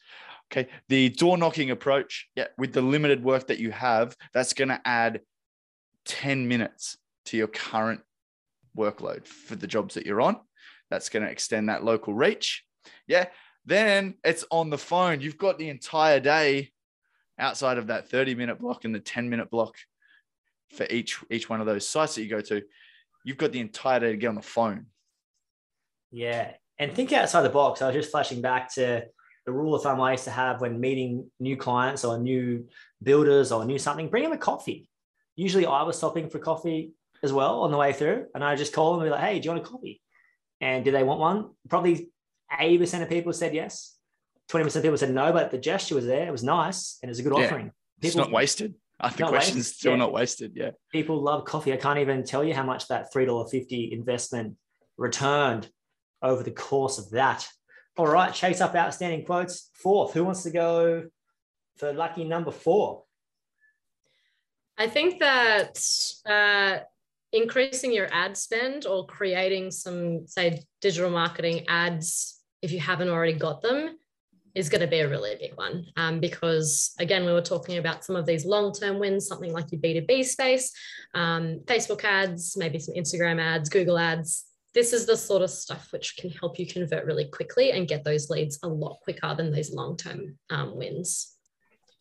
Okay. 0.50 0.68
The 0.88 1.10
door 1.10 1.36
knocking 1.38 1.70
approach, 1.70 2.28
yeah, 2.34 2.46
with 2.56 2.72
the 2.72 2.82
limited 2.82 3.22
work 3.22 3.48
that 3.48 3.58
you 3.58 3.70
have, 3.70 4.16
that's 4.32 4.52
going 4.54 4.68
to 4.68 4.80
add 4.84 5.20
10 6.06 6.48
minutes 6.48 6.96
to 7.26 7.36
your 7.36 7.48
current 7.48 8.00
workload 8.78 9.26
for 9.26 9.56
the 9.56 9.66
jobs 9.66 9.94
that 9.94 10.06
you're 10.06 10.22
on. 10.22 10.36
That's 10.90 11.08
going 11.10 11.24
to 11.24 11.30
extend 11.30 11.68
that 11.68 11.84
local 11.84 12.14
reach. 12.14 12.64
Yeah. 13.06 13.26
Then 13.66 14.14
it's 14.24 14.44
on 14.50 14.70
the 14.70 14.78
phone. 14.78 15.20
You've 15.20 15.36
got 15.36 15.58
the 15.58 15.68
entire 15.68 16.20
day 16.20 16.70
outside 17.38 17.78
of 17.78 17.88
that 17.88 18.08
30 18.08 18.34
minute 18.34 18.58
block 18.58 18.84
and 18.84 18.94
the 18.94 19.00
10 19.00 19.28
minute 19.28 19.50
block 19.50 19.74
for 20.74 20.86
each 20.90 21.18
each 21.30 21.48
one 21.48 21.60
of 21.60 21.66
those 21.66 21.86
sites 21.86 22.14
that 22.14 22.22
you 22.22 22.28
go 22.28 22.40
to. 22.40 22.62
You've 23.24 23.36
got 23.36 23.52
the 23.52 23.60
entire 23.60 24.00
day 24.00 24.12
to 24.12 24.16
get 24.16 24.28
on 24.28 24.34
the 24.34 24.42
phone. 24.42 24.86
Yeah. 26.10 26.52
And 26.78 26.92
think 26.92 27.12
outside 27.12 27.42
the 27.42 27.50
box. 27.50 27.82
I 27.82 27.86
was 27.86 27.96
just 27.96 28.10
flashing 28.10 28.40
back 28.40 28.72
to 28.74 29.04
the 29.44 29.52
rule 29.52 29.74
of 29.74 29.82
thumb 29.82 30.00
I 30.00 30.12
used 30.12 30.24
to 30.24 30.30
have 30.30 30.60
when 30.60 30.78
meeting 30.78 31.30
new 31.40 31.56
clients 31.56 32.04
or 32.04 32.18
new 32.18 32.66
builders 33.02 33.50
or 33.50 33.64
new 33.64 33.78
something, 33.78 34.08
bring 34.08 34.22
them 34.22 34.32
a 34.32 34.38
coffee. 34.38 34.88
Usually 35.36 35.66
I 35.66 35.82
was 35.82 35.96
stopping 35.96 36.28
for 36.28 36.38
coffee 36.38 36.92
as 37.22 37.32
well 37.32 37.60
on 37.62 37.70
the 37.70 37.76
way 37.78 37.92
through. 37.92 38.26
And 38.34 38.44
I 38.44 38.56
just 38.56 38.72
call 38.72 38.92
them 38.92 39.00
and 39.02 39.08
be 39.08 39.10
like, 39.10 39.20
hey, 39.24 39.38
do 39.38 39.46
you 39.46 39.52
want 39.54 39.66
a 39.66 39.68
coffee? 39.68 40.00
And 40.60 40.84
do 40.84 40.90
they 40.90 41.02
want 41.04 41.20
one? 41.20 41.50
Probably 41.68 42.10
80% 42.52 43.02
of 43.02 43.08
people 43.08 43.32
said 43.32 43.54
yes. 43.54 43.96
20% 44.50 44.76
of 44.76 44.82
people 44.82 44.96
said 44.96 45.12
no, 45.12 45.32
but 45.32 45.50
the 45.50 45.58
gesture 45.58 45.94
was 45.94 46.06
there. 46.06 46.26
It 46.26 46.32
was 46.32 46.42
nice 46.42 46.98
and 47.02 47.08
it 47.08 47.12
was 47.12 47.18
a 47.18 47.22
good 47.22 47.36
Yeah. 47.36 47.44
offering. 47.44 47.72
It's 48.00 48.16
not 48.16 48.30
wasted. 48.30 48.74
The 49.00 49.14
Not 49.20 49.28
question's 49.28 49.56
wasted, 49.58 49.76
still 49.76 49.92
yeah. 49.92 49.98
not 49.98 50.12
wasted. 50.12 50.52
Yeah. 50.56 50.70
people 50.90 51.22
love 51.22 51.44
coffee. 51.44 51.72
I 51.72 51.76
can't 51.76 51.98
even 52.00 52.24
tell 52.24 52.42
you 52.42 52.54
how 52.54 52.64
much 52.64 52.88
that 52.88 53.12
$3.50 53.14 53.92
investment 53.92 54.56
returned 54.96 55.70
over 56.22 56.42
the 56.42 56.50
course 56.50 56.98
of 56.98 57.10
that. 57.10 57.46
All 57.96 58.06
right, 58.08 58.32
chase 58.34 58.60
up 58.60 58.74
outstanding 58.74 59.24
quotes. 59.24 59.70
Fourth, 59.74 60.14
who 60.14 60.24
wants 60.24 60.42
to 60.44 60.50
go 60.50 61.08
for 61.76 61.92
lucky 61.92 62.24
number 62.24 62.50
four? 62.50 63.04
I 64.76 64.88
think 64.88 65.20
that 65.20 65.78
uh, 66.26 66.78
increasing 67.32 67.92
your 67.92 68.08
ad 68.12 68.36
spend 68.36 68.86
or 68.86 69.06
creating 69.06 69.70
some, 69.70 70.26
say, 70.26 70.62
digital 70.80 71.10
marketing 71.10 71.66
ads, 71.68 72.40
if 72.62 72.72
you 72.72 72.80
haven't 72.80 73.08
already 73.08 73.34
got 73.34 73.62
them, 73.62 73.96
is 74.54 74.68
going 74.68 74.80
to 74.80 74.86
be 74.86 75.00
a 75.00 75.08
really 75.08 75.36
big 75.38 75.54
one. 75.56 75.86
Um, 75.96 76.20
because 76.20 76.92
again, 76.98 77.24
we 77.24 77.32
were 77.32 77.42
talking 77.42 77.78
about 77.78 78.04
some 78.04 78.16
of 78.16 78.26
these 78.26 78.44
long 78.44 78.72
term 78.72 78.98
wins, 78.98 79.26
something 79.26 79.52
like 79.52 79.70
your 79.70 79.80
B2B 79.80 80.24
space, 80.24 80.72
um, 81.14 81.60
Facebook 81.66 82.02
ads, 82.04 82.56
maybe 82.56 82.78
some 82.78 82.94
Instagram 82.94 83.40
ads, 83.40 83.68
Google 83.68 83.98
ads. 83.98 84.46
This 84.74 84.92
is 84.92 85.06
the 85.06 85.16
sort 85.16 85.42
of 85.42 85.50
stuff 85.50 85.88
which 85.92 86.16
can 86.16 86.30
help 86.30 86.58
you 86.58 86.66
convert 86.66 87.04
really 87.04 87.26
quickly 87.26 87.72
and 87.72 87.88
get 87.88 88.04
those 88.04 88.30
leads 88.30 88.58
a 88.62 88.68
lot 88.68 88.98
quicker 89.02 89.34
than 89.34 89.52
these 89.52 89.72
long 89.72 89.96
term 89.96 90.38
um, 90.50 90.76
wins. 90.76 91.34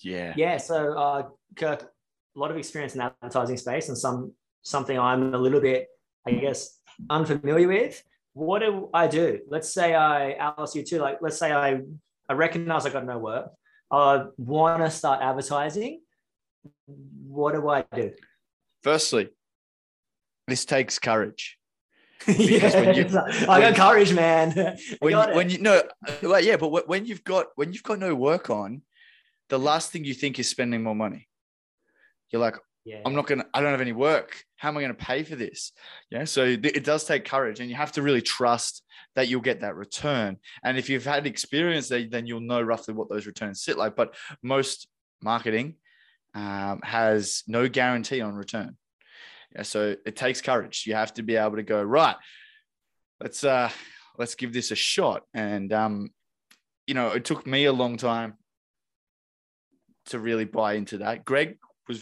Yeah. 0.02 0.34
Yeah, 0.36 0.58
so 0.58 0.98
uh, 0.98 1.24
Kirk, 1.56 1.84
a 1.84 2.40
lot 2.40 2.52
of 2.52 2.58
experience 2.58 2.94
in 2.94 3.00
the 3.00 3.06
advertising 3.06 3.58
space 3.58 3.90
and 3.90 3.98
some 3.98 4.34
something 4.64 4.98
I'm 4.98 5.34
a 5.34 5.38
little 5.38 5.62
bit, 5.62 5.88
I 6.26 6.32
guess, 6.32 6.80
unfamiliar 7.10 7.68
with. 7.68 8.04
What 8.34 8.60
do 8.60 8.90
I 8.94 9.08
do? 9.08 9.40
Let's 9.48 9.70
say 9.74 9.96
I, 9.96 10.34
Alice, 10.34 10.76
you 10.76 10.84
too, 10.84 11.00
like, 11.00 11.20
let's 11.22 11.38
say 11.38 11.52
I, 11.52 11.82
I 12.30 12.34
recognize 12.34 12.86
I 12.86 12.90
got 12.90 13.06
no 13.06 13.18
work. 13.18 13.52
I 13.90 14.26
want 14.38 14.84
to 14.84 14.92
start 14.92 15.22
advertising. 15.22 16.02
What 17.28 17.54
do 17.54 17.68
I 17.70 17.84
do? 17.96 18.14
Firstly, 18.84 19.30
this 20.48 20.66
takes 20.66 21.00
courage. 21.00 21.58
yeah, 22.28 22.82
when 22.82 22.96
you- 22.96 23.20
I 23.50 23.60
got 23.62 23.76
courage, 23.76 24.14
man. 24.14 24.78
When 25.00 25.16
when 25.36 25.50
you 25.50 25.60
no, 25.60 25.78
uh, 26.08 26.14
well, 26.24 26.44
yeah, 26.44 26.58
but 26.58 26.88
when 26.88 27.06
you've 27.06 27.24
got 27.24 27.48
when 27.56 27.74
you've 27.74 27.84
got 27.84 28.00
no 28.00 28.16
work 28.16 28.50
on, 28.50 28.82
the 29.50 29.60
last 29.60 29.92
thing 29.92 30.04
you 30.04 30.14
think 30.14 30.40
is 30.40 30.50
spending 30.50 30.84
more 30.84 30.96
money. 30.96 31.28
You're 32.32 32.42
like, 32.42 32.58
yeah. 32.88 33.02
I'm 33.06 33.14
not 33.14 33.28
gonna, 33.28 33.46
I 33.54 33.60
don't 33.60 33.72
have 33.72 33.82
any 33.82 33.92
work. 33.92 34.42
How 34.56 34.70
am 34.70 34.78
I 34.78 34.82
gonna 34.82 34.94
pay 34.94 35.24
for 35.24 35.36
this? 35.36 35.74
Yeah. 36.10 36.24
So 36.24 36.56
th- 36.56 36.74
it 36.74 36.86
does 36.86 37.04
take 37.04 37.26
courage, 37.26 37.60
and 37.60 37.70
you 37.70 37.76
have 37.76 37.92
to 37.94 38.02
really 38.02 38.22
trust 38.22 38.82
that 39.16 39.28
you'll 39.28 39.42
get 39.42 39.60
that 39.60 39.76
return. 39.76 40.38
And 40.64 40.78
if 40.78 40.90
you've 40.90 41.04
had 41.04 41.28
experience, 41.28 41.90
then 41.90 42.28
you'll 42.28 42.40
know 42.40 42.62
roughly 42.62 42.94
what 42.94 43.10
those 43.10 43.28
returns 43.28 43.62
sit 43.62 43.78
like. 43.78 43.98
But 43.98 44.16
most 44.42 44.88
marketing 45.22 45.76
um, 46.34 46.80
has 46.82 47.44
no 47.46 47.68
guarantee 47.68 48.22
on 48.22 48.36
return. 48.36 48.78
Yeah, 49.54 49.64
so 49.64 49.96
it 50.06 50.16
takes 50.16 50.40
courage. 50.40 50.86
You 50.88 50.96
have 50.96 51.14
to 51.16 51.24
be 51.24 51.36
able 51.36 51.58
to 51.58 51.64
go 51.64 51.84
right. 51.84 52.16
Let's 53.20 53.44
uh, 53.44 53.70
let's 54.18 54.36
give 54.36 54.54
this 54.54 54.72
a 54.72 54.76
shot. 54.76 55.24
And 55.34 55.74
um, 55.74 56.12
you 56.86 56.94
know, 56.94 57.10
it 57.10 57.26
took 57.26 57.46
me 57.46 57.66
a 57.66 57.74
long 57.74 57.98
time 57.98 58.36
to 60.06 60.20
really 60.20 60.46
buy 60.46 60.76
into 60.76 61.00
that. 61.00 61.26
Greg 61.26 61.58
was 61.90 62.02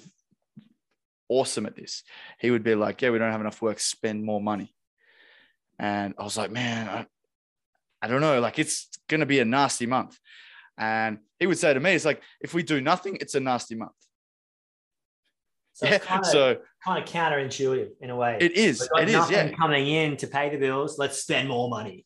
awesome 1.29 1.65
at 1.65 1.75
this. 1.75 2.03
He 2.39 2.51
would 2.51 2.63
be 2.63 2.75
like, 2.75 3.01
"Yeah, 3.01 3.09
we 3.11 3.19
don't 3.19 3.31
have 3.31 3.41
enough 3.41 3.61
work. 3.61 3.79
Spend 3.79 4.23
more 4.23 4.41
money." 4.41 4.73
And 5.79 6.13
I 6.17 6.23
was 6.23 6.37
like, 6.37 6.51
"Man, 6.51 6.87
I, 6.89 7.05
I 8.01 8.07
don't 8.07 8.21
know. 8.21 8.39
Like, 8.39 8.59
it's 8.59 8.89
gonna 9.07 9.25
be 9.25 9.39
a 9.39 9.45
nasty 9.45 9.85
month." 9.85 10.17
And 10.77 11.19
he 11.39 11.47
would 11.47 11.57
say 11.57 11.73
to 11.73 11.79
me, 11.79 11.93
"It's 11.93 12.05
like 12.05 12.21
if 12.41 12.53
we 12.53 12.63
do 12.63 12.81
nothing, 12.81 13.17
it's 13.21 13.35
a 13.35 13.39
nasty 13.39 13.75
month." 13.75 13.93
so 15.75 15.85
yeah. 15.85 15.95
it's 15.95 16.05
kind 16.05 16.21
of, 16.21 16.25
so 16.27 16.57
kind 16.85 17.03
of 17.03 17.09
counterintuitive 17.09 17.89
in 17.99 18.09
a 18.09 18.15
way. 18.15 18.37
it 18.39 18.53
is. 18.53 18.87
It 18.97 19.09
is. 19.09 19.13
nothing 19.13 19.49
Yeah. 19.49 19.55
coming 19.55 19.87
in 19.87 20.15
to 20.17 20.27
pay 20.27 20.49
the 20.49 20.57
bills. 20.57 20.97
Let's 20.97 21.21
spend 21.21 21.49
more 21.49 21.69
money. 21.69 22.05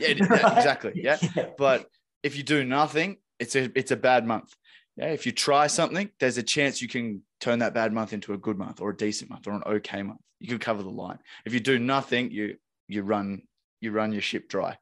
Yeah. 0.00 0.14
yeah, 0.16 0.56
Exactly. 0.56 0.92
Yeah. 0.96 1.18
But 1.58 1.86
if 2.22 2.36
you 2.36 2.42
do 2.42 2.64
nothing, 2.64 3.18
it's 3.38 3.54
a 3.54 3.70
it's 3.74 3.90
a 3.90 3.96
bad 3.96 4.26
month. 4.26 4.54
Yeah. 4.96 5.06
If 5.12 5.26
you 5.26 5.32
try 5.32 5.66
something, 5.66 6.10
there's 6.20 6.38
a 6.38 6.42
chance 6.42 6.82
you 6.82 6.88
can 6.88 7.22
turn 7.40 7.60
that 7.60 7.74
bad 7.74 7.92
month 7.92 8.12
into 8.12 8.32
a 8.34 8.38
good 8.38 8.58
month 8.58 8.80
or 8.80 8.90
a 8.90 8.96
decent 8.96 9.30
month 9.30 9.46
or 9.46 9.52
an 9.52 9.62
okay 9.66 10.02
month. 10.02 10.20
You 10.38 10.48
can 10.48 10.58
cover 10.58 10.82
the 10.82 10.90
line. 10.90 11.18
If 11.44 11.54
you 11.54 11.60
do 11.60 11.78
nothing, 11.78 12.30
you 12.30 12.56
you 12.88 13.02
run 13.02 13.42
you 13.80 13.92
run 13.92 14.12
your 14.12 14.22
ship 14.22 14.48
dry. 14.48 14.76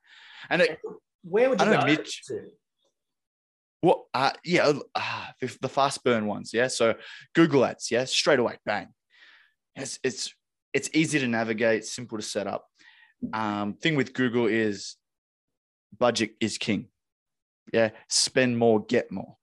And 0.49 0.63
it, 0.63 0.79
Where 1.23 1.49
would 1.51 1.61
I 1.61 1.65
you 1.65 1.71
don't 1.71 1.81
go 1.81 1.87
know, 1.87 1.93
Mitch- 1.93 2.23
to? 2.27 2.41
what? 3.83 4.05
Uh, 4.13 4.33
yeah, 4.45 4.73
uh, 4.95 5.27
the, 5.41 5.57
the 5.63 5.69
fast 5.69 6.03
burn 6.05 6.27
ones. 6.27 6.53
Yeah. 6.53 6.69
So 6.69 6.95
Google 7.35 7.65
Ads. 7.65 7.91
Yeah, 7.91 8.05
straight 8.05 8.39
away, 8.39 8.59
bang. 8.67 8.89
It's 9.77 9.99
it's 10.03 10.35
it's 10.73 10.91
easy 10.93 11.19
to 11.21 11.29
navigate, 11.29 11.85
simple 11.85 12.19
to 12.19 12.23
set 12.23 12.47
up. 12.47 12.67
Um, 13.33 13.75
thing 13.75 13.97
with 13.97 14.13
Google 14.15 14.47
is 14.47 14.97
budget 15.99 16.33
is 16.41 16.59
king. 16.59 16.89
Yeah, 17.73 17.91
spend 18.09 18.59
more, 18.59 18.81
get 18.85 19.13
more. 19.13 19.37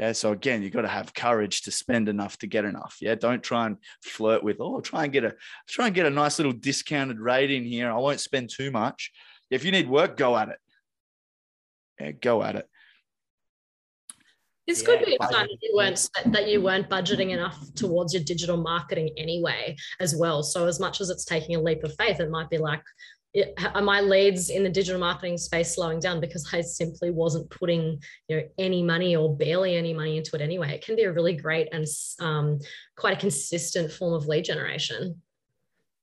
Yeah, 0.00 0.12
so 0.12 0.32
again, 0.32 0.62
you've 0.62 0.72
got 0.72 0.80
to 0.80 0.88
have 0.88 1.12
courage 1.12 1.60
to 1.62 1.70
spend 1.70 2.08
enough 2.08 2.38
to 2.38 2.46
get 2.46 2.64
enough. 2.64 2.96
Yeah, 3.02 3.16
don't 3.16 3.42
try 3.42 3.66
and 3.66 3.76
flirt 4.02 4.42
with, 4.42 4.56
oh, 4.58 4.80
try 4.80 5.04
and 5.04 5.12
get 5.12 5.24
a 5.24 5.34
try 5.68 5.88
and 5.88 5.94
get 5.94 6.06
a 6.06 6.10
nice 6.10 6.38
little 6.38 6.54
discounted 6.54 7.20
rate 7.20 7.50
in 7.50 7.64
here. 7.64 7.90
I 7.90 7.98
won't 7.98 8.18
spend 8.18 8.48
too 8.48 8.70
much. 8.70 9.12
If 9.50 9.62
you 9.62 9.70
need 9.70 9.90
work, 9.90 10.16
go 10.16 10.38
at 10.38 10.48
it. 10.48 10.58
Yeah, 12.00 12.12
go 12.12 12.42
at 12.42 12.56
it. 12.56 12.66
This 14.66 14.80
Yeah, 14.80 14.86
could 14.86 15.04
be 15.04 15.18
a 15.20 15.26
sign 15.26 15.48
that 15.48 15.58
you 15.60 15.76
weren't 15.76 16.10
that 16.32 16.48
you 16.48 16.62
weren't 16.62 16.88
budgeting 16.88 17.32
enough 17.32 17.58
towards 17.74 18.14
your 18.14 18.22
digital 18.22 18.56
marketing 18.56 19.10
anyway, 19.18 19.76
as 20.00 20.16
well. 20.16 20.42
So 20.42 20.66
as 20.66 20.80
much 20.80 21.02
as 21.02 21.10
it's 21.10 21.26
taking 21.26 21.56
a 21.56 21.60
leap 21.60 21.84
of 21.84 21.94
faith, 21.96 22.20
it 22.20 22.30
might 22.30 22.48
be 22.48 22.56
like, 22.56 22.80
it- 23.32 23.54
are 23.74 23.82
my 23.82 24.00
leads 24.00 24.50
in 24.50 24.62
the 24.62 24.68
digital 24.68 25.00
marketing 25.00 25.38
space 25.38 25.74
slowing 25.74 26.00
down 26.00 26.20
because 26.20 26.48
I 26.52 26.60
simply 26.60 27.10
wasn't 27.10 27.50
putting 27.50 28.02
you 28.28 28.36
know 28.36 28.42
any 28.58 28.82
money 28.82 29.16
or 29.16 29.36
barely 29.36 29.76
any 29.76 29.94
money 29.94 30.16
into 30.16 30.34
it 30.36 30.42
anyway? 30.42 30.74
It 30.74 30.84
can 30.84 30.96
be 30.96 31.04
a 31.04 31.12
really 31.12 31.34
great 31.34 31.68
and 31.72 31.86
um, 32.18 32.58
quite 32.96 33.16
a 33.16 33.20
consistent 33.20 33.92
form 33.92 34.14
of 34.14 34.26
lead 34.26 34.44
generation. 34.44 35.20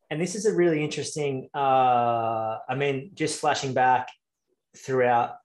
And 0.10 0.22
this 0.22 0.36
is 0.36 0.46
a 0.46 0.54
really 0.54 0.84
interesting. 0.84 1.50
Uh, 1.54 2.60
I 2.70 2.76
mean, 2.76 3.12
just 3.14 3.40
flashing 3.40 3.74
back 3.74 4.08
throughout, 4.78 5.36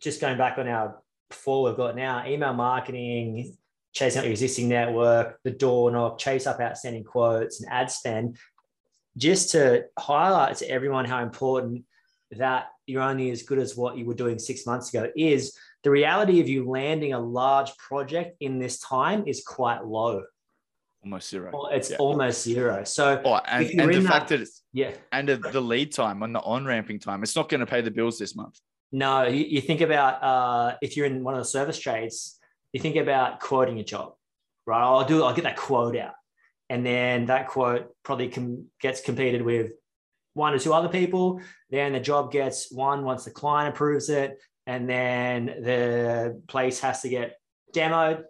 just 0.00 0.20
going 0.20 0.38
back 0.38 0.58
on 0.58 0.68
our 0.68 1.02
before 1.28 1.64
we've 1.64 1.76
got 1.76 1.96
now 1.96 2.24
email 2.26 2.54
marketing, 2.54 3.56
chasing 3.92 4.20
out 4.20 4.24
your 4.24 4.32
existing 4.32 4.68
network, 4.68 5.38
the 5.42 5.50
door 5.50 5.90
knock, 5.90 6.18
chase 6.18 6.46
up 6.46 6.60
outstanding 6.60 7.04
quotes 7.04 7.60
and 7.60 7.70
ad 7.70 7.90
spend, 7.90 8.38
just 9.16 9.50
to 9.52 9.84
highlight 9.98 10.56
to 10.58 10.70
everyone 10.70 11.04
how 11.04 11.22
important 11.22 11.84
that 12.32 12.66
you're 12.86 13.02
only 13.02 13.30
as 13.30 13.42
good 13.42 13.58
as 13.58 13.76
what 13.76 13.96
you 13.96 14.04
were 14.04 14.14
doing 14.14 14.38
six 14.38 14.66
months 14.66 14.92
ago 14.92 15.10
is 15.16 15.56
the 15.84 15.90
reality 15.90 16.40
of 16.40 16.48
you 16.48 16.68
landing 16.68 17.12
a 17.12 17.18
large 17.20 17.76
project 17.78 18.36
in 18.40 18.58
this 18.58 18.78
time 18.80 19.24
is 19.26 19.42
quite 19.46 19.84
low. 19.84 20.22
Almost 21.04 21.30
zero. 21.30 21.50
Well, 21.52 21.68
it's 21.72 21.90
Yeah. 21.90 21.96
almost 21.98 22.42
zero. 22.42 22.82
So 22.84 23.22
Oh, 23.24 23.34
and, 23.46 23.66
and 23.80 23.92
the 23.92 23.96
in 23.98 24.06
fact 24.06 24.28
that- 24.28 24.38
that 24.38 24.42
it's 24.42 24.62
yeah, 24.72 24.92
and 25.12 25.28
the- 25.28 25.60
lead 25.60 25.92
time 25.92 26.22
on 26.22 26.32
the 26.32 26.40
on 26.40 26.64
ramping 26.64 26.98
time, 26.98 27.22
it's 27.22 27.36
not 27.36 27.48
going 27.48 27.60
to 27.60 27.66
pay 27.66 27.80
the 27.80 27.90
bills 27.92 28.18
this 28.18 28.34
month. 28.34 28.58
no, 28.92 29.24
you, 29.26 29.44
you 29.44 29.60
think 29.60 29.80
about 29.80 30.22
uh, 30.22 30.76
if 30.82 30.96
you're 30.96 31.06
in 31.06 31.22
one 31.22 31.34
of 31.34 31.40
the 31.40 31.44
service 31.44 31.78
trades, 31.78 32.38
you 32.72 32.80
think 32.80 32.96
about 32.96 33.40
quoting 33.40 33.78
a 33.78 33.84
job, 33.84 34.14
right? 34.66 34.80
I'll 34.82 35.04
do, 35.04 35.22
I'll 35.24 35.34
get 35.34 35.44
that 35.44 35.56
quote 35.56 35.96
out, 35.96 36.14
and 36.68 36.84
then 36.84 37.26
that 37.26 37.48
quote 37.48 37.94
probably 38.02 38.28
com- 38.28 38.66
gets 38.80 39.00
competed 39.00 39.42
with 39.42 39.72
one 40.34 40.52
or 40.52 40.58
two 40.58 40.72
other 40.72 40.88
people. 40.88 41.40
Then 41.70 41.92
the 41.92 42.00
job 42.00 42.30
gets 42.32 42.70
one 42.70 43.04
once 43.04 43.24
the 43.24 43.30
client 43.30 43.74
approves 43.74 44.08
it, 44.08 44.38
and 44.66 44.88
then 44.88 45.46
the 45.46 46.42
place 46.48 46.80
has 46.80 47.02
to 47.02 47.08
get 47.08 47.38
demoed, 47.74 48.24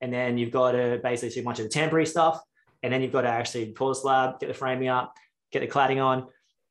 and 0.00 0.12
then 0.12 0.38
you've 0.38 0.52
got 0.52 0.72
to 0.72 1.00
basically 1.02 1.34
do 1.34 1.40
a 1.40 1.44
bunch 1.44 1.58
of 1.58 1.64
the 1.64 1.70
temporary 1.70 2.06
stuff, 2.06 2.40
and 2.82 2.92
then 2.92 3.02
you've 3.02 3.12
got 3.12 3.22
to 3.22 3.28
actually 3.28 3.66
pull 3.72 3.88
the 3.88 3.94
slab, 3.94 4.40
get 4.40 4.46
the 4.48 4.54
framing 4.54 4.88
up, 4.88 5.14
get 5.52 5.60
the 5.60 5.66
cladding 5.66 6.02
on, 6.02 6.28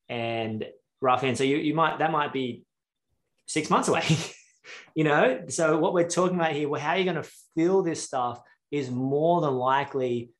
and 0.09 0.65
rough 1.01 1.23
in. 1.23 1.35
So 1.35 1.43
you, 1.43 1.57
you 1.57 1.73
might 1.73 1.99
that 1.99 2.11
might 2.11 2.33
be 2.33 2.63
six 3.45 3.69
months 3.69 3.87
away. 3.87 4.03
you 4.95 5.03
know, 5.03 5.43
so 5.49 5.77
what 5.77 5.93
we're 5.93 6.09
talking 6.09 6.35
about 6.35 6.53
here, 6.53 6.73
how 6.77 6.95
you're 6.95 7.11
going 7.11 7.23
to 7.23 7.29
fill 7.55 7.83
this 7.83 8.03
stuff 8.03 8.41
is 8.71 8.89
more 8.89 9.41
than 9.41 9.53
likely 9.53 10.31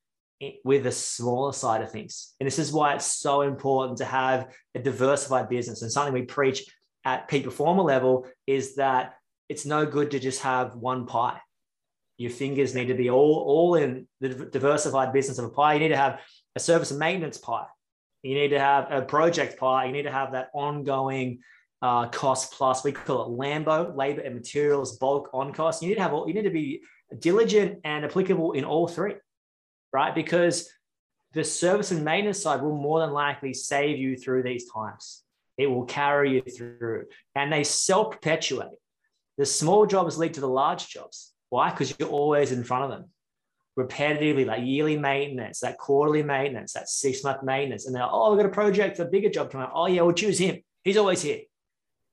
with 0.64 0.84
the 0.84 0.92
smaller 0.92 1.52
side 1.52 1.82
of 1.82 1.90
things. 1.90 2.34
And 2.38 2.46
this 2.46 2.58
is 2.58 2.72
why 2.72 2.94
it's 2.94 3.06
so 3.06 3.42
important 3.42 3.98
to 3.98 4.04
have 4.04 4.54
a 4.74 4.78
diversified 4.78 5.48
business. 5.48 5.82
And 5.82 5.90
something 5.90 6.14
we 6.14 6.22
preach 6.22 6.64
at 7.04 7.28
peak 7.28 7.44
performer 7.44 7.82
level 7.82 8.26
is 8.46 8.76
that 8.76 9.14
it's 9.48 9.66
no 9.66 9.86
good 9.86 10.10
to 10.12 10.18
just 10.18 10.42
have 10.42 10.76
one 10.76 11.06
pie. 11.06 11.40
Your 12.18 12.30
fingers 12.30 12.74
need 12.74 12.86
to 12.86 12.94
be 12.94 13.10
all, 13.10 13.44
all 13.46 13.74
in 13.76 14.06
the 14.20 14.28
diversified 14.28 15.12
business 15.12 15.38
of 15.38 15.46
a 15.46 15.50
pie. 15.50 15.74
You 15.74 15.80
need 15.80 15.88
to 15.88 15.96
have 15.96 16.20
a 16.54 16.60
service 16.60 16.90
and 16.90 17.00
maintenance 17.00 17.38
pie. 17.38 17.66
You 18.22 18.34
need 18.34 18.48
to 18.48 18.58
have 18.58 18.90
a 18.90 19.02
project 19.02 19.58
pie. 19.58 19.86
You 19.86 19.92
need 19.92 20.02
to 20.02 20.10
have 20.10 20.32
that 20.32 20.50
ongoing 20.52 21.40
uh, 21.80 22.08
cost 22.08 22.52
plus. 22.52 22.84
We 22.84 22.92
call 22.92 23.26
it 23.26 23.38
Lambo, 23.38 23.96
labor 23.96 24.20
and 24.22 24.34
materials, 24.34 24.98
bulk 24.98 25.30
on 25.32 25.52
cost. 25.52 25.82
You 25.82 25.88
need 25.88 25.94
to 25.96 26.02
have 26.02 26.12
all, 26.12 26.26
you 26.26 26.34
need 26.34 26.42
to 26.42 26.50
be 26.50 26.82
diligent 27.18 27.80
and 27.84 28.04
applicable 28.04 28.52
in 28.52 28.64
all 28.64 28.88
three, 28.88 29.14
right? 29.92 30.14
Because 30.14 30.68
the 31.32 31.44
service 31.44 31.90
and 31.90 32.04
maintenance 32.04 32.42
side 32.42 32.62
will 32.62 32.76
more 32.76 33.00
than 33.00 33.12
likely 33.12 33.54
save 33.54 33.98
you 33.98 34.16
through 34.16 34.42
these 34.42 34.70
times. 34.70 35.22
It 35.56 35.66
will 35.66 35.84
carry 35.84 36.34
you 36.34 36.42
through, 36.42 37.06
and 37.34 37.52
they 37.52 37.64
self 37.64 38.12
perpetuate. 38.12 38.78
The 39.38 39.46
small 39.46 39.86
jobs 39.86 40.18
lead 40.18 40.34
to 40.34 40.40
the 40.40 40.48
large 40.48 40.88
jobs. 40.88 41.32
Why? 41.50 41.70
Because 41.70 41.94
you're 41.98 42.08
always 42.08 42.52
in 42.52 42.64
front 42.64 42.84
of 42.84 42.90
them 42.90 43.10
repetitively, 43.78 44.44
like 44.44 44.64
yearly 44.64 44.98
maintenance, 44.98 45.60
that 45.60 45.78
quarterly 45.78 46.22
maintenance, 46.22 46.72
that 46.72 46.88
six 46.88 47.22
month 47.22 47.42
maintenance. 47.42 47.86
And 47.86 47.94
they're, 47.94 48.02
oh, 48.02 48.30
we've 48.30 48.42
got 48.42 48.50
a 48.50 48.52
project, 48.52 48.96
for 48.96 49.04
a 49.04 49.10
bigger 49.10 49.30
job 49.30 49.50
coming 49.50 49.66
up. 49.66 49.72
Oh, 49.74 49.86
yeah, 49.86 50.02
we'll 50.02 50.12
choose 50.12 50.38
him. 50.38 50.58
He's 50.82 50.96
always 50.96 51.22
here. 51.22 51.40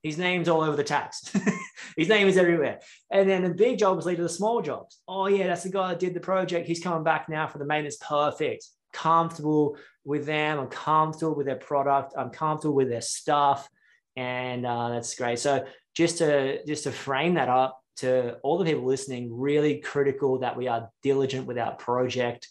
His 0.05 0.19
name's 0.19 0.47
all 0.47 0.61
over 0.61 0.77
the 0.77 0.83
tax. 0.83 1.35
His 1.97 2.09
name 2.09 2.27
is 2.27 2.37
everywhere. 2.37 2.79
And 3.09 3.27
then 3.27 3.41
the 3.41 3.49
big 3.49 3.79
jobs 3.79 4.05
lead 4.05 4.17
to 4.17 4.21
the 4.21 4.29
small 4.29 4.61
jobs. 4.61 5.01
Oh, 5.07 5.25
yeah, 5.25 5.47
that's 5.47 5.63
the 5.63 5.71
guy 5.71 5.87
that 5.87 5.99
did 5.99 6.13
the 6.13 6.19
project. 6.19 6.67
He's 6.67 6.79
coming 6.79 7.03
back 7.03 7.27
now 7.27 7.47
for 7.47 7.57
the 7.57 7.65
maintenance. 7.65 7.97
Perfect. 7.97 8.67
Comfortable 8.93 9.77
with 10.03 10.27
them. 10.27 10.59
I'm 10.59 10.67
comfortable 10.67 11.33
with 11.33 11.47
their 11.47 11.55
product. 11.55 12.13
I'm 12.15 12.29
comfortable 12.29 12.75
with 12.75 12.87
their 12.87 13.01
stuff. 13.01 13.67
And 14.15 14.63
uh, 14.63 14.89
that's 14.89 15.15
great. 15.15 15.39
So 15.39 15.65
just 15.95 16.19
to 16.19 16.63
just 16.67 16.83
to 16.83 16.91
frame 16.91 17.33
that 17.33 17.49
up 17.49 17.81
to 17.97 18.35
all 18.43 18.59
the 18.59 18.65
people 18.65 18.85
listening, 18.85 19.35
really 19.35 19.79
critical 19.79 20.37
that 20.37 20.55
we 20.55 20.67
are 20.67 20.87
diligent 21.01 21.47
with 21.47 21.57
our 21.57 21.73
project 21.73 22.47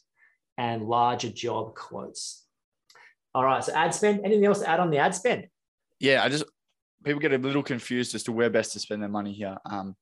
and 0.58 0.82
larger 0.82 1.30
job 1.30 1.76
quotes. 1.76 2.44
All 3.32 3.44
right. 3.44 3.62
So 3.62 3.72
ad 3.72 3.94
spend. 3.94 4.24
Anything 4.24 4.44
else 4.44 4.58
to 4.58 4.68
add 4.68 4.80
on 4.80 4.90
the 4.90 4.98
ad 4.98 5.14
spend? 5.14 5.46
Yeah, 6.00 6.24
I 6.24 6.28
just 6.28 6.44
people 7.04 7.20
get 7.20 7.32
a 7.32 7.38
little 7.38 7.62
confused 7.62 8.14
as 8.14 8.22
to 8.24 8.32
where 8.32 8.50
best 8.50 8.72
to 8.72 8.80
spend 8.80 9.02
their 9.02 9.08
money 9.08 9.32
here. 9.32 9.58
Um, 9.64 9.96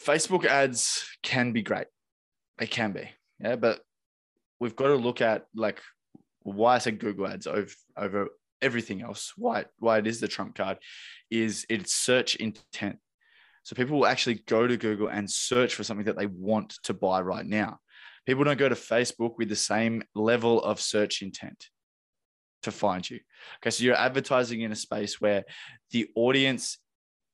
Facebook 0.00 0.44
ads 0.44 1.04
can 1.22 1.52
be 1.52 1.62
great. 1.62 1.86
They 2.58 2.66
can 2.66 2.92
be, 2.92 3.08
yeah, 3.40 3.56
but 3.56 3.80
we've 4.60 4.76
got 4.76 4.88
to 4.88 4.96
look 4.96 5.20
at 5.20 5.46
like 5.54 5.80
why 6.42 6.76
I 6.76 6.78
said 6.78 6.98
Google 6.98 7.26
ads 7.26 7.46
over 7.46 7.72
over 7.96 8.28
everything 8.60 9.02
else. 9.02 9.32
Why 9.36 9.64
why 9.78 9.98
it 9.98 10.06
is 10.06 10.20
the 10.20 10.28
trump 10.28 10.54
card 10.54 10.78
is 11.30 11.66
it's 11.68 11.92
search 11.92 12.36
intent. 12.36 12.98
So 13.64 13.76
people 13.76 13.96
will 13.96 14.06
actually 14.06 14.42
go 14.46 14.66
to 14.66 14.76
Google 14.76 15.08
and 15.08 15.30
search 15.30 15.74
for 15.74 15.84
something 15.84 16.06
that 16.06 16.18
they 16.18 16.26
want 16.26 16.78
to 16.84 16.94
buy 16.94 17.20
right 17.20 17.46
now. 17.46 17.78
People 18.26 18.44
don't 18.44 18.58
go 18.58 18.68
to 18.68 18.74
Facebook 18.74 19.34
with 19.38 19.48
the 19.48 19.56
same 19.56 20.02
level 20.14 20.62
of 20.62 20.80
search 20.80 21.22
intent 21.22 21.68
to 22.62 22.70
find 22.70 23.08
you. 23.08 23.20
Okay, 23.58 23.70
so 23.70 23.84
you're 23.84 23.94
advertising 23.94 24.62
in 24.62 24.72
a 24.72 24.76
space 24.76 25.20
where 25.20 25.44
the 25.90 26.08
audience 26.14 26.78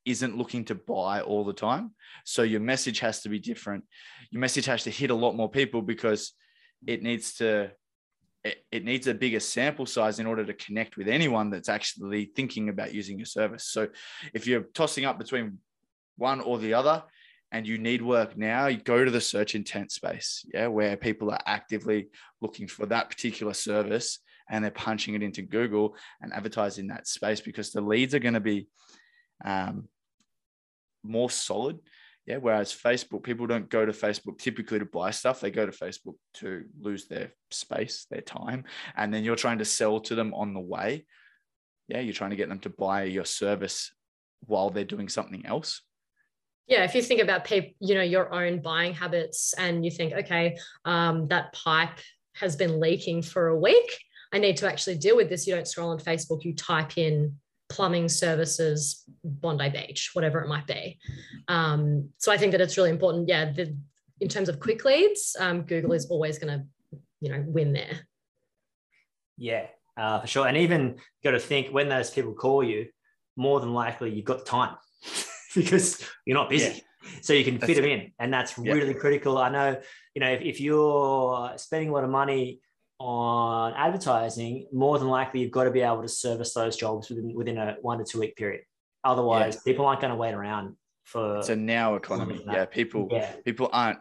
isn't 0.04 0.38
looking 0.38 0.64
to 0.64 0.74
buy 0.74 1.20
all 1.20 1.44
the 1.44 1.52
time. 1.52 1.92
So 2.24 2.42
your 2.42 2.60
message 2.60 3.00
has 3.00 3.20
to 3.22 3.28
be 3.28 3.38
different. 3.38 3.84
Your 4.30 4.40
message 4.40 4.66
has 4.66 4.84
to 4.84 4.90
hit 4.90 5.10
a 5.10 5.14
lot 5.14 5.36
more 5.36 5.50
people 5.50 5.82
because 5.82 6.32
it 6.86 7.02
needs 7.02 7.34
to 7.34 7.70
it, 8.44 8.84
needs 8.84 9.06
a 9.06 9.14
bigger 9.14 9.40
sample 9.40 9.84
size 9.84 10.20
in 10.20 10.26
order 10.26 10.44
to 10.44 10.54
connect 10.54 10.96
with 10.96 11.08
anyone 11.08 11.50
that's 11.50 11.68
actually 11.68 12.30
thinking 12.36 12.68
about 12.68 12.94
using 12.94 13.18
your 13.18 13.26
service. 13.26 13.64
So 13.64 13.88
if 14.32 14.46
you're 14.46 14.62
tossing 14.74 15.04
up 15.04 15.18
between 15.18 15.58
one 16.16 16.40
or 16.40 16.58
the 16.58 16.74
other 16.74 17.02
and 17.50 17.66
you 17.66 17.78
need 17.78 18.00
work 18.00 18.38
now, 18.38 18.68
you 18.68 18.78
go 18.78 19.04
to 19.04 19.10
the 19.10 19.20
search 19.20 19.54
intent 19.54 19.92
space, 19.92 20.46
yeah, 20.54 20.68
where 20.68 20.96
people 20.96 21.30
are 21.30 21.40
actively 21.46 22.08
looking 22.40 22.68
for 22.68 22.86
that 22.86 23.10
particular 23.10 23.54
service 23.54 24.20
and 24.50 24.62
they're 24.62 24.70
punching 24.70 25.14
it 25.14 25.22
into 25.22 25.42
Google 25.42 25.96
and 26.20 26.32
advertising 26.32 26.88
that 26.88 27.06
space 27.06 27.40
because 27.40 27.70
the 27.70 27.80
leads 27.80 28.14
are 28.14 28.18
going 28.18 28.34
to 28.34 28.40
be 28.40 28.68
um, 29.44 29.88
more 31.02 31.30
solid. 31.30 31.78
Yeah. 32.26 32.36
Whereas 32.36 32.74
Facebook, 32.74 33.22
people 33.22 33.46
don't 33.46 33.70
go 33.70 33.86
to 33.86 33.92
Facebook 33.92 34.38
typically 34.38 34.78
to 34.78 34.84
buy 34.84 35.10
stuff. 35.10 35.40
They 35.40 35.50
go 35.50 35.64
to 35.66 35.72
Facebook 35.72 36.16
to 36.34 36.64
lose 36.80 37.08
their 37.08 37.32
space, 37.50 38.06
their 38.10 38.20
time. 38.20 38.64
And 38.96 39.12
then 39.12 39.24
you're 39.24 39.36
trying 39.36 39.58
to 39.58 39.64
sell 39.64 40.00
to 40.00 40.14
them 40.14 40.34
on 40.34 40.52
the 40.52 40.60
way. 40.60 41.06
Yeah. 41.88 42.00
You're 42.00 42.12
trying 42.12 42.30
to 42.30 42.36
get 42.36 42.48
them 42.48 42.60
to 42.60 42.70
buy 42.70 43.04
your 43.04 43.24
service 43.24 43.92
while 44.46 44.70
they're 44.70 44.84
doing 44.84 45.08
something 45.08 45.44
else. 45.46 45.82
yeah 46.68 46.84
if 46.84 46.94
you 46.94 47.02
think 47.02 47.20
about 47.20 47.44
people 47.44 47.72
you 47.80 47.94
know 47.94 48.02
your 48.02 48.32
own 48.32 48.60
buying 48.60 48.94
habits 48.94 49.54
and 49.58 49.84
you 49.84 49.90
think 49.90 50.12
okay 50.12 50.56
um, 50.84 51.26
that 51.28 51.52
pipe 51.52 51.98
has 52.34 52.54
been 52.56 52.78
leaking 52.78 53.22
for 53.22 53.48
a 53.48 53.58
week 53.58 53.98
i 54.32 54.38
need 54.38 54.56
to 54.56 54.66
actually 54.66 54.96
deal 54.96 55.16
with 55.16 55.28
this 55.28 55.46
you 55.46 55.54
don't 55.54 55.68
scroll 55.68 55.90
on 55.90 55.98
facebook 55.98 56.44
you 56.44 56.54
type 56.54 56.96
in 56.98 57.34
plumbing 57.68 58.08
services 58.08 59.04
bondi 59.24 59.68
beach 59.68 60.10
whatever 60.14 60.40
it 60.40 60.48
might 60.48 60.66
be 60.66 60.98
um, 61.48 62.08
so 62.18 62.32
i 62.32 62.36
think 62.38 62.52
that 62.52 62.60
it's 62.60 62.76
really 62.76 62.90
important 62.90 63.28
yeah 63.28 63.52
the, 63.52 63.76
in 64.20 64.28
terms 64.28 64.48
of 64.48 64.58
quick 64.58 64.84
leads 64.84 65.36
um, 65.38 65.62
google 65.62 65.92
is 65.92 66.06
always 66.06 66.38
going 66.38 66.58
to 66.58 66.64
you 67.20 67.30
know 67.30 67.44
win 67.46 67.72
there 67.72 68.06
Yeah, 69.36 69.66
uh, 69.96 70.20
for 70.20 70.26
sure. 70.26 70.46
And 70.48 70.56
even 70.56 70.96
got 71.22 71.30
to 71.32 71.38
think 71.38 71.68
when 71.68 71.88
those 71.88 72.10
people 72.10 72.32
call 72.34 72.64
you, 72.64 72.86
more 73.36 73.60
than 73.60 73.72
likely 73.72 74.10
you've 74.10 74.24
got 74.24 74.44
time 74.46 74.74
because 75.54 76.02
you're 76.26 76.36
not 76.36 76.48
busy. 76.50 76.82
So 77.22 77.32
you 77.32 77.44
can 77.44 77.58
fit 77.58 77.68
That's 77.68 77.80
them 77.80 77.84
in. 77.88 78.12
And 78.18 78.32
that's 78.32 78.58
Yeah. 78.58 78.72
really 78.72 78.94
critical. 78.94 79.38
I 79.38 79.48
know, 79.48 79.80
you 80.14 80.20
know, 80.20 80.30
if, 80.32 80.40
if 80.42 80.60
you're 80.60 81.52
spending 81.56 81.90
a 81.90 81.92
lot 81.92 82.02
of 82.04 82.10
money 82.10 82.60
on 82.98 83.74
advertising, 83.74 84.66
more 84.72 84.98
than 84.98 85.08
likely 85.08 85.40
you've 85.40 85.50
got 85.50 85.64
to 85.64 85.70
be 85.70 85.82
able 85.82 86.02
to 86.02 86.08
service 86.08 86.52
those 86.54 86.76
jobs 86.76 87.08
within, 87.08 87.34
within 87.34 87.58
a 87.58 87.76
one 87.80 87.98
to 87.98 88.04
two 88.04 88.18
week 88.18 88.36
period. 88.36 88.62
Otherwise, 89.04 89.62
people 89.62 89.86
aren't 89.86 90.00
going 90.00 90.10
to 90.10 90.16
wait 90.16 90.34
around 90.34 90.74
for. 91.04 91.38
It's 91.38 91.48
a 91.48 91.56
now 91.56 91.94
economy. 91.94 92.44
Yeah. 92.46 92.64
People, 92.64 93.08
yeah, 93.10 93.32
people 93.44 93.70
aren't 93.72 94.00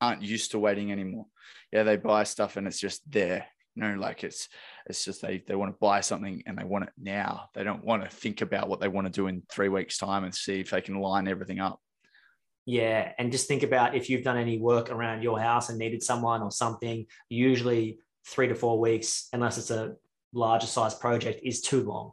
aren't 0.00 0.22
used 0.22 0.50
to 0.50 0.58
waiting 0.58 0.92
anymore. 0.92 1.26
Yeah, 1.72 1.82
they 1.82 1.96
buy 1.96 2.24
stuff 2.24 2.56
and 2.56 2.66
it's 2.66 2.80
just 2.80 3.10
there. 3.10 3.46
You 3.74 3.82
know, 3.82 3.94
like 3.94 4.24
it's 4.24 4.48
it's 4.86 5.04
just 5.04 5.22
they 5.22 5.42
they 5.46 5.54
want 5.54 5.72
to 5.72 5.78
buy 5.80 6.00
something 6.00 6.42
and 6.46 6.58
they 6.58 6.64
want 6.64 6.84
it 6.84 6.92
now. 6.98 7.48
They 7.54 7.64
don't 7.64 7.84
want 7.84 8.04
to 8.04 8.14
think 8.14 8.40
about 8.40 8.68
what 8.68 8.80
they 8.80 8.88
want 8.88 9.06
to 9.06 9.12
do 9.12 9.26
in 9.26 9.42
three 9.50 9.68
weeks' 9.68 9.98
time 9.98 10.24
and 10.24 10.34
see 10.34 10.60
if 10.60 10.70
they 10.70 10.80
can 10.80 11.00
line 11.00 11.28
everything 11.28 11.60
up. 11.60 11.80
Yeah, 12.66 13.12
and 13.18 13.30
just 13.30 13.46
think 13.46 13.62
about 13.62 13.94
if 13.94 14.10
you've 14.10 14.24
done 14.24 14.38
any 14.38 14.58
work 14.58 14.90
around 14.90 15.22
your 15.22 15.38
house 15.38 15.68
and 15.68 15.78
needed 15.78 16.02
someone 16.02 16.42
or 16.42 16.50
something, 16.50 17.06
usually 17.28 18.00
three 18.26 18.48
to 18.48 18.54
four 18.54 18.78
weeks, 18.78 19.28
unless 19.32 19.58
it's 19.58 19.70
a 19.70 19.94
larger 20.32 20.66
size 20.66 20.94
project, 20.94 21.40
is 21.42 21.60
too 21.60 21.82
long. 21.82 22.12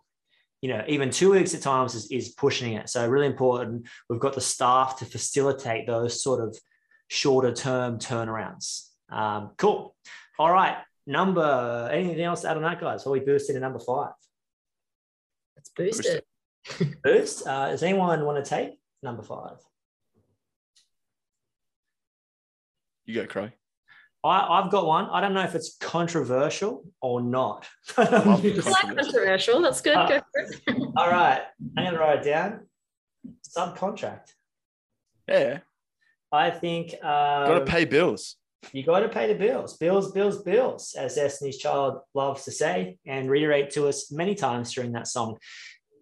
You 0.62 0.70
know, 0.70 0.84
even 0.88 1.10
two 1.10 1.32
weeks 1.32 1.54
at 1.54 1.62
times 1.62 1.94
is, 1.94 2.10
is 2.10 2.30
pushing 2.30 2.74
it. 2.74 2.90
So 2.90 3.08
really 3.08 3.28
important. 3.28 3.88
We've 4.10 4.20
got 4.20 4.34
the 4.34 4.42
staff 4.42 5.00
to 5.00 5.06
facilitate 5.06 5.88
those 5.88 6.24
sort 6.24 6.40
of 6.40 6.58
shorter 7.10 7.52
term 7.52 8.00
turnarounds. 8.00 8.88
Um, 9.12 9.52
cool. 9.58 9.96
All 10.40 10.52
right. 10.52 10.78
Number, 11.06 11.90
anything 11.92 12.22
else 12.22 12.42
to 12.42 12.50
add 12.50 12.56
on 12.56 12.64
that, 12.64 12.80
guys? 12.80 13.06
Well, 13.06 13.12
we 13.12 13.20
boosted 13.20 13.56
to 13.56 13.60
number 13.60 13.80
five. 13.80 14.14
Let's 15.58 15.70
boost 15.70 16.04
Boost 16.04 16.10
it. 16.10 17.02
Boost. 17.04 17.46
Uh, 17.46 17.70
does 17.70 17.84
anyone 17.84 18.24
want 18.24 18.44
to 18.44 18.50
take 18.50 18.80
number 19.02 19.22
five? 19.22 19.58
You 23.06 23.16
go, 23.16 23.28
Crow. 23.28 23.50
I, 24.24 24.60
I've 24.62 24.72
got 24.72 24.86
one. 24.86 25.10
I 25.10 25.20
don't 25.22 25.34
know 25.34 25.44
if 25.44 25.54
it's 25.56 25.76
controversial 25.80 26.86
or 27.02 27.22
not. 27.22 27.68
love 27.98 28.08
I 28.14 28.24
Controversial. 28.24 28.72
like 28.72 28.96
controversial. 28.98 29.62
That's 29.62 29.82
good. 29.82 29.96
Uh, 29.96 30.08
Go 30.08 30.20
for 30.34 30.42
it. 30.42 30.82
All 30.96 31.10
right. 31.10 31.42
I'm 31.78 31.84
going 31.84 31.94
to 31.94 32.00
write 32.00 32.20
it 32.20 32.24
down. 32.26 32.68
Subcontract. 33.58 34.30
Yeah. 35.28 35.60
I 36.32 36.50
think 36.52 36.94
Got 37.02 37.52
um, 37.52 37.66
to 37.66 37.72
pay 37.72 37.86
bills. 37.86 38.38
you 38.72 38.84
got 38.84 39.00
to 39.02 39.10
pay 39.10 39.28
the 39.28 39.36
bills. 39.38 39.78
Bills, 39.78 40.12
bills, 40.12 40.42
bills, 40.42 40.96
as 40.98 41.16
Destiny's 41.16 41.58
Child 41.58 42.00
loves 42.14 42.46
to 42.46 42.52
say 42.52 42.98
and 43.06 43.30
reiterate 43.30 43.72
to 43.72 43.88
us 43.88 44.12
many 44.12 44.36
times 44.36 44.74
during 44.74 44.94
that 44.94 45.08
song. 45.08 45.38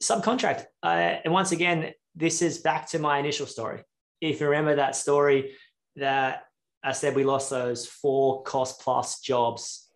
Subcontract. 0.01 0.65
Uh, 0.83 1.17
and 1.23 1.33
once 1.33 1.51
again, 1.51 1.91
this 2.15 2.41
is 2.41 2.59
back 2.59 2.87
to 2.89 2.99
my 2.99 3.17
initial 3.17 3.45
story. 3.45 3.83
If 4.21 4.39
you 4.39 4.47
remember 4.47 4.75
that 4.75 4.95
story 4.95 5.55
that 5.95 6.43
I 6.83 6.93
said 6.93 7.15
we 7.15 7.23
lost 7.23 7.49
those 7.49 7.85
four 7.85 8.43
cost 8.43 8.81
plus 8.81 9.19
jobs 9.19 9.87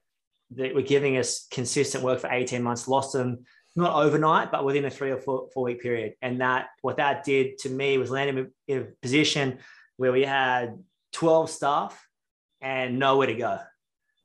that 0.52 0.76
were 0.76 0.82
giving 0.82 1.18
us 1.18 1.48
consistent 1.52 2.04
work 2.04 2.20
for 2.20 2.32
18 2.32 2.62
months, 2.62 2.88
lost 2.88 3.14
them 3.14 3.46
not 3.76 3.96
overnight, 3.96 4.52
but 4.52 4.64
within 4.64 4.86
a 4.86 4.90
three 4.90 5.12
or 5.12 5.18
four, 5.18 5.50
four 5.54 5.66
week 5.66 5.82
period. 5.82 6.14
And 6.22 6.42
that 6.42 6.68
what 6.82 6.98
that 6.98 7.24
did 7.24 7.58
to 7.60 7.70
me 7.70 7.98
was 7.98 8.10
land 8.10 8.36
me 8.36 8.46
in 8.68 8.78
a 8.80 8.86
position 9.02 9.60
where 9.98 10.12
we 10.12 10.24
had 10.24 10.78
12 11.14 11.50
staff 11.50 12.08
and 12.62 13.00
nowhere 13.00 13.28
to 13.28 13.36
go. 13.36 13.60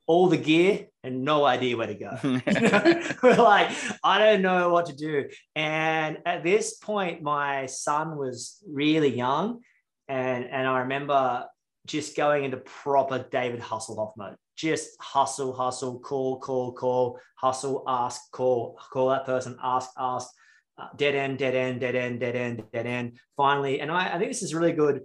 All 0.07 0.27
the 0.27 0.37
gear 0.37 0.87
and 1.03 1.23
no 1.23 1.45
idea 1.45 1.77
where 1.77 1.87
to 1.87 1.95
go. 1.95 2.17
We're 3.23 3.35
like, 3.35 3.71
I 4.03 4.19
don't 4.19 4.41
know 4.41 4.69
what 4.69 4.87
to 4.87 4.95
do. 4.95 5.29
And 5.55 6.19
at 6.25 6.43
this 6.43 6.75
point, 6.75 7.21
my 7.21 7.65
son 7.65 8.17
was 8.17 8.57
really 8.67 9.15
young. 9.15 9.61
And, 10.07 10.45
and 10.45 10.67
I 10.67 10.79
remember 10.79 11.45
just 11.87 12.15
going 12.15 12.43
into 12.43 12.57
proper 12.57 13.25
David 13.31 13.59
Hasselhoff 13.59 14.13
mode. 14.17 14.35
Just 14.55 14.89
hustle, 14.99 15.53
hustle, 15.53 15.99
call, 15.99 16.39
call, 16.39 16.73
call, 16.73 17.19
hustle, 17.35 17.83
ask, 17.87 18.21
call, 18.31 18.79
call 18.91 19.09
that 19.09 19.25
person, 19.25 19.57
ask, 19.63 19.89
ask, 19.97 20.29
uh, 20.77 20.87
dead 20.95 21.15
end, 21.15 21.39
dead 21.39 21.55
end, 21.55 21.79
dead 21.79 21.95
end, 21.95 22.19
dead 22.19 22.35
end, 22.35 22.63
dead 22.71 22.85
end. 22.85 23.19
Finally, 23.35 23.81
and 23.81 23.91
I, 23.91 24.15
I 24.15 24.17
think 24.17 24.29
this 24.29 24.43
is 24.43 24.53
a 24.53 24.59
really 24.59 24.73
good 24.73 25.01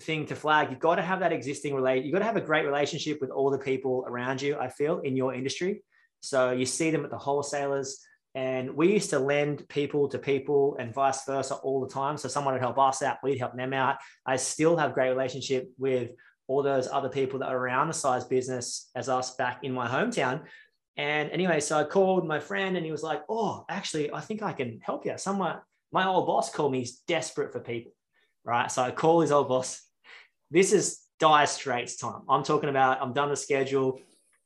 thing 0.00 0.26
to 0.26 0.34
flag. 0.34 0.70
You've 0.70 0.80
got 0.80 0.96
to 0.96 1.02
have 1.02 1.20
that 1.20 1.32
existing 1.32 1.74
relate. 1.74 2.04
You've 2.04 2.12
got 2.12 2.20
to 2.20 2.24
have 2.24 2.36
a 2.36 2.40
great 2.40 2.64
relationship 2.64 3.18
with 3.20 3.30
all 3.30 3.50
the 3.50 3.58
people 3.58 4.04
around 4.08 4.40
you. 4.40 4.56
I 4.58 4.68
feel 4.68 5.00
in 5.00 5.16
your 5.16 5.34
industry. 5.34 5.82
So 6.20 6.52
you 6.52 6.66
see 6.66 6.90
them 6.90 7.04
at 7.04 7.10
the 7.10 7.18
wholesalers, 7.18 8.00
and 8.34 8.76
we 8.76 8.92
used 8.92 9.10
to 9.10 9.18
lend 9.18 9.68
people 9.68 10.08
to 10.08 10.18
people 10.18 10.76
and 10.78 10.94
vice 10.94 11.24
versa 11.24 11.54
all 11.56 11.80
the 11.80 11.92
time. 11.92 12.16
So 12.16 12.28
someone 12.28 12.54
would 12.54 12.62
help 12.62 12.78
us 12.78 13.02
out, 13.02 13.18
we'd 13.22 13.38
help 13.38 13.56
them 13.56 13.72
out. 13.72 13.96
I 14.24 14.36
still 14.36 14.76
have 14.76 14.94
great 14.94 15.10
relationship 15.10 15.70
with 15.78 16.12
all 16.46 16.62
those 16.62 16.88
other 16.88 17.08
people 17.08 17.40
that 17.40 17.48
are 17.48 17.56
around 17.56 17.88
the 17.88 17.94
size 17.94 18.24
business 18.24 18.90
as 18.94 19.08
us 19.08 19.34
back 19.36 19.64
in 19.64 19.72
my 19.72 19.88
hometown. 19.88 20.42
And 20.96 21.30
anyway, 21.30 21.60
so 21.60 21.78
I 21.78 21.84
called 21.84 22.26
my 22.26 22.40
friend 22.40 22.76
and 22.76 22.84
he 22.84 22.92
was 22.92 23.02
like, 23.02 23.22
Oh, 23.28 23.64
actually, 23.68 24.12
I 24.12 24.20
think 24.20 24.42
I 24.42 24.52
can 24.52 24.80
help 24.82 25.06
you. 25.06 25.14
Someone, 25.16 25.58
my 25.92 26.06
old 26.06 26.26
boss 26.26 26.52
called 26.52 26.72
me, 26.72 26.80
he's 26.80 26.98
desperate 27.08 27.52
for 27.52 27.60
people. 27.60 27.92
Right. 28.44 28.70
So 28.70 28.82
I 28.82 28.90
call 28.90 29.20
his 29.20 29.32
old 29.32 29.48
boss. 29.48 29.82
This 30.50 30.72
is 30.72 31.00
dire 31.18 31.46
straits 31.46 31.96
time. 31.96 32.22
I'm 32.28 32.42
talking 32.42 32.68
about, 32.68 33.00
I'm 33.00 33.12
done 33.12 33.28
the 33.28 33.36
schedule 33.36 34.00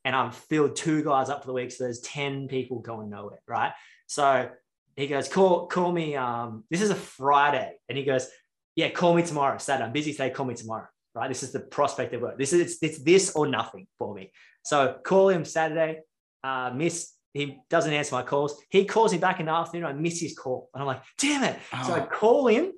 and 0.05 0.15
I've 0.15 0.35
filled 0.35 0.77
two 0.77 1.03
guys 1.03 1.31
up 1.31 1.41
for 1.43 1.47
the 1.49 1.53
week. 1.55 1.73
So 1.73 1.85
there's 1.85 2.01
10 2.01 2.49
people 2.49 2.81
going 2.81 3.11
nowhere. 3.11 3.41
Right. 3.49 3.73
So 4.07 4.51
he 4.97 5.07
goes, 5.07 5.29
call, 5.29 5.67
call 5.67 5.91
me. 5.93 6.15
Um, 6.17 6.65
this 6.71 6.83
is 6.83 6.91
a 6.91 6.95
Friday. 6.95 7.75
And 7.89 7.97
he 7.99 8.05
goes, 8.05 8.29
yeah, 8.77 8.91
call 8.91 9.15
me 9.15 9.23
tomorrow. 9.23 9.59
Saturday. 9.59 9.87
I'm 9.87 9.93
busy 9.93 10.13
today. 10.13 10.31
Call 10.31 10.47
me 10.47 10.55
tomorrow. 10.55 10.87
Right. 11.15 11.29
This 11.29 11.43
is 11.43 11.53
the 11.53 11.61
prospect 11.61 12.13
of 12.15 12.23
work. 12.23 12.39
This 12.39 12.53
is, 12.53 12.61
it's, 12.61 12.83
it's 12.83 13.03
this 13.03 13.35
or 13.35 13.47
nothing 13.47 13.87
for 13.99 14.15
me. 14.15 14.31
So 14.63 14.97
call 15.05 15.29
him 15.29 15.45
Saturday. 15.45 16.01
Uh, 16.43 16.71
miss, 16.75 17.13
he 17.33 17.59
doesn't 17.71 17.93
answer 17.93 18.15
my 18.15 18.23
calls. 18.23 18.61
He 18.69 18.85
calls 18.85 19.13
me 19.13 19.19
back 19.19 19.41
in 19.41 19.47
the 19.47 19.53
afternoon. 19.53 19.87
I 19.87 19.93
miss 19.93 20.21
his 20.21 20.37
call. 20.37 20.69
And 20.75 20.83
I'm 20.83 20.87
like, 20.87 21.03
damn 21.19 21.45
it. 21.45 21.59
So 21.87 21.95
I 21.95 22.01
Oh. 22.01 22.07
call 22.07 22.47
him 22.49 22.73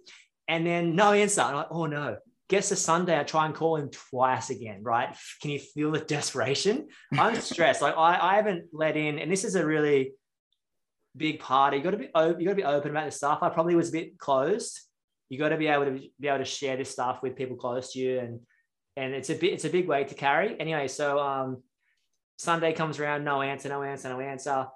and 0.49 0.67
then 0.67 0.95
no 0.95 1.13
answer. 1.13 1.41
I'm 1.43 1.57
like, 1.57 1.67
oh 1.71 1.87
no. 1.87 2.17
Gets 2.49 2.69
to 2.69 2.77
Sunday, 2.77 3.19
I 3.19 3.25
try 3.25 3.47
and 3.47 3.55
call 3.55 3.77
him 3.77 3.91
twice 3.91 4.51
again, 4.51 4.81
right? 4.83 5.17
Can 5.43 5.51
you 5.51 5.59
feel 5.59 5.91
the 5.91 5.99
desperation? 5.99 6.87
I'm 7.19 7.35
stressed. 7.41 7.83
Like 7.83 7.97
I, 7.97 8.19
I 8.21 8.37
haven't 8.37 8.67
let 8.73 8.97
in, 8.97 9.19
and 9.19 9.31
this 9.31 9.43
is 9.43 9.57
a 9.57 9.67
really 9.67 10.13
big 11.17 11.41
party. 11.41 11.79
You 11.79 11.83
got 11.83 11.91
to 11.91 11.97
be 11.97 12.11
open, 12.15 12.41
you 12.41 12.47
got 12.47 12.53
to 12.53 12.57
be 12.57 12.65
open 12.65 12.91
about 12.93 13.07
this 13.07 13.17
stuff. 13.17 13.41
I 13.43 13.49
probably 13.49 13.75
was 13.75 13.89
a 13.89 13.93
bit 13.93 14.19
closed. 14.19 14.81
You 15.29 15.39
got 15.39 15.49
to 15.49 15.57
be 15.57 15.67
able 15.67 15.87
to 15.87 16.09
be 16.21 16.29
able 16.29 16.39
to 16.39 16.45
share 16.45 16.77
this 16.77 16.91
stuff 16.91 17.21
with 17.21 17.35
people 17.35 17.57
close 17.57 17.93
to 17.95 17.99
you, 17.99 18.21
and 18.21 18.41
and 18.97 19.13
it's 19.13 19.31
a 19.31 19.35
bit 19.35 19.53
it's 19.53 19.65
a 19.65 19.71
big 19.71 19.89
weight 19.89 20.09
to 20.09 20.15
carry. 20.15 20.59
Anyway, 20.61 20.87
so 20.87 21.19
um, 21.19 21.63
Sunday 22.39 22.73
comes 22.73 23.01
around, 23.01 23.25
no 23.25 23.43
answer, 23.43 23.69
no 23.69 23.83
answer, 23.83 24.09
no 24.09 24.21
answer. 24.21 24.69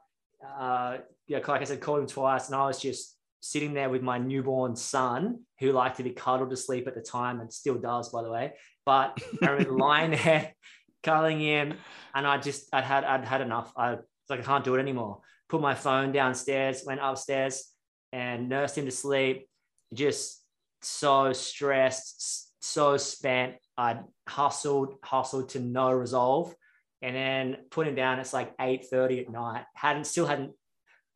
Uh, 0.58 0.98
yeah, 1.28 1.38
like 1.46 1.60
I 1.60 1.64
said, 1.64 1.80
called 1.80 2.00
him 2.00 2.06
twice, 2.08 2.48
and 2.48 2.56
I 2.56 2.66
was 2.66 2.80
just 2.80 3.16
sitting 3.40 3.72
there 3.72 3.90
with 3.90 4.02
my 4.02 4.18
newborn 4.18 4.76
son, 4.76 5.40
who 5.58 5.72
liked 5.72 5.96
to 5.96 6.02
be 6.02 6.10
cuddled 6.10 6.50
to 6.50 6.56
sleep 6.56 6.86
at 6.86 6.94
the 6.94 7.00
time, 7.00 7.40
and 7.40 7.52
still 7.52 7.76
does, 7.76 8.10
by 8.10 8.22
the 8.22 8.30
way. 8.30 8.52
But 8.84 9.18
I 9.42 9.50
remember 9.50 9.72
lying 9.78 10.10
there, 10.12 10.54
cuddling 11.02 11.40
him, 11.40 11.74
and 12.14 12.26
I 12.26 12.38
just 12.38 12.68
I'd 12.72 12.84
had 12.84 13.04
I'd 13.04 13.24
had 13.24 13.40
enough. 13.40 13.72
I 13.76 13.92
was 13.92 14.00
like, 14.28 14.40
I 14.40 14.42
can't 14.42 14.64
do 14.64 14.74
it 14.76 14.80
anymore. 14.80 15.20
Put 15.48 15.60
my 15.60 15.74
phone 15.74 16.12
downstairs, 16.12 16.84
went 16.86 17.00
upstairs, 17.02 17.72
and 18.12 18.48
nursed 18.48 18.78
him 18.78 18.84
to 18.84 18.90
sleep. 18.90 19.48
Just 19.92 20.44
so 20.82 21.32
stressed, 21.32 22.52
so 22.62 22.96
spent. 22.96 23.54
I'd 23.76 24.00
hustled, 24.28 24.94
hustled 25.02 25.50
to 25.50 25.60
no 25.60 25.90
resolve, 25.90 26.54
and 27.02 27.16
then 27.16 27.56
put 27.70 27.88
him 27.88 27.94
down. 27.94 28.18
It's 28.18 28.34
like 28.34 28.54
eight 28.60 28.86
thirty 28.90 29.20
at 29.20 29.30
night. 29.30 29.64
Hadn't 29.74 30.04
still 30.04 30.26
hadn't 30.26 30.52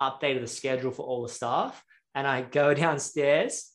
updated 0.03 0.41
the 0.41 0.47
schedule 0.47 0.91
for 0.91 1.05
all 1.07 1.23
the 1.23 1.29
staff, 1.29 1.83
and 2.15 2.27
I 2.27 2.43
go 2.43 2.75
downstairs. 2.85 3.71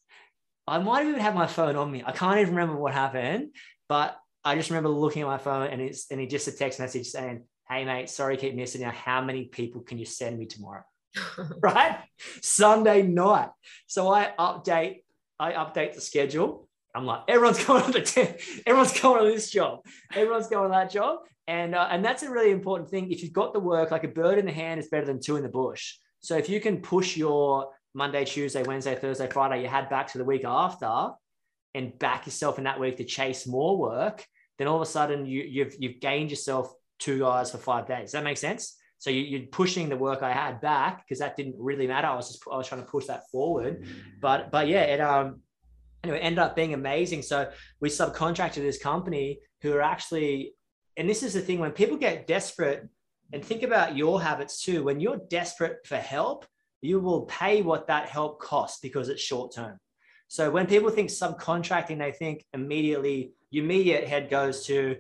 I 0.68 0.78
might 0.80 1.00
have 1.00 1.10
even 1.10 1.22
had 1.22 1.34
my 1.34 1.48
phone 1.48 1.76
on 1.76 1.92
me. 1.92 2.04
I 2.06 2.12
can't 2.12 2.40
even 2.40 2.54
remember 2.54 2.80
what 2.80 2.94
happened, 2.94 3.56
but 3.88 4.16
I 4.44 4.56
just 4.56 4.70
remember 4.70 4.90
looking 4.90 5.24
at 5.24 5.28
my 5.28 5.38
phone 5.38 5.68
and 5.68 5.82
it's 5.82 6.10
and 6.12 6.22
it 6.22 6.30
just 6.30 6.48
a 6.48 6.52
text 6.52 6.80
message 6.80 7.08
saying, 7.08 7.44
"Hey 7.68 7.86
mate, 7.86 8.10
sorry, 8.10 8.38
keep 8.38 8.56
missing 8.56 8.82
you. 8.82 8.88
How 8.88 9.22
many 9.22 9.46
people 9.46 9.82
can 9.82 9.98
you 9.98 10.06
send 10.06 10.38
me 10.38 10.46
tomorrow?" 10.46 10.84
right? 11.62 12.00
Sunday 12.42 13.02
night. 13.02 13.50
So 13.88 14.14
I 14.14 14.32
update, 14.38 15.04
I 15.40 15.54
update 15.54 15.94
the 15.94 16.02
schedule. 16.02 16.68
I'm 16.96 17.06
like, 17.06 17.22
everyone's 17.28 17.64
going 17.66 17.84
on 17.84 17.92
the 17.92 18.02
t- 18.02 18.62
everyone's 18.66 19.00
going 19.00 19.22
on 19.22 19.28
this 19.28 19.50
job, 19.50 19.86
everyone's 20.14 20.48
going 20.48 20.66
on 20.66 20.72
that 20.72 20.92
job, 20.92 21.20
and 21.48 21.76
uh, 21.76 21.88
and 21.90 22.04
that's 22.04 22.24
a 22.24 22.30
really 22.30 22.52
important 22.52 22.90
thing. 22.90 23.12
If 23.12 23.24
you've 23.24 23.34
got 23.34 23.54
the 23.54 23.60
work, 23.60 23.92
like 23.92 24.04
a 24.04 24.10
bird 24.10 24.40
in 24.40 24.46
the 24.46 24.52
hand 24.52 24.80
is 24.80 24.88
better 24.88 25.06
than 25.06 25.20
two 25.20 25.36
in 25.36 25.44
the 25.44 25.50
bush. 25.50 25.96
So 26.22 26.38
if 26.38 26.50
you 26.50 26.60
can 26.60 26.82
push 26.82 27.16
your 27.16 27.70
Monday, 27.94 28.26
Tuesday, 28.26 28.64
Wednesday, 28.64 28.96
Thursday, 28.96 29.28
Friday, 29.28 29.62
you 29.62 29.68
had 29.68 29.90
back 29.90 30.08
to 30.12 30.18
the 30.18 30.26
week 30.26 30.46
after, 30.46 31.12
and 31.76 31.98
back 32.00 32.26
yourself 32.26 32.58
in 32.58 32.64
that 32.64 32.80
week 32.80 32.98
to 32.98 33.04
chase 33.04 33.48
more 33.48 33.78
work, 33.78 34.26
then 34.58 34.68
all 34.68 34.76
of 34.76 34.82
a 34.82 34.86
sudden 34.86 35.26
you, 35.26 35.44
you've 35.44 35.76
you've 35.80 36.00
gained 36.00 36.30
yourself 36.30 36.74
two 37.00 37.20
guys 37.20 37.52
for 37.52 37.58
five 37.58 37.88
days. 37.88 38.06
Does 38.06 38.12
that 38.14 38.24
make 38.24 38.38
sense? 38.38 38.76
So 38.98 39.10
you, 39.10 39.22
you're 39.22 39.48
pushing 39.48 39.88
the 39.88 39.96
work 39.96 40.22
I 40.22 40.34
had 40.34 40.60
back 40.60 41.04
because 41.06 41.20
that 41.20 41.38
didn't 41.38 41.56
really 41.58 41.88
matter. 41.88 42.08
I 42.08 42.16
was 42.16 42.28
just 42.28 42.44
I 42.52 42.58
was 42.58 42.68
trying 42.68 42.82
to 42.82 42.88
push 42.88 43.06
that 43.06 43.30
forward, 43.32 43.86
but 44.22 44.52
but 44.52 44.68
yeah, 44.68 44.82
it 44.82 45.00
um 45.00 45.42
anyway 46.04 46.20
ended 46.20 46.40
up 46.40 46.56
being 46.56 46.74
amazing. 46.74 47.22
So 47.22 47.50
we 47.80 47.90
subcontracted 47.90 48.62
this 48.62 48.82
company 48.82 49.40
who 49.62 49.74
are 49.74 49.82
actually, 49.82 50.54
and 50.98 51.10
this 51.10 51.24
is 51.24 51.34
the 51.34 51.42
thing 51.42 51.60
when 51.60 51.72
people 51.72 51.98
get 51.98 52.28
desperate, 52.28 52.88
and 53.32 53.46
think 53.46 53.64
about 53.64 53.96
your 53.96 54.22
habits 54.22 54.64
too. 54.64 54.84
When 54.84 55.00
you're 55.00 55.22
desperate 55.30 55.86
for 55.86 55.98
help, 55.98 56.46
you 56.82 57.00
will 57.00 57.24
pay 57.24 57.62
what 57.62 57.88
that 57.88 58.10
help 58.10 58.40
costs 58.40 58.80
because 58.82 59.10
it's 59.10 59.22
short 59.22 59.54
term. 59.54 59.78
So 60.28 60.52
when 60.52 60.68
people 60.68 60.90
think 60.92 61.10
subcontracting, 61.10 61.98
they 61.98 62.12
think 62.12 62.46
immediately 62.54 63.34
your 63.52 63.66
immediate 63.66 64.08
head 64.08 64.30
goes 64.30 64.66
to 64.68 64.98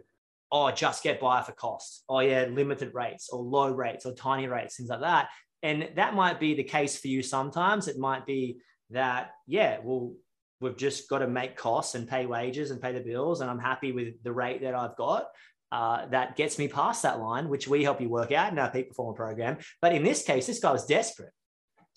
oh, 0.51 0.71
just 0.71 1.03
get 1.03 1.19
by 1.19 1.41
for 1.41 1.51
cost. 1.51 2.03
Oh, 2.09 2.19
yeah, 2.19 2.45
limited 2.45 2.93
rates 2.93 3.29
or 3.29 3.41
low 3.41 3.71
rates 3.71 4.05
or 4.05 4.13
tiny 4.13 4.47
rates, 4.47 4.77
things 4.77 4.89
like 4.89 5.01
that. 5.01 5.29
And 5.61 5.89
that 5.95 6.15
might 6.15 6.39
be 6.39 6.55
the 6.55 6.63
case 6.63 6.97
for 6.97 7.07
you 7.07 7.21
sometimes. 7.21 7.87
It 7.87 7.97
might 7.97 8.25
be 8.25 8.59
that, 8.91 9.31
yeah, 9.45 9.77
well, 9.83 10.13
we've 10.61 10.77
just 10.77 11.09
got 11.09 11.19
to 11.19 11.27
make 11.27 11.55
costs 11.55 11.95
and 11.95 12.07
pay 12.07 12.25
wages 12.25 12.71
and 12.71 12.81
pay 12.81 12.93
the 12.93 12.99
bills. 12.99 13.41
And 13.41 13.49
I'm 13.49 13.59
happy 13.59 13.91
with 13.91 14.21
the 14.23 14.31
rate 14.31 14.61
that 14.61 14.75
I've 14.75 14.95
got. 14.95 15.27
Uh, 15.71 16.07
that 16.07 16.35
gets 16.35 16.57
me 16.57 16.67
past 16.67 17.03
that 17.03 17.19
line, 17.19 17.47
which 17.47 17.67
we 17.67 17.83
help 17.83 18.01
you 18.01 18.09
work 18.09 18.31
out 18.31 18.51
in 18.51 18.57
our 18.57 18.71
peak 18.71 18.89
performer 18.89 19.13
program. 19.13 19.57
But 19.81 19.93
in 19.93 20.03
this 20.03 20.23
case, 20.23 20.47
this 20.47 20.59
guy 20.59 20.71
was 20.71 20.85
desperate. 20.85 21.31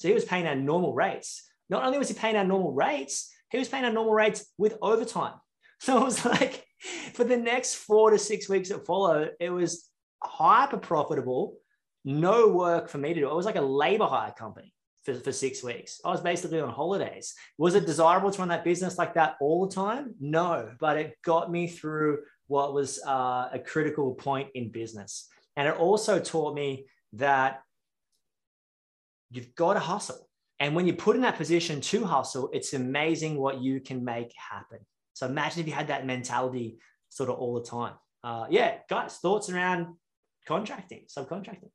So 0.03 0.09
he 0.09 0.15
was 0.15 0.25
paying 0.25 0.49
our 0.49 0.57
normal 0.57 0.95
rates. 0.95 1.49
Not 1.71 1.85
only 1.85 1.97
was 1.97 2.09
he 2.09 2.15
paying 2.15 2.35
our 2.35 2.45
normal 2.45 2.73
rates, 2.73 3.33
he 3.51 3.59
was 3.59 3.69
paying 3.69 3.85
our 3.85 3.93
normal 3.93 4.13
rates 4.13 4.45
with 4.59 4.77
overtime. 4.83 5.35
So 5.79 6.01
it 6.01 6.05
was 6.05 6.25
like, 6.25 6.65
for 7.13 7.25
the 7.25 7.37
next 7.37 7.75
four 7.75 8.11
to 8.11 8.19
six 8.19 8.49
weeks 8.49 8.69
that 8.69 8.87
followed, 8.87 9.33
it 9.41 9.51
was 9.51 9.89
hyper 10.23 10.77
profitable, 10.77 11.57
no 12.05 12.51
work 12.51 12.89
for 12.89 12.99
me 12.99 13.15
to 13.15 13.21
do. 13.21 13.29
It 13.29 13.35
was 13.35 13.47
like 13.47 13.57
a 13.57 13.61
labor 13.61 14.07
hire 14.07 14.31
company 14.31 14.73
for, 15.05 15.15
for 15.15 15.33
six 15.33 15.61
weeks. 15.61 16.01
I 16.05 16.11
was 16.11 16.21
basically 16.21 16.61
on 16.61 16.71
holidays. 16.71 17.35
Was 17.59 17.75
it 17.75 17.85
desirable 17.85 18.31
to 18.31 18.39
run 18.39 18.49
that 18.51 18.63
business 18.63 18.97
like 18.97 19.15
that 19.15 19.35
all 19.41 19.67
the 19.67 19.75
time? 19.75 20.15
No, 20.21 20.71
but 20.79 20.99
it 20.99 21.17
got 21.25 21.51
me 21.51 21.67
through 21.67 22.21
what 22.47 22.75
was 22.75 23.01
uh, 23.05 23.49
a 23.53 23.59
critical 23.59 24.15
point 24.15 24.51
in 24.55 24.71
business. 24.71 25.29
And 25.57 25.67
it 25.67 25.75
also 25.75 26.21
taught 26.21 26.55
me 26.55 26.87
that 27.15 27.63
you've 29.33 29.55
got 29.55 29.75
to 29.75 29.81
hustle. 29.81 30.29
And 30.61 30.77
when 30.77 30.87
you 30.87 30.95
put 30.95 31.17
in 31.17 31.23
that 31.23 31.37
position 31.37 31.81
to 31.81 32.05
hustle, 32.05 32.49
it's 32.53 32.73
amazing 32.73 33.37
what 33.37 33.61
you 33.61 33.81
can 33.81 34.05
make 34.05 34.33
happen. 34.37 34.79
So 35.15 35.27
imagine 35.27 35.61
if 35.61 35.67
you 35.67 35.73
had 35.73 35.89
that 35.89 36.07
mentality 36.07 36.79
sort 37.09 37.31
of 37.31 37.37
all 37.37 37.55
the 37.55 37.69
time. 37.69 37.95
Uh, 38.23 38.47
yeah, 38.49 38.77
guys, 38.89 39.17
thoughts 39.17 39.51
around 39.51 39.95
contracting, 40.47 41.07
subcontracting? 41.09 41.71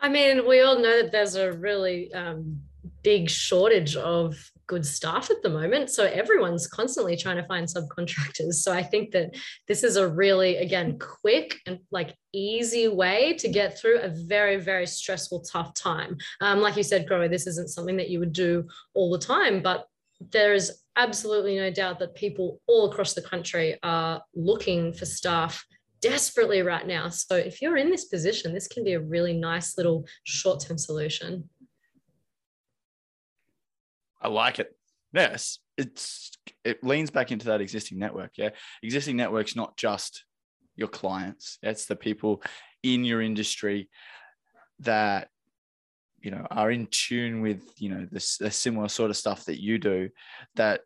I 0.00 0.08
mean, 0.08 0.46
we 0.46 0.60
all 0.60 0.78
know 0.78 1.02
that 1.02 1.12
there's 1.12 1.36
a 1.36 1.52
really 1.52 2.12
um, 2.12 2.60
big 3.06 3.30
shortage 3.30 3.94
of 3.94 4.34
good 4.66 4.84
staff 4.84 5.30
at 5.30 5.40
the 5.44 5.48
moment. 5.48 5.88
So 5.90 6.06
everyone's 6.06 6.66
constantly 6.66 7.16
trying 7.16 7.36
to 7.36 7.46
find 7.46 7.64
subcontractors. 7.68 8.54
So 8.54 8.72
I 8.72 8.82
think 8.82 9.12
that 9.12 9.36
this 9.68 9.84
is 9.84 9.94
a 9.94 10.08
really, 10.08 10.56
again, 10.56 10.98
quick 10.98 11.60
and 11.66 11.78
like 11.92 12.16
easy 12.32 12.88
way 12.88 13.34
to 13.34 13.48
get 13.48 13.78
through 13.78 14.00
a 14.00 14.08
very, 14.08 14.56
very 14.56 14.88
stressful, 14.88 15.42
tough 15.42 15.72
time. 15.74 16.16
Um, 16.40 16.58
like 16.58 16.76
you 16.76 16.82
said, 16.82 17.06
Grower, 17.06 17.28
this 17.28 17.46
isn't 17.46 17.70
something 17.70 17.96
that 17.96 18.10
you 18.10 18.18
would 18.18 18.32
do 18.32 18.66
all 18.92 19.12
the 19.12 19.24
time, 19.24 19.62
but 19.62 19.86
there 20.32 20.52
is 20.52 20.82
absolutely 20.96 21.56
no 21.56 21.70
doubt 21.70 22.00
that 22.00 22.16
people 22.16 22.60
all 22.66 22.90
across 22.90 23.14
the 23.14 23.22
country 23.22 23.78
are 23.84 24.20
looking 24.34 24.92
for 24.92 25.06
staff 25.06 25.64
desperately 26.00 26.62
right 26.62 26.86
now. 26.86 27.08
So 27.08 27.36
if 27.36 27.62
you're 27.62 27.76
in 27.76 27.90
this 27.90 28.06
position, 28.06 28.52
this 28.52 28.68
can 28.68 28.82
be 28.84 28.94
a 28.94 29.00
really 29.00 29.32
nice 29.32 29.76
little 29.78 30.06
short-term 30.24 30.78
solution. 30.78 31.48
I 34.20 34.28
like 34.28 34.58
it. 34.58 34.74
Yes, 35.12 35.58
it's 35.76 36.32
it 36.64 36.82
leans 36.82 37.10
back 37.10 37.32
into 37.32 37.46
that 37.46 37.60
existing 37.60 37.98
network. 37.98 38.32
Yeah, 38.36 38.50
existing 38.82 39.16
network's 39.16 39.56
not 39.56 39.76
just 39.76 40.24
your 40.74 40.88
clients; 40.88 41.58
it's 41.62 41.86
the 41.86 41.96
people 41.96 42.42
in 42.82 43.04
your 43.04 43.22
industry 43.22 43.88
that 44.80 45.28
you 46.20 46.30
know 46.30 46.46
are 46.50 46.70
in 46.70 46.86
tune 46.90 47.40
with 47.40 47.62
you 47.78 47.88
know 47.88 48.06
this 48.10 48.36
the 48.38 48.50
similar 48.50 48.88
sort 48.88 49.10
of 49.10 49.16
stuff 49.16 49.44
that 49.46 49.62
you 49.62 49.78
do. 49.78 50.08
That 50.56 50.80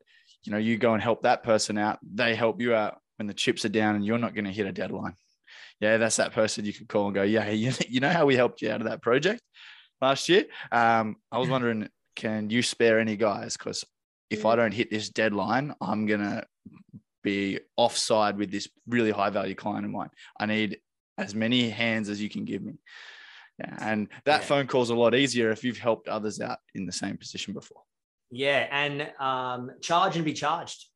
you 0.44 0.52
know 0.52 0.58
you 0.58 0.76
go 0.76 0.94
and 0.94 1.02
help 1.02 1.22
that 1.22 1.42
person 1.42 1.78
out. 1.78 1.98
They 2.02 2.34
help 2.34 2.60
you 2.60 2.74
out 2.74 2.98
when 3.20 3.26
the 3.26 3.34
chips 3.34 3.66
are 3.66 3.70
down 3.70 3.96
and 3.96 4.04
you're 4.04 4.16
not 4.16 4.34
going 4.34 4.46
to 4.46 4.50
hit 4.50 4.66
a 4.66 4.72
deadline. 4.72 5.14
Yeah, 5.78 5.98
that's 5.98 6.16
that 6.16 6.32
person 6.32 6.64
you 6.64 6.72
could 6.72 6.88
call 6.88 7.06
and 7.06 7.14
go, 7.14 7.22
yeah, 7.22 7.50
you, 7.50 7.72
you 7.88 8.00
know 8.00 8.08
how 8.08 8.24
we 8.24 8.34
helped 8.34 8.62
you 8.62 8.70
out 8.70 8.80
of 8.80 8.86
that 8.88 9.02
project 9.02 9.42
last 10.00 10.28
year. 10.30 10.46
Um, 10.72 11.16
I 11.30 11.38
was 11.38 11.48
wondering, 11.50 11.88
can 12.16 12.50
you 12.50 12.62
spare 12.62 12.98
any 12.98 13.16
guys? 13.16 13.56
Because 13.56 13.84
if 14.30 14.46
I 14.46 14.56
don't 14.56 14.72
hit 14.72 14.90
this 14.90 15.08
deadline, 15.08 15.74
I'm 15.80 16.06
gonna 16.06 16.44
be 17.22 17.60
offside 17.76 18.36
with 18.36 18.50
this 18.50 18.68
really 18.88 19.10
high 19.10 19.30
value 19.30 19.54
client 19.54 19.84
of 19.84 19.90
mine. 19.90 20.10
I 20.38 20.46
need 20.46 20.78
as 21.18 21.34
many 21.34 21.68
hands 21.68 22.08
as 22.08 22.20
you 22.20 22.28
can 22.28 22.44
give 22.44 22.62
me. 22.62 22.74
Yeah, 23.58 23.76
and 23.80 24.08
that 24.24 24.40
yeah. 24.40 24.46
phone 24.46 24.66
call's 24.66 24.90
a 24.90 24.94
lot 24.94 25.14
easier 25.14 25.50
if 25.50 25.64
you've 25.64 25.78
helped 25.78 26.08
others 26.08 26.40
out 26.40 26.58
in 26.74 26.86
the 26.86 26.92
same 26.92 27.16
position 27.16 27.52
before. 27.52 27.82
Yeah, 28.30 28.66
and 28.70 29.10
um, 29.18 29.72
charge 29.80 30.16
and 30.16 30.24
be 30.24 30.32
charged 30.32 30.86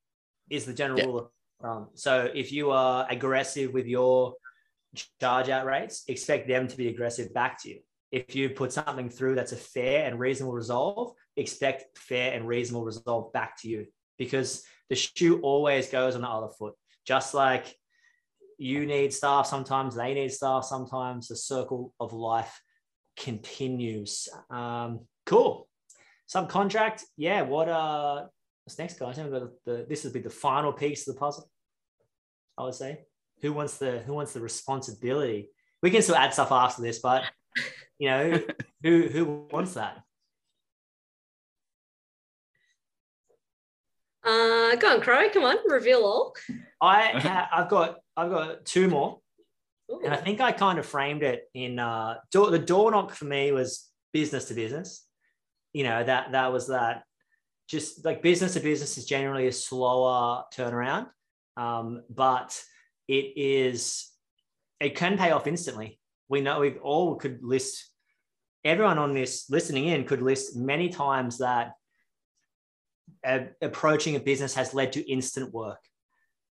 is 0.49 0.65
the 0.65 0.73
general 0.73 0.99
yeah. 0.99 1.07
rule 1.07 1.19
of 1.19 1.29
um, 1.65 1.89
so 1.95 2.31
if 2.35 2.53
you 2.53 2.71
are 2.71 3.07
aggressive 3.09 3.73
with 3.73 3.87
your 3.87 4.35
charge 5.21 5.49
out 5.49 5.67
rates, 5.67 6.05
expect 6.09 6.47
them 6.47 6.69
to 6.69 6.77
be 6.77 6.89
aggressive 6.89 7.33
back 7.33 7.61
to 7.62 7.71
you. 7.71 7.81
If 8.15 8.37
you 8.37 8.51
put 8.51 8.73
something 8.73 9.11
through 9.11 9.35
that's 9.35 9.51
a 9.51 9.57
fair 9.57 10.07
and 10.07 10.21
reasonable 10.21 10.53
resolve, 10.53 11.15
expect 11.37 11.99
fair 11.99 12.33
and 12.33 12.47
reasonable 12.47 12.85
resolve 12.85 13.33
back 13.33 13.61
to 13.62 13.69
you 13.69 13.87
because 14.19 14.62
the 14.89 14.95
shoe 14.95 15.41
always 15.41 15.89
goes 15.89 16.15
on 16.15 16.21
the 16.21 16.29
other 16.29 16.53
foot. 16.57 16.75
Just 17.05 17.35
like 17.35 17.75
you 18.57 18.87
need 18.87 19.12
staff 19.12 19.47
sometimes, 19.47 19.97
they 19.97 20.15
need 20.15 20.33
staff 20.33 20.65
sometimes, 20.65 21.27
the 21.27 21.35
circle 21.35 21.93
of 21.99 22.12
life 22.12 22.62
continues. 23.17 24.29
Um, 24.49 25.01
cool. 25.27 25.69
Subcontract, 26.33 27.03
yeah. 27.17 27.43
What 27.43 27.69
uh 27.69 28.27
what's 28.62 28.79
next, 28.79 29.01
guys? 29.01 29.17
The, 29.17 29.51
the, 29.65 29.87
this 29.89 30.05
would 30.05 30.12
be 30.12 30.21
the 30.21 30.31
final 30.31 30.73
piece 30.73 31.09
of 31.09 31.15
the 31.15 31.19
puzzle. 31.19 31.51
I 32.57 32.62
would 32.62 32.75
say. 32.75 33.07
Who 33.43 33.53
wants 33.53 33.79
the 33.79 33.99
who 34.07 34.15
wants 34.15 34.35
the 34.35 34.41
responsibility? 34.41 35.51
We 35.83 35.91
can 35.91 36.01
still 36.01 36.15
add 36.15 36.33
stuff 36.33 36.53
after 36.53 36.81
this, 36.81 37.01
but 37.01 37.25
you 37.99 38.09
know, 38.09 38.40
who 38.82 39.09
who 39.09 39.47
wants 39.51 39.74
that? 39.74 40.03
Uh, 44.24 44.74
go 44.76 44.95
on, 44.95 45.01
Crow. 45.01 45.28
Come 45.30 45.45
on, 45.45 45.57
reveal 45.66 46.05
all. 46.05 46.34
I 46.80 47.03
ha- 47.18 47.49
I've 47.53 47.68
got 47.68 47.97
I've 48.16 48.30
got 48.30 48.64
two 48.64 48.88
more, 48.88 49.20
Ooh. 49.90 50.01
and 50.05 50.14
I 50.14 50.16
think 50.16 50.40
I 50.40 50.53
kind 50.53 50.78
of 50.78 50.86
framed 50.86 51.22
it 51.22 51.45
in 51.55 51.78
uh, 51.78 52.16
door, 52.30 52.51
the 52.51 52.59
door 52.59 52.90
knock 52.90 53.12
for 53.12 53.26
me 53.26 53.53
was 53.53 53.90
business 54.12 54.47
to 54.47 54.55
business. 54.55 55.07
You 55.72 55.84
know 55.84 56.05
that 56.05 56.32
that 56.32 56.53
was 56.53 56.68
that 56.68 57.05
just 57.68 58.05
like 58.05 58.22
business 58.22 58.55
to 58.55 58.61
business 58.61 58.99
is 58.99 59.07
generally 59.07 59.47
a 59.47 59.53
slower 59.53 60.45
turnaround 60.55 61.07
um, 61.57 62.03
but 62.11 62.61
it 63.09 63.32
is 63.36 64.11
it 64.80 64.97
can 64.97 65.16
pay 65.16 65.30
off 65.30 65.47
instantly. 65.47 65.99
We 66.29 66.41
know 66.41 66.61
we 66.61 66.79
all 66.79 67.16
could 67.16 67.43
list 67.43 67.91
everyone 68.64 68.99
on 68.99 69.12
this 69.12 69.51
listening 69.51 69.87
in 69.89 70.05
could 70.05 70.22
list 70.22 70.57
many 70.57 70.89
times 70.89 71.39
that 71.39 71.72
approaching 73.61 74.16
a 74.16 74.20
business 74.20 74.55
has 74.55 74.75
led 74.75 74.93
to 74.93 75.11
instant 75.11 75.53
work. 75.53 75.81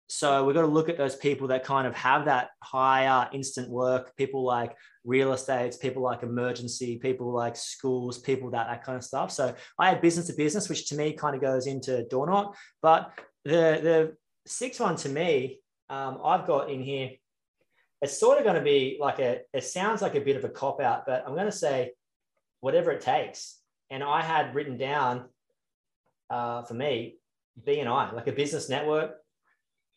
So 0.08 0.44
we've 0.44 0.56
got 0.56 0.62
to 0.62 0.66
look 0.66 0.88
at 0.88 0.98
those 0.98 1.14
people 1.14 1.48
that 1.48 1.62
kind 1.62 1.86
of 1.86 1.94
have 1.94 2.24
that 2.24 2.48
higher 2.64 3.28
instant 3.32 3.70
work, 3.70 4.16
people 4.16 4.44
like 4.44 4.74
real 5.04 5.32
estates, 5.32 5.76
people 5.76 6.02
like 6.02 6.24
emergency, 6.24 6.98
people 6.98 7.32
like 7.32 7.54
schools, 7.54 8.18
people 8.18 8.50
that 8.50 8.66
that 8.66 8.82
kind 8.82 8.96
of 8.96 9.04
stuff. 9.04 9.30
So 9.30 9.54
I 9.78 9.88
had 9.88 10.00
business 10.00 10.26
to 10.26 10.32
business, 10.32 10.68
which 10.68 10.88
to 10.88 10.96
me 10.96 11.12
kind 11.12 11.36
of 11.36 11.40
goes 11.40 11.68
into 11.68 12.04
door 12.08 12.26
knock. 12.26 12.56
But 12.82 13.12
the 13.44 13.78
the 13.82 14.16
sixth 14.46 14.80
one 14.80 14.96
to 14.96 15.08
me, 15.08 15.60
um, 15.88 16.18
I've 16.24 16.46
got 16.46 16.70
in 16.70 16.82
here. 16.82 17.10
It's 18.02 18.18
sort 18.18 18.38
of 18.38 18.44
going 18.44 18.56
to 18.56 18.62
be 18.62 18.96
like 19.00 19.18
a. 19.18 19.40
It 19.52 19.64
sounds 19.64 20.00
like 20.00 20.14
a 20.14 20.20
bit 20.20 20.36
of 20.36 20.44
a 20.44 20.48
cop 20.48 20.80
out, 20.80 21.04
but 21.06 21.24
I'm 21.26 21.34
going 21.34 21.46
to 21.46 21.52
say 21.52 21.92
whatever 22.60 22.90
it 22.92 23.00
takes. 23.00 23.58
And 23.90 24.02
I 24.02 24.22
had 24.22 24.54
written 24.54 24.78
down 24.78 25.26
uh, 26.30 26.62
for 26.62 26.74
me 26.74 27.18
BNI, 27.66 28.14
like 28.14 28.26
a 28.26 28.32
business 28.32 28.68
network. 28.68 29.16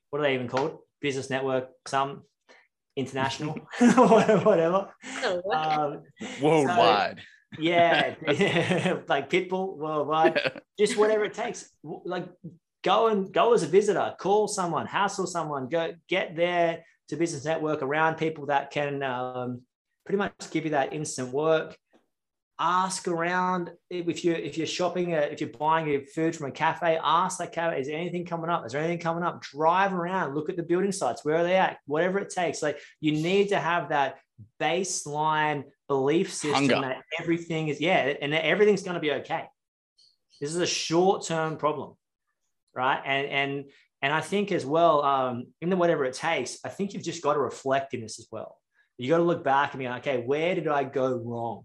What 0.09 0.19
are 0.19 0.23
they 0.23 0.33
even 0.33 0.47
called? 0.47 0.79
Business 1.01 1.29
network, 1.29 1.69
some 1.87 2.23
international, 2.95 3.53
whatever. 3.79 4.89
Um, 5.53 6.03
worldwide. 6.41 7.21
So, 7.55 7.61
yeah, 7.61 8.15
like 9.07 9.29
Pitbull 9.29 9.77
worldwide. 9.77 10.61
Just 10.77 10.97
whatever 10.97 11.25
it 11.25 11.33
takes. 11.33 11.69
Like 11.83 12.27
go 12.83 13.07
and 13.07 13.31
go 13.31 13.53
as 13.53 13.63
a 13.63 13.67
visitor, 13.67 14.13
call 14.19 14.47
someone, 14.47 14.87
hassle 14.87 15.27
someone, 15.27 15.69
go 15.69 15.93
get 16.07 16.35
there 16.35 16.83
to 17.09 17.15
business 17.15 17.45
network 17.45 17.81
around 17.81 18.15
people 18.15 18.47
that 18.47 18.71
can 18.71 19.03
um, 19.03 19.61
pretty 20.05 20.17
much 20.17 20.33
give 20.51 20.65
you 20.65 20.71
that 20.71 20.93
instant 20.93 21.29
work. 21.29 21.77
Ask 22.59 23.07
around 23.07 23.71
if 23.89 24.23
you 24.23 24.33
if 24.33 24.57
you're 24.57 24.67
shopping, 24.67 25.15
uh, 25.15 25.27
if 25.31 25.41
you're 25.41 25.49
buying 25.49 25.87
your 25.87 26.01
food 26.05 26.35
from 26.35 26.49
a 26.49 26.51
cafe. 26.51 26.99
Ask 27.03 27.39
that 27.39 27.51
cafe, 27.51 27.81
is 27.81 27.87
there 27.87 27.97
anything 27.97 28.25
coming 28.25 28.49
up? 28.49 28.65
Is 28.65 28.71
there 28.71 28.81
anything 28.81 28.99
coming 28.99 29.23
up? 29.23 29.41
Drive 29.41 29.93
around, 29.93 30.35
look 30.35 30.49
at 30.49 30.55
the 30.55 30.63
building 30.63 30.91
sites. 30.91 31.25
Where 31.25 31.37
are 31.37 31.43
they 31.43 31.55
at? 31.55 31.77
Whatever 31.87 32.19
it 32.19 32.29
takes. 32.29 32.61
Like 32.61 32.79
you 33.01 33.11
need 33.11 33.49
to 33.49 33.59
have 33.59 33.89
that 33.89 34.19
baseline 34.61 35.63
belief 35.87 36.31
system 36.31 36.69
Hunger. 36.69 36.81
that 36.81 37.01
everything 37.19 37.69
is 37.69 37.81
yeah, 37.81 38.13
and 38.21 38.31
that 38.33 38.45
everything's 38.45 38.83
going 38.83 38.95
to 38.95 39.01
be 39.01 39.11
okay. 39.11 39.45
This 40.39 40.51
is 40.51 40.57
a 40.57 40.67
short 40.67 41.25
term 41.25 41.57
problem 41.57 41.95
right? 42.73 43.01
And 43.05 43.27
and 43.27 43.65
and 44.03 44.13
I 44.13 44.19
think 44.19 44.51
as 44.51 44.65
well, 44.65 45.01
um, 45.03 45.47
in 45.61 45.69
the 45.69 45.77
whatever 45.77 46.03
it 46.03 46.13
takes, 46.13 46.59
I 46.65 46.69
think 46.69 46.93
you've 46.93 47.03
just 47.03 47.23
got 47.23 47.33
to 47.33 47.39
reflect 47.39 47.93
in 47.93 48.01
this 48.01 48.19
as 48.19 48.27
well. 48.29 48.57
You 48.97 49.09
got 49.09 49.17
to 49.17 49.23
look 49.23 49.45
back 49.45 49.73
and 49.73 49.79
be 49.79 49.87
like, 49.87 50.05
okay, 50.05 50.21
where 50.21 50.53
did 50.53 50.67
I 50.67 50.83
go 50.83 51.15
wrong? 51.15 51.63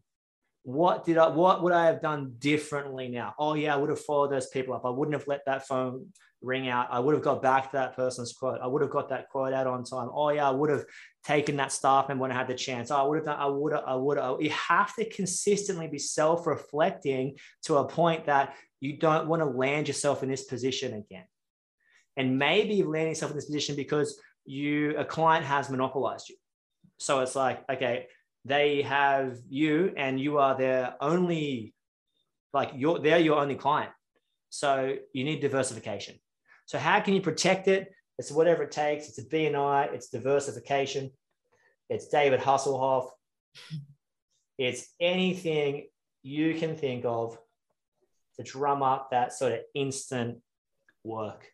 What 0.62 1.04
did 1.04 1.18
I 1.18 1.28
what 1.28 1.62
would 1.62 1.72
I 1.72 1.86
have 1.86 2.00
done 2.00 2.34
differently 2.38 3.08
now? 3.08 3.34
Oh 3.38 3.54
yeah, 3.54 3.74
I 3.74 3.76
would 3.76 3.90
have 3.90 4.00
followed 4.00 4.30
those 4.30 4.48
people 4.48 4.74
up. 4.74 4.84
I 4.84 4.90
wouldn't 4.90 5.16
have 5.16 5.26
let 5.26 5.44
that 5.46 5.66
phone 5.66 6.12
ring 6.40 6.68
out. 6.68 6.88
I 6.92 7.00
would 7.00 7.14
have 7.14 7.24
got 7.24 7.42
back 7.42 7.70
to 7.70 7.76
that 7.78 7.96
person's 7.96 8.32
quote. 8.32 8.60
I 8.62 8.68
would 8.68 8.82
have 8.82 8.90
got 8.90 9.08
that 9.08 9.28
quote 9.30 9.52
out 9.52 9.66
on 9.66 9.82
time. 9.82 10.08
Oh 10.12 10.30
yeah, 10.30 10.46
I 10.46 10.52
would 10.52 10.70
have 10.70 10.84
taken 11.24 11.56
that 11.56 11.72
staff 11.72 12.08
member 12.08 12.22
when 12.22 12.32
I 12.32 12.36
had 12.36 12.46
the 12.46 12.54
chance. 12.54 12.90
Oh, 12.90 12.96
I 12.96 13.02
would 13.02 13.16
have 13.16 13.24
done, 13.24 13.38
I 13.38 13.46
would 13.46 13.72
have, 13.72 13.84
I 13.84 13.94
would 13.96 14.18
have. 14.18 14.40
You 14.40 14.50
have 14.50 14.94
to 14.96 15.08
consistently 15.08 15.88
be 15.88 15.98
self-reflecting 15.98 17.38
to 17.64 17.78
a 17.78 17.88
point 17.88 18.26
that 18.26 18.54
you 18.78 18.96
don't 18.96 19.26
want 19.26 19.42
to 19.42 19.46
land 19.46 19.88
yourself 19.88 20.22
in 20.22 20.28
this 20.28 20.44
position 20.44 20.94
again. 20.94 21.24
And 22.18 22.38
maybe 22.38 22.74
you 22.74 22.90
land 22.90 23.08
yourself 23.08 23.30
in 23.30 23.36
this 23.36 23.46
position 23.46 23.76
because 23.76 24.20
you 24.44 24.96
a 24.98 25.04
client 25.04 25.46
has 25.46 25.70
monopolized 25.70 26.28
you. 26.28 26.36
So 26.98 27.20
it's 27.20 27.36
like, 27.36 27.62
okay, 27.70 28.08
they 28.44 28.82
have 28.82 29.38
you 29.48 29.92
and 29.96 30.20
you 30.20 30.38
are 30.38 30.56
their 30.56 30.94
only, 31.00 31.74
like 32.52 32.72
you're 32.74 32.98
they're 32.98 33.18
your 33.18 33.38
only 33.38 33.54
client. 33.54 33.92
So 34.50 34.96
you 35.12 35.24
need 35.24 35.40
diversification. 35.40 36.16
So 36.66 36.78
how 36.78 37.00
can 37.00 37.14
you 37.14 37.20
protect 37.20 37.68
it? 37.68 37.92
It's 38.18 38.32
whatever 38.32 38.64
it 38.64 38.72
takes. 38.72 39.08
It's 39.08 39.18
a 39.18 39.24
BNI, 39.24 39.94
it's 39.94 40.08
diversification, 40.08 41.10
it's 41.88 42.08
David 42.08 42.40
Hasselhoff, 42.40 43.10
it's 44.58 44.88
anything 45.00 45.86
you 46.22 46.58
can 46.58 46.74
think 46.74 47.04
of 47.04 47.38
to 48.36 48.42
drum 48.42 48.82
up 48.82 49.10
that 49.12 49.32
sort 49.32 49.52
of 49.52 49.60
instant 49.74 50.38
work. 51.04 51.46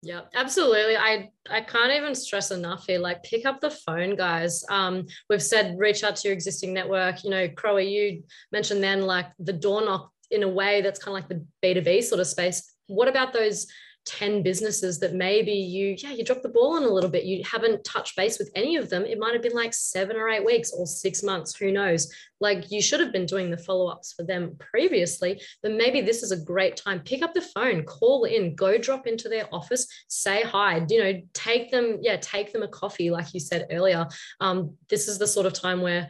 Yeah, 0.00 0.22
absolutely. 0.34 0.96
I 0.96 1.30
I 1.50 1.60
can't 1.60 1.92
even 1.92 2.14
stress 2.14 2.50
enough 2.52 2.86
here. 2.86 3.00
Like, 3.00 3.22
pick 3.24 3.44
up 3.44 3.60
the 3.60 3.70
phone, 3.70 4.14
guys. 4.14 4.64
Um, 4.70 5.06
we've 5.28 5.42
said 5.42 5.76
reach 5.76 6.04
out 6.04 6.14
to 6.16 6.28
your 6.28 6.34
existing 6.34 6.72
network. 6.72 7.24
You 7.24 7.30
know, 7.30 7.48
Crow, 7.48 7.78
you 7.78 8.22
mentioned 8.52 8.82
then 8.82 9.02
like 9.02 9.26
the 9.40 9.52
door 9.52 9.84
knock 9.84 10.12
in 10.30 10.44
a 10.44 10.48
way 10.48 10.82
that's 10.82 11.00
kind 11.00 11.16
of 11.16 11.22
like 11.22 11.28
the 11.28 11.44
B 11.62 11.74
two 11.74 11.82
B 11.82 12.00
sort 12.00 12.20
of 12.20 12.28
space. 12.28 12.74
What 12.86 13.08
about 13.08 13.32
those 13.32 13.66
10 14.08 14.42
businesses 14.42 14.98
that 14.98 15.14
maybe 15.14 15.52
you, 15.52 15.94
yeah, 15.98 16.12
you 16.12 16.24
dropped 16.24 16.42
the 16.42 16.48
ball 16.48 16.76
on 16.76 16.82
a 16.82 16.88
little 16.88 17.10
bit. 17.10 17.24
You 17.24 17.44
haven't 17.44 17.84
touched 17.84 18.16
base 18.16 18.38
with 18.38 18.50
any 18.54 18.76
of 18.76 18.88
them. 18.88 19.04
It 19.04 19.18
might 19.18 19.34
have 19.34 19.42
been 19.42 19.52
like 19.52 19.74
seven 19.74 20.16
or 20.16 20.30
eight 20.30 20.44
weeks 20.44 20.72
or 20.72 20.86
six 20.86 21.22
months, 21.22 21.54
who 21.54 21.70
knows? 21.70 22.10
Like 22.40 22.70
you 22.70 22.80
should 22.80 23.00
have 23.00 23.12
been 23.12 23.26
doing 23.26 23.50
the 23.50 23.58
follow 23.58 23.88
ups 23.88 24.14
for 24.14 24.22
them 24.22 24.56
previously, 24.58 25.42
but 25.62 25.72
maybe 25.72 26.00
this 26.00 26.22
is 26.22 26.32
a 26.32 26.40
great 26.40 26.76
time. 26.76 27.00
Pick 27.00 27.22
up 27.22 27.34
the 27.34 27.42
phone, 27.42 27.84
call 27.84 28.24
in, 28.24 28.54
go 28.54 28.78
drop 28.78 29.06
into 29.06 29.28
their 29.28 29.52
office, 29.52 29.86
say 30.08 30.42
hi, 30.42 30.84
you 30.88 31.02
know, 31.02 31.20
take 31.34 31.70
them, 31.70 31.98
yeah, 32.00 32.16
take 32.16 32.52
them 32.52 32.62
a 32.62 32.68
coffee, 32.68 33.10
like 33.10 33.34
you 33.34 33.40
said 33.40 33.66
earlier. 33.70 34.08
Um, 34.40 34.74
this 34.88 35.06
is 35.06 35.18
the 35.18 35.26
sort 35.26 35.46
of 35.46 35.52
time 35.52 35.82
where 35.82 36.08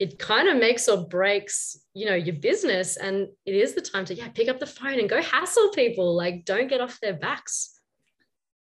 it 0.00 0.18
kind 0.18 0.48
of 0.48 0.56
makes 0.56 0.88
or 0.88 1.06
breaks 1.06 1.78
you 1.92 2.06
know 2.06 2.14
your 2.14 2.34
business. 2.34 2.96
And 2.96 3.28
it 3.44 3.54
is 3.54 3.74
the 3.74 3.82
time 3.82 4.06
to 4.06 4.14
yeah 4.14 4.28
pick 4.28 4.48
up 4.48 4.58
the 4.58 4.66
phone 4.66 4.98
and 4.98 5.08
go 5.08 5.22
hassle 5.22 5.70
people. 5.70 6.16
Like 6.16 6.44
don't 6.46 6.68
get 6.68 6.80
off 6.80 6.98
their 7.00 7.14
backs. 7.14 7.78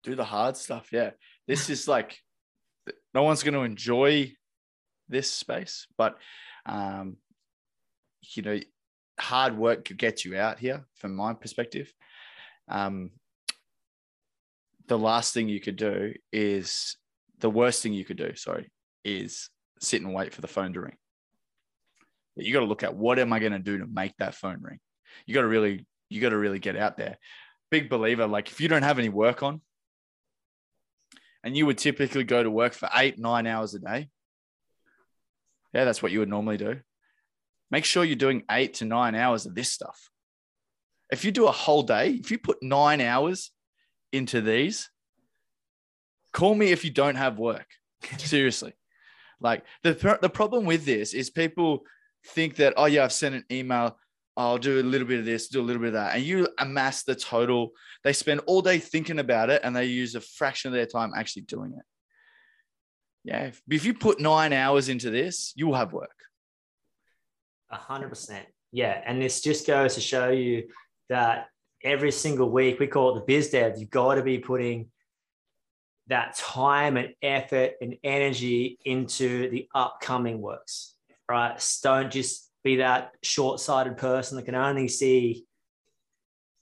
Do 0.04 0.16
the 0.16 0.24
hard 0.24 0.56
stuff. 0.56 0.90
Yeah. 0.94 1.12
This 1.48 1.70
is 1.70 1.88
like 1.88 2.18
no 3.14 3.24
one's 3.24 3.44
going 3.44 3.54
to 3.54 3.62
enjoy 3.62 4.34
this 5.10 5.32
space 5.32 5.86
but 5.98 6.18
um 6.66 7.18
you 8.36 8.42
know 8.42 8.60
hard 9.20 9.56
work 9.56 9.86
could 9.86 9.98
get 9.98 10.26
you 10.26 10.38
out 10.38 10.60
here 10.60 10.86
from 10.96 11.16
my 11.16 11.34
perspective. 11.34 11.92
Um 12.70 13.10
the 14.88 14.98
last 14.98 15.34
thing 15.34 15.50
you 15.50 15.60
could 15.60 15.78
do 15.78 16.14
is 16.32 16.98
the 17.40 17.50
worst 17.50 17.82
thing 17.82 17.94
you 17.94 18.06
could 18.06 18.18
do 18.18 18.36
sorry 18.36 18.70
is 19.04 19.50
sit 19.80 20.02
and 20.02 20.14
wait 20.14 20.34
for 20.34 20.42
the 20.42 20.48
phone 20.48 20.74
to 20.74 20.82
ring 20.82 20.98
you 22.36 22.54
got 22.54 22.62
to 22.62 22.66
look 22.66 22.84
at 22.84 22.96
what 22.96 23.20
am 23.20 23.34
I 23.34 23.40
going 23.40 23.52
to 23.52 23.60
do 23.60 23.78
to 23.80 23.88
make 23.88 24.16
that 24.18 24.36
phone 24.36 24.62
ring. 24.62 24.80
You 25.26 25.34
got 25.34 25.42
to 25.42 25.48
really, 25.48 25.86
you 26.10 26.22
got 26.22 26.30
to 26.30 26.38
really 26.38 26.60
get 26.60 26.76
out 26.76 26.98
there. 26.98 27.18
Big 27.70 27.90
believer, 27.90 28.28
like 28.28 28.50
if 28.50 28.62
you 28.62 28.68
don't 28.68 28.84
have 28.84 29.00
any 29.00 29.10
work 29.10 29.44
on, 29.44 29.62
and 31.44 31.58
you 31.58 31.66
would 31.66 31.78
typically 31.78 32.24
go 32.24 32.42
to 32.42 32.50
work 32.50 32.74
for 32.74 32.90
eight, 32.96 33.20
nine 33.20 33.46
hours 33.46 33.74
a 33.74 33.80
day. 33.80 34.10
Yeah, 35.74 35.86
that's 35.86 36.02
what 36.02 36.12
you 36.12 36.20
would 36.20 36.30
normally 36.30 36.58
do. 36.58 36.80
Make 37.70 37.86
sure 37.86 38.04
you're 38.04 38.16
doing 38.16 38.44
eight 38.50 38.76
to 38.76 38.86
nine 38.86 39.16
hours 39.16 39.46
of 39.46 39.56
this 39.56 39.72
stuff. 39.72 40.10
If 41.12 41.26
you 41.26 41.32
do 41.32 41.48
a 41.48 41.52
whole 41.52 41.84
day, 41.84 42.12
if 42.12 42.32
you 42.32 42.38
put 42.38 42.62
nine 42.62 43.02
hours 43.02 43.52
into 44.12 44.42
these, 44.42 44.90
call 46.32 46.56
me 46.56 46.72
if 46.72 46.86
you 46.86 46.92
don't 46.92 47.16
have 47.16 47.40
work. 47.40 47.68
Seriously. 48.18 48.74
Like 49.42 49.64
the, 49.84 50.18
the 50.22 50.30
problem 50.30 50.66
with 50.66 50.86
this 50.86 51.14
is 51.14 51.30
people 51.30 51.84
think 52.26 52.56
that, 52.58 52.74
oh, 52.78 52.86
yeah, 52.86 53.04
I've 53.04 53.14
sent 53.14 53.36
an 53.36 53.46
email. 53.52 53.98
I'll 54.36 54.58
do 54.58 54.80
a 54.80 54.82
little 54.82 55.08
bit 55.08 55.20
of 55.20 55.26
this, 55.26 55.48
do 55.48 55.62
a 55.62 55.64
little 55.64 55.82
bit 55.82 55.90
of 55.90 55.94
that. 55.94 56.16
And 56.16 56.24
you 56.24 56.48
amass 56.58 57.04
the 57.04 57.14
total. 57.14 57.72
They 58.04 58.14
spend 58.14 58.42
all 58.48 58.62
day 58.62 58.80
thinking 58.80 59.20
about 59.20 59.50
it 59.50 59.62
and 59.64 59.76
they 59.76 59.86
use 59.86 60.16
a 60.16 60.22
fraction 60.22 60.70
of 60.70 60.74
their 60.74 60.88
time 60.88 61.12
actually 61.16 61.44
doing 61.44 61.74
it. 61.78 61.86
Yeah. 63.24 63.44
If, 63.44 63.62
if 63.70 63.86
you 63.86 63.94
put 63.94 64.20
nine 64.20 64.52
hours 64.52 64.90
into 64.90 65.12
this, 65.12 65.54
you 65.56 65.68
will 65.68 65.76
have 65.76 65.94
work. 65.94 66.10
A 67.70 67.76
hundred 67.76 68.10
percent. 68.10 68.46
Yeah. 68.72 69.00
And 69.06 69.22
this 69.22 69.42
just 69.42 69.68
goes 69.68 69.94
to 69.96 70.02
show 70.02 70.30
you 70.30 70.64
that 71.10 71.48
every 71.84 72.12
single 72.12 72.50
week, 72.50 72.80
we 72.80 72.88
call 72.88 73.12
it 73.12 73.20
the 73.20 73.26
biz 73.26 73.50
dev, 73.52 73.78
you've 73.78 73.90
got 73.92 74.16
to 74.16 74.24
be 74.24 74.40
putting 74.40 74.88
that 76.08 76.36
time 76.36 76.98
and 76.98 77.14
effort 77.22 77.74
and 77.82 77.96
energy 78.04 78.80
into 78.84 79.50
the 79.52 79.68
upcoming 79.76 80.42
works 80.42 80.96
right? 81.30 81.78
Don't 81.84 82.12
just 82.12 82.50
be 82.64 82.78
that 82.78 83.12
short-sighted 83.22 83.98
person 83.98 84.38
that 84.38 84.44
can 84.44 84.56
only 84.56 84.88
see, 84.88 85.46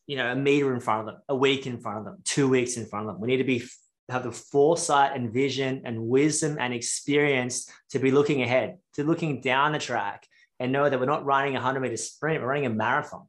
you 0.07 0.17
know, 0.17 0.31
a 0.31 0.35
meter 0.35 0.73
in 0.73 0.79
front 0.79 1.01
of 1.01 1.05
them, 1.07 1.21
a 1.29 1.35
week 1.35 1.67
in 1.67 1.79
front 1.79 1.99
of 1.99 2.05
them, 2.05 2.17
two 2.23 2.49
weeks 2.49 2.77
in 2.77 2.85
front 2.85 3.07
of 3.07 3.13
them. 3.13 3.21
We 3.21 3.27
need 3.27 3.37
to 3.37 3.43
be 3.43 3.63
have 4.09 4.23
the 4.23 4.31
foresight 4.31 5.15
and 5.15 5.31
vision 5.31 5.81
and 5.85 6.07
wisdom 6.07 6.57
and 6.59 6.73
experience 6.73 7.69
to 7.89 7.99
be 7.99 8.11
looking 8.11 8.41
ahead, 8.41 8.77
to 8.93 9.03
looking 9.03 9.41
down 9.41 9.71
the 9.71 9.79
track 9.79 10.27
and 10.59 10.71
know 10.71 10.89
that 10.89 10.99
we're 10.99 11.05
not 11.05 11.25
running 11.25 11.53
a 11.53 11.59
100 11.59 11.79
meter 11.79 11.97
sprint, 11.97 12.41
we're 12.41 12.47
running 12.47 12.65
a 12.65 12.69
marathon. 12.69 13.25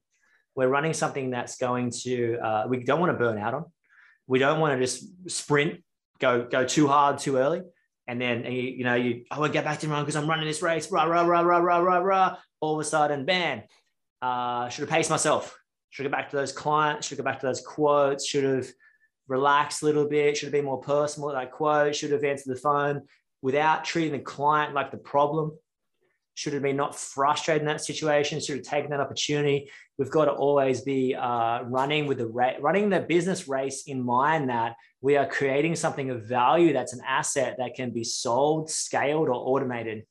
We're 0.54 0.68
running 0.68 0.92
something 0.92 1.30
that's 1.30 1.56
going 1.56 1.92
to, 2.02 2.36
uh, 2.36 2.64
we 2.68 2.84
don't 2.84 3.00
want 3.00 3.12
to 3.12 3.18
burn 3.18 3.38
out 3.38 3.54
on. 3.54 3.64
We 4.26 4.38
don't 4.38 4.60
want 4.60 4.78
to 4.78 4.84
just 4.84 5.30
sprint, 5.30 5.82
go, 6.18 6.44
go 6.44 6.64
too 6.64 6.88
hard 6.88 7.18
too 7.18 7.36
early 7.36 7.62
and 8.06 8.20
then 8.20 8.44
you, 8.44 8.62
you 8.62 8.84
know 8.84 8.94
you 8.94 9.24
I 9.30 9.38
want 9.38 9.52
to 9.52 9.56
get 9.56 9.64
back 9.64 9.78
to 9.80 9.88
run 9.88 10.02
because 10.02 10.16
I'm 10.16 10.28
running 10.28 10.46
this 10.46 10.62
race, 10.62 10.90
rah 10.90 11.04
rah 11.04 11.22
rah 11.22 11.40
rah 11.40 11.58
rah 11.58 11.78
rah 11.78 11.98
rah. 11.98 12.36
All 12.60 12.74
of 12.74 12.80
a 12.80 12.84
sudden, 12.84 13.24
bam, 13.24 13.62
uh, 14.20 14.68
should 14.68 14.82
have 14.82 14.90
paced 14.90 15.10
myself. 15.10 15.58
Should 15.90 16.06
have 16.06 16.12
get 16.12 16.18
back 16.18 16.30
to 16.30 16.36
those 16.36 16.52
clients. 16.52 17.06
Should 17.06 17.18
have 17.18 17.24
get 17.24 17.32
back 17.32 17.40
to 17.40 17.46
those 17.46 17.60
quotes. 17.60 18.26
Should 18.26 18.44
have 18.44 18.66
relaxed 19.28 19.82
a 19.82 19.84
little 19.84 20.08
bit. 20.08 20.36
Should 20.36 20.46
have 20.46 20.52
been 20.52 20.64
more 20.64 20.80
personal 20.80 21.30
at 21.30 21.34
that 21.34 21.52
quote. 21.52 21.94
Should 21.94 22.12
have 22.12 22.24
answered 22.24 22.54
the 22.54 22.60
phone 22.60 23.02
without 23.42 23.84
treating 23.84 24.12
the 24.12 24.20
client 24.20 24.74
like 24.74 24.90
the 24.90 24.96
problem. 24.96 25.52
Should 26.34 26.54
have 26.54 26.62
been 26.62 26.76
not 26.76 26.98
frustrated 26.98 27.62
in 27.62 27.68
that 27.68 27.84
situation. 27.84 28.40
Should 28.40 28.56
have 28.56 28.64
taken 28.64 28.90
that 28.90 29.00
opportunity. 29.00 29.70
We've 30.02 30.10
got 30.10 30.24
to 30.24 30.32
always 30.32 30.80
be 30.80 31.14
uh, 31.14 31.62
running 31.62 32.08
with 32.08 32.18
the 32.18 32.26
ra- 32.26 32.56
running 32.58 32.90
the 32.90 32.98
business 32.98 33.46
race 33.46 33.84
in 33.86 34.04
mind 34.04 34.48
that 34.48 34.74
we 35.00 35.16
are 35.16 35.28
creating 35.28 35.76
something 35.76 36.10
of 36.10 36.24
value 36.24 36.72
that's 36.72 36.92
an 36.92 37.02
asset 37.06 37.54
that 37.58 37.76
can 37.76 37.92
be 37.92 38.02
sold, 38.02 38.68
scaled, 38.68 39.28
or 39.28 39.34
automated. 39.34 40.04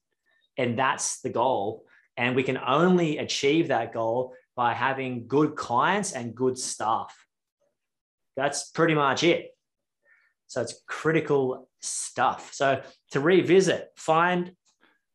And 0.55 0.79
that's 0.79 1.19
the 1.19 1.29
goal. 1.29 1.83
And 2.15 2.37
we 2.37 2.43
can 2.43 2.57
only 2.57 3.17
achieve 3.17 3.67
that 3.67 3.91
goal 3.91 4.33
by 4.55 4.73
having 4.73 5.27
good 5.27 5.57
clients 5.57 6.13
and 6.13 6.33
good 6.33 6.57
staff. 6.57 7.13
That's 8.37 8.69
pretty 8.69 8.93
much 8.93 9.23
it. 9.23 9.49
So 10.47 10.61
it's 10.61 10.81
critical 10.87 11.67
stuff. 11.81 12.53
So 12.53 12.81
to 13.11 13.19
revisit, 13.19 13.89
find 13.97 14.53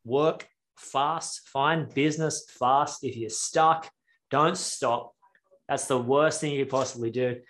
work 0.05 0.47
fast, 0.77 1.49
find 1.49 1.89
business 1.95 2.45
fast. 2.59 3.05
If 3.05 3.16
you're 3.16 3.31
stuck, 3.31 3.91
don't 4.37 4.57
stop. 4.59 5.14
That's 5.66 5.87
the 5.87 5.99
worst 5.99 6.41
thing 6.41 6.53
you 6.53 6.64
could 6.64 6.70
possibly 6.70 7.11
do. 7.11 7.41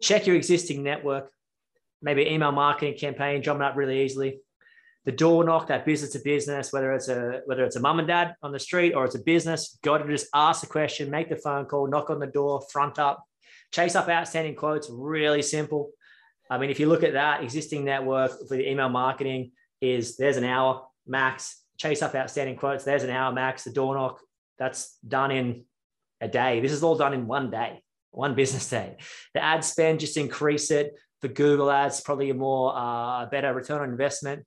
Check 0.00 0.26
your 0.26 0.34
existing 0.34 0.82
network, 0.82 1.30
maybe 2.02 2.22
email 2.22 2.50
marketing 2.50 2.98
campaign, 2.98 3.42
drumming 3.42 3.62
up 3.62 3.76
really 3.76 4.02
easily. 4.02 4.40
The 5.04 5.12
door 5.12 5.44
knock, 5.44 5.68
that 5.68 5.86
business 5.86 6.12
to 6.12 6.18
business, 6.18 6.72
whether 6.72 6.92
it's 6.92 7.08
a 7.08 7.42
whether 7.46 7.64
it's 7.64 7.76
a 7.76 7.80
mum 7.80 8.00
and 8.00 8.08
dad 8.08 8.34
on 8.42 8.50
the 8.52 8.58
street 8.58 8.92
or 8.94 9.04
it's 9.04 9.14
a 9.14 9.22
business, 9.34 9.78
got 9.82 9.98
to 9.98 10.06
just 10.08 10.26
ask 10.34 10.60
the 10.62 10.66
question, 10.66 11.10
make 11.10 11.28
the 11.28 11.36
phone 11.36 11.66
call, 11.66 11.86
knock 11.86 12.10
on 12.10 12.18
the 12.18 12.26
door, 12.26 12.60
front 12.72 12.98
up, 12.98 13.24
chase 13.72 13.94
up 13.94 14.08
outstanding 14.08 14.56
quotes. 14.56 14.88
Really 14.90 15.42
simple. 15.42 15.90
I 16.50 16.58
mean, 16.58 16.70
if 16.70 16.80
you 16.80 16.86
look 16.86 17.04
at 17.04 17.14
that 17.14 17.42
existing 17.42 17.84
network 17.84 18.32
for 18.48 18.56
the 18.56 18.68
email 18.68 18.88
marketing, 18.88 19.52
is 19.80 20.16
there's 20.16 20.36
an 20.36 20.44
hour 20.44 20.86
max. 21.06 21.62
Chase 21.78 22.02
up 22.02 22.14
outstanding 22.14 22.56
quotes. 22.56 22.84
There's 22.84 23.04
an 23.04 23.10
hour 23.10 23.32
max. 23.32 23.64
The 23.64 23.72
door 23.72 23.94
knock, 23.94 24.20
that's 24.58 24.96
done 25.06 25.30
in 25.30 25.64
a 26.22 26.28
day. 26.28 26.60
This 26.60 26.72
is 26.72 26.82
all 26.82 26.96
done 26.96 27.12
in 27.12 27.26
one 27.26 27.50
day, 27.50 27.82
one 28.12 28.34
business 28.34 28.68
day. 28.70 28.96
The 29.34 29.42
ad 29.42 29.64
spend, 29.64 30.00
just 30.00 30.16
increase 30.16 30.70
it 30.70 30.94
for 31.20 31.28
Google 31.28 31.70
ads, 31.70 32.00
probably 32.00 32.30
a 32.30 32.34
more 32.34 32.72
uh, 32.74 33.26
better 33.26 33.52
return 33.52 33.82
on 33.82 33.90
investment. 33.90 34.44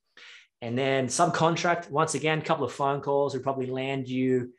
And 0.61 0.77
then 0.77 1.07
subcontract, 1.07 1.91
once 1.91 2.15
again, 2.15 2.39
a 2.39 2.41
couple 2.41 2.65
of 2.65 2.71
phone 2.71 3.01
calls 3.01 3.33
would 3.33 3.43
probably 3.43 3.67
land 3.67 4.07
you 4.07 4.53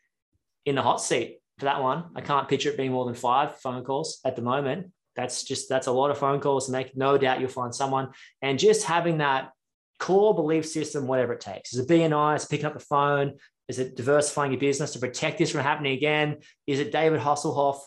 in 0.65 0.75
the 0.75 0.83
hot 0.83 1.01
seat 1.01 1.41
for 1.59 1.65
that 1.65 1.83
one. 1.83 2.05
I 2.15 2.21
can't 2.21 2.49
picture 2.49 2.71
it 2.71 2.77
being 2.77 2.93
more 2.93 3.07
than 3.07 3.15
five 3.15 3.57
phone 3.57 3.83
calls 3.83 4.21
at 4.25 4.37
the 4.37 4.43
moment. 4.43 4.93
That's 5.17 5.43
just, 5.43 5.69
that's 5.69 5.87
a 5.87 5.93
lot 5.93 6.11
of 6.11 6.19
phone 6.19 6.41
calls 6.41 6.67
to 6.67 6.73
make. 6.73 6.97
No 6.97 7.17
doubt 7.17 7.41
you'll 7.41 7.49
find 7.49 7.75
someone. 7.75 8.11
And 8.43 8.59
just 8.59 8.85
having 8.85 9.19
that 9.19 9.51
core 9.99 10.35
belief 10.35 10.67
system, 10.67 11.07
whatever 11.07 11.33
it 11.33 11.41
takes. 11.41 11.73
Is 11.73 11.81
it 11.81 11.89
BNI? 11.89 12.37
Is 12.37 12.45
it 12.45 12.51
picking 12.51 12.67
up 12.67 12.75
the 12.75 12.81
phone? 12.81 13.39
Is 13.69 13.79
it 13.79 13.97
diversifying 13.97 14.53
your 14.53 14.61
business 14.61 14.93
to 14.93 14.99
protect 14.99 15.39
this 15.39 15.51
from 15.51 15.63
happening 15.63 15.97
again? 15.97 16.39
Is 16.67 16.79
it 16.79 16.93
David 16.93 17.21
Hasselhoff? 17.21 17.81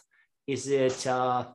Is 0.45 0.67
it, 0.67 1.07
uh, 1.07 1.47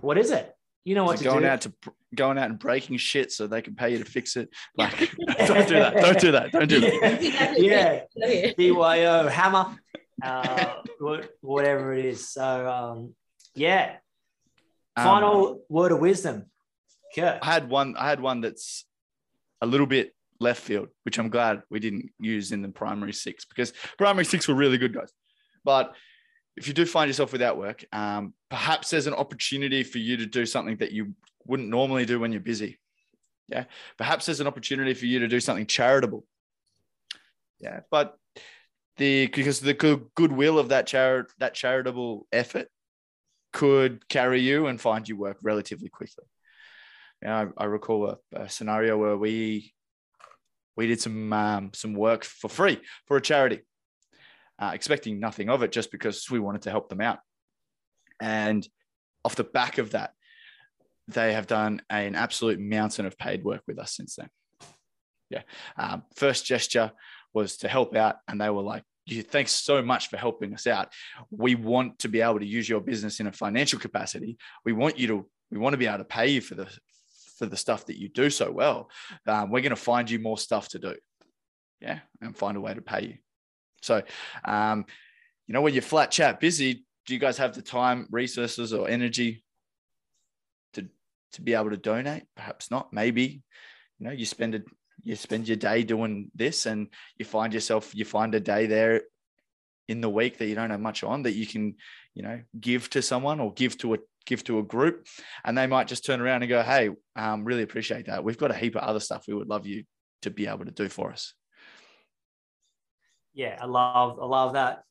what 0.00 0.18
is 0.18 0.30
it? 0.30 0.54
You 0.84 0.94
know 0.94 1.04
what 1.04 1.16
it 1.16 1.18
to 1.18 1.24
going 1.24 1.42
do. 1.42 1.48
out 1.48 1.60
to 1.62 1.72
going 2.14 2.38
out 2.38 2.50
and 2.50 2.58
breaking 2.58 2.96
shit 2.96 3.30
so 3.32 3.46
they 3.46 3.62
can 3.62 3.74
pay 3.74 3.90
you 3.90 3.98
to 3.98 4.04
fix 4.04 4.36
it. 4.36 4.48
Like, 4.76 4.98
don't 5.46 5.68
do 5.68 5.74
that. 5.74 5.94
Don't 5.94 6.20
do 6.20 6.30
that. 6.32 6.52
Don't 6.52 6.68
do 6.68 6.80
that. 6.80 8.06
yeah. 8.16 8.52
BYO 8.56 9.28
hammer, 9.28 9.76
uh, 10.22 10.74
whatever 11.40 11.94
it 11.94 12.06
is. 12.06 12.28
So, 12.28 12.68
um, 12.68 13.14
yeah. 13.54 13.96
Um, 14.96 15.04
Final 15.04 15.62
word 15.68 15.92
of 15.92 16.00
wisdom, 16.00 16.46
Kirk. 17.14 17.38
I 17.42 17.52
had 17.52 17.68
one. 17.68 17.94
I 17.96 18.08
had 18.08 18.20
one 18.20 18.40
that's 18.40 18.84
a 19.60 19.66
little 19.66 19.86
bit 19.86 20.14
left 20.40 20.62
field, 20.62 20.88
which 21.04 21.18
I'm 21.18 21.28
glad 21.28 21.62
we 21.70 21.78
didn't 21.78 22.10
use 22.18 22.50
in 22.52 22.62
the 22.62 22.68
primary 22.68 23.12
six 23.12 23.44
because 23.44 23.72
primary 23.98 24.24
six 24.24 24.48
were 24.48 24.54
really 24.54 24.78
good 24.78 24.94
guys. 24.94 25.12
But 25.64 25.94
if 26.56 26.66
you 26.66 26.74
do 26.74 26.86
find 26.86 27.08
yourself 27.08 27.32
without 27.32 27.58
work, 27.58 27.84
um, 27.92 28.34
perhaps 28.48 28.90
there's 28.90 29.06
an 29.06 29.14
opportunity 29.14 29.82
for 29.82 29.98
you 29.98 30.16
to 30.16 30.26
do 30.26 30.46
something 30.46 30.76
that 30.78 30.92
you 30.92 31.14
wouldn't 31.46 31.68
normally 31.68 32.06
do 32.06 32.18
when 32.18 32.32
you're 32.32 32.40
busy. 32.40 32.78
Yeah, 33.48 33.64
perhaps 33.98 34.26
there's 34.26 34.40
an 34.40 34.46
opportunity 34.46 34.94
for 34.94 35.06
you 35.06 35.20
to 35.20 35.28
do 35.28 35.40
something 35.40 35.66
charitable. 35.66 36.24
Yeah, 37.58 37.80
but 37.90 38.16
the 38.96 39.26
because 39.26 39.60
the 39.60 39.74
goodwill 39.74 40.58
of 40.58 40.68
that 40.68 40.86
chari- 40.86 41.28
that 41.38 41.54
charitable 41.54 42.26
effort 42.32 42.68
could 43.52 44.08
carry 44.08 44.40
you 44.40 44.66
and 44.66 44.80
find 44.80 45.08
you 45.08 45.16
work 45.16 45.38
relatively 45.42 45.88
quickly. 45.88 46.24
Yeah, 47.22 47.46
I, 47.58 47.64
I 47.64 47.66
recall 47.66 48.10
a, 48.10 48.18
a 48.32 48.48
scenario 48.48 48.96
where 48.96 49.16
we 49.16 49.74
we 50.80 50.86
did 50.86 50.98
some 50.98 51.30
um, 51.34 51.70
some 51.74 51.92
work 51.92 52.24
for 52.24 52.48
free 52.48 52.80
for 53.06 53.18
a 53.18 53.20
charity, 53.20 53.60
uh, 54.58 54.70
expecting 54.72 55.20
nothing 55.20 55.50
of 55.50 55.62
it, 55.62 55.72
just 55.72 55.92
because 55.92 56.30
we 56.30 56.40
wanted 56.40 56.62
to 56.62 56.70
help 56.70 56.88
them 56.88 57.02
out. 57.02 57.18
And 58.18 58.66
off 59.22 59.36
the 59.36 59.44
back 59.44 59.76
of 59.76 59.90
that, 59.90 60.12
they 61.06 61.34
have 61.34 61.46
done 61.46 61.82
an 61.90 62.14
absolute 62.14 62.58
mountain 62.58 63.04
of 63.04 63.18
paid 63.18 63.44
work 63.44 63.60
with 63.68 63.78
us 63.78 63.94
since 63.94 64.16
then. 64.16 64.30
Yeah, 65.28 65.42
um, 65.76 66.04
first 66.16 66.46
gesture 66.46 66.92
was 67.34 67.58
to 67.58 67.68
help 67.68 67.94
out, 67.94 68.16
and 68.26 68.40
they 68.40 68.48
were 68.48 68.62
like, 68.62 68.82
thanks 69.24 69.52
so 69.52 69.82
much 69.82 70.08
for 70.08 70.16
helping 70.16 70.54
us 70.54 70.66
out. 70.66 70.88
We 71.30 71.56
want 71.56 71.98
to 71.98 72.08
be 72.08 72.22
able 72.22 72.38
to 72.38 72.46
use 72.46 72.66
your 72.66 72.80
business 72.80 73.20
in 73.20 73.26
a 73.26 73.32
financial 73.32 73.78
capacity. 73.78 74.38
We 74.64 74.72
want 74.72 74.98
you 74.98 75.08
to 75.08 75.28
we 75.50 75.58
want 75.58 75.74
to 75.74 75.78
be 75.78 75.88
able 75.88 75.98
to 75.98 76.04
pay 76.04 76.28
you 76.28 76.40
for 76.40 76.54
the 76.54 76.68
for 77.40 77.46
the 77.46 77.56
stuff 77.56 77.86
that 77.86 77.98
you 77.98 78.10
do 78.10 78.28
so 78.28 78.52
well. 78.52 78.90
Um, 79.26 79.50
we're 79.50 79.62
going 79.62 79.70
to 79.70 79.76
find 79.76 80.10
you 80.10 80.18
more 80.18 80.36
stuff 80.36 80.68
to 80.68 80.78
do. 80.78 80.94
Yeah, 81.80 82.00
and 82.20 82.36
find 82.36 82.58
a 82.58 82.60
way 82.60 82.74
to 82.74 82.82
pay 82.82 83.02
you. 83.02 83.14
So, 83.80 84.02
um, 84.44 84.84
you 85.46 85.54
know, 85.54 85.62
when 85.62 85.72
you're 85.72 85.80
flat 85.82 86.10
chat 86.10 86.38
busy, 86.38 86.84
do 87.06 87.14
you 87.14 87.18
guys 87.18 87.38
have 87.38 87.54
the 87.54 87.62
time, 87.62 88.06
resources, 88.10 88.74
or 88.74 88.90
energy 88.90 89.42
to 90.74 90.86
to 91.32 91.40
be 91.40 91.54
able 91.54 91.70
to 91.70 91.78
donate? 91.78 92.24
Perhaps 92.36 92.70
not. 92.70 92.92
Maybe, 92.92 93.42
you 93.98 94.06
know, 94.06 94.12
you 94.12 94.26
spend 94.26 94.54
a 94.54 94.60
you 95.02 95.16
spend 95.16 95.48
your 95.48 95.56
day 95.56 95.82
doing 95.82 96.30
this, 96.34 96.66
and 96.66 96.88
you 97.16 97.24
find 97.24 97.54
yourself 97.54 97.94
you 97.94 98.04
find 98.04 98.34
a 98.34 98.40
day 98.40 98.66
there 98.66 99.00
in 99.88 100.02
the 100.02 100.10
week 100.10 100.36
that 100.36 100.46
you 100.46 100.54
don't 100.54 100.70
have 100.70 100.80
much 100.80 101.02
on 101.02 101.22
that 101.22 101.32
you 101.32 101.46
can, 101.46 101.74
you 102.14 102.22
know, 102.22 102.38
give 102.60 102.90
to 102.90 103.00
someone 103.00 103.40
or 103.40 103.54
give 103.54 103.78
to 103.78 103.94
a 103.94 103.98
give 104.26 104.44
to 104.44 104.58
a 104.58 104.62
group, 104.62 105.06
and 105.44 105.56
they 105.56 105.66
might 105.66 105.88
just 105.88 106.04
turn 106.04 106.20
around 106.20 106.42
and 106.42 106.48
go, 106.48 106.62
"Hey, 106.62 106.90
um, 107.16 107.44
really 107.44 107.62
appreciate 107.62 108.06
that. 108.06 108.24
We've 108.24 108.38
got 108.38 108.50
a 108.50 108.54
heap 108.54 108.76
of 108.76 108.82
other 108.82 109.00
stuff 109.00 109.24
we 109.26 109.34
would 109.34 109.48
love 109.48 109.66
you 109.66 109.84
to 110.22 110.30
be 110.30 110.46
able 110.46 110.64
to 110.64 110.70
do 110.70 110.88
for 110.88 111.10
us." 111.10 111.34
Yeah, 113.34 113.58
I 113.60 113.66
love 113.66 114.18
I 114.20 114.26
love 114.26 114.54
that 114.54 114.82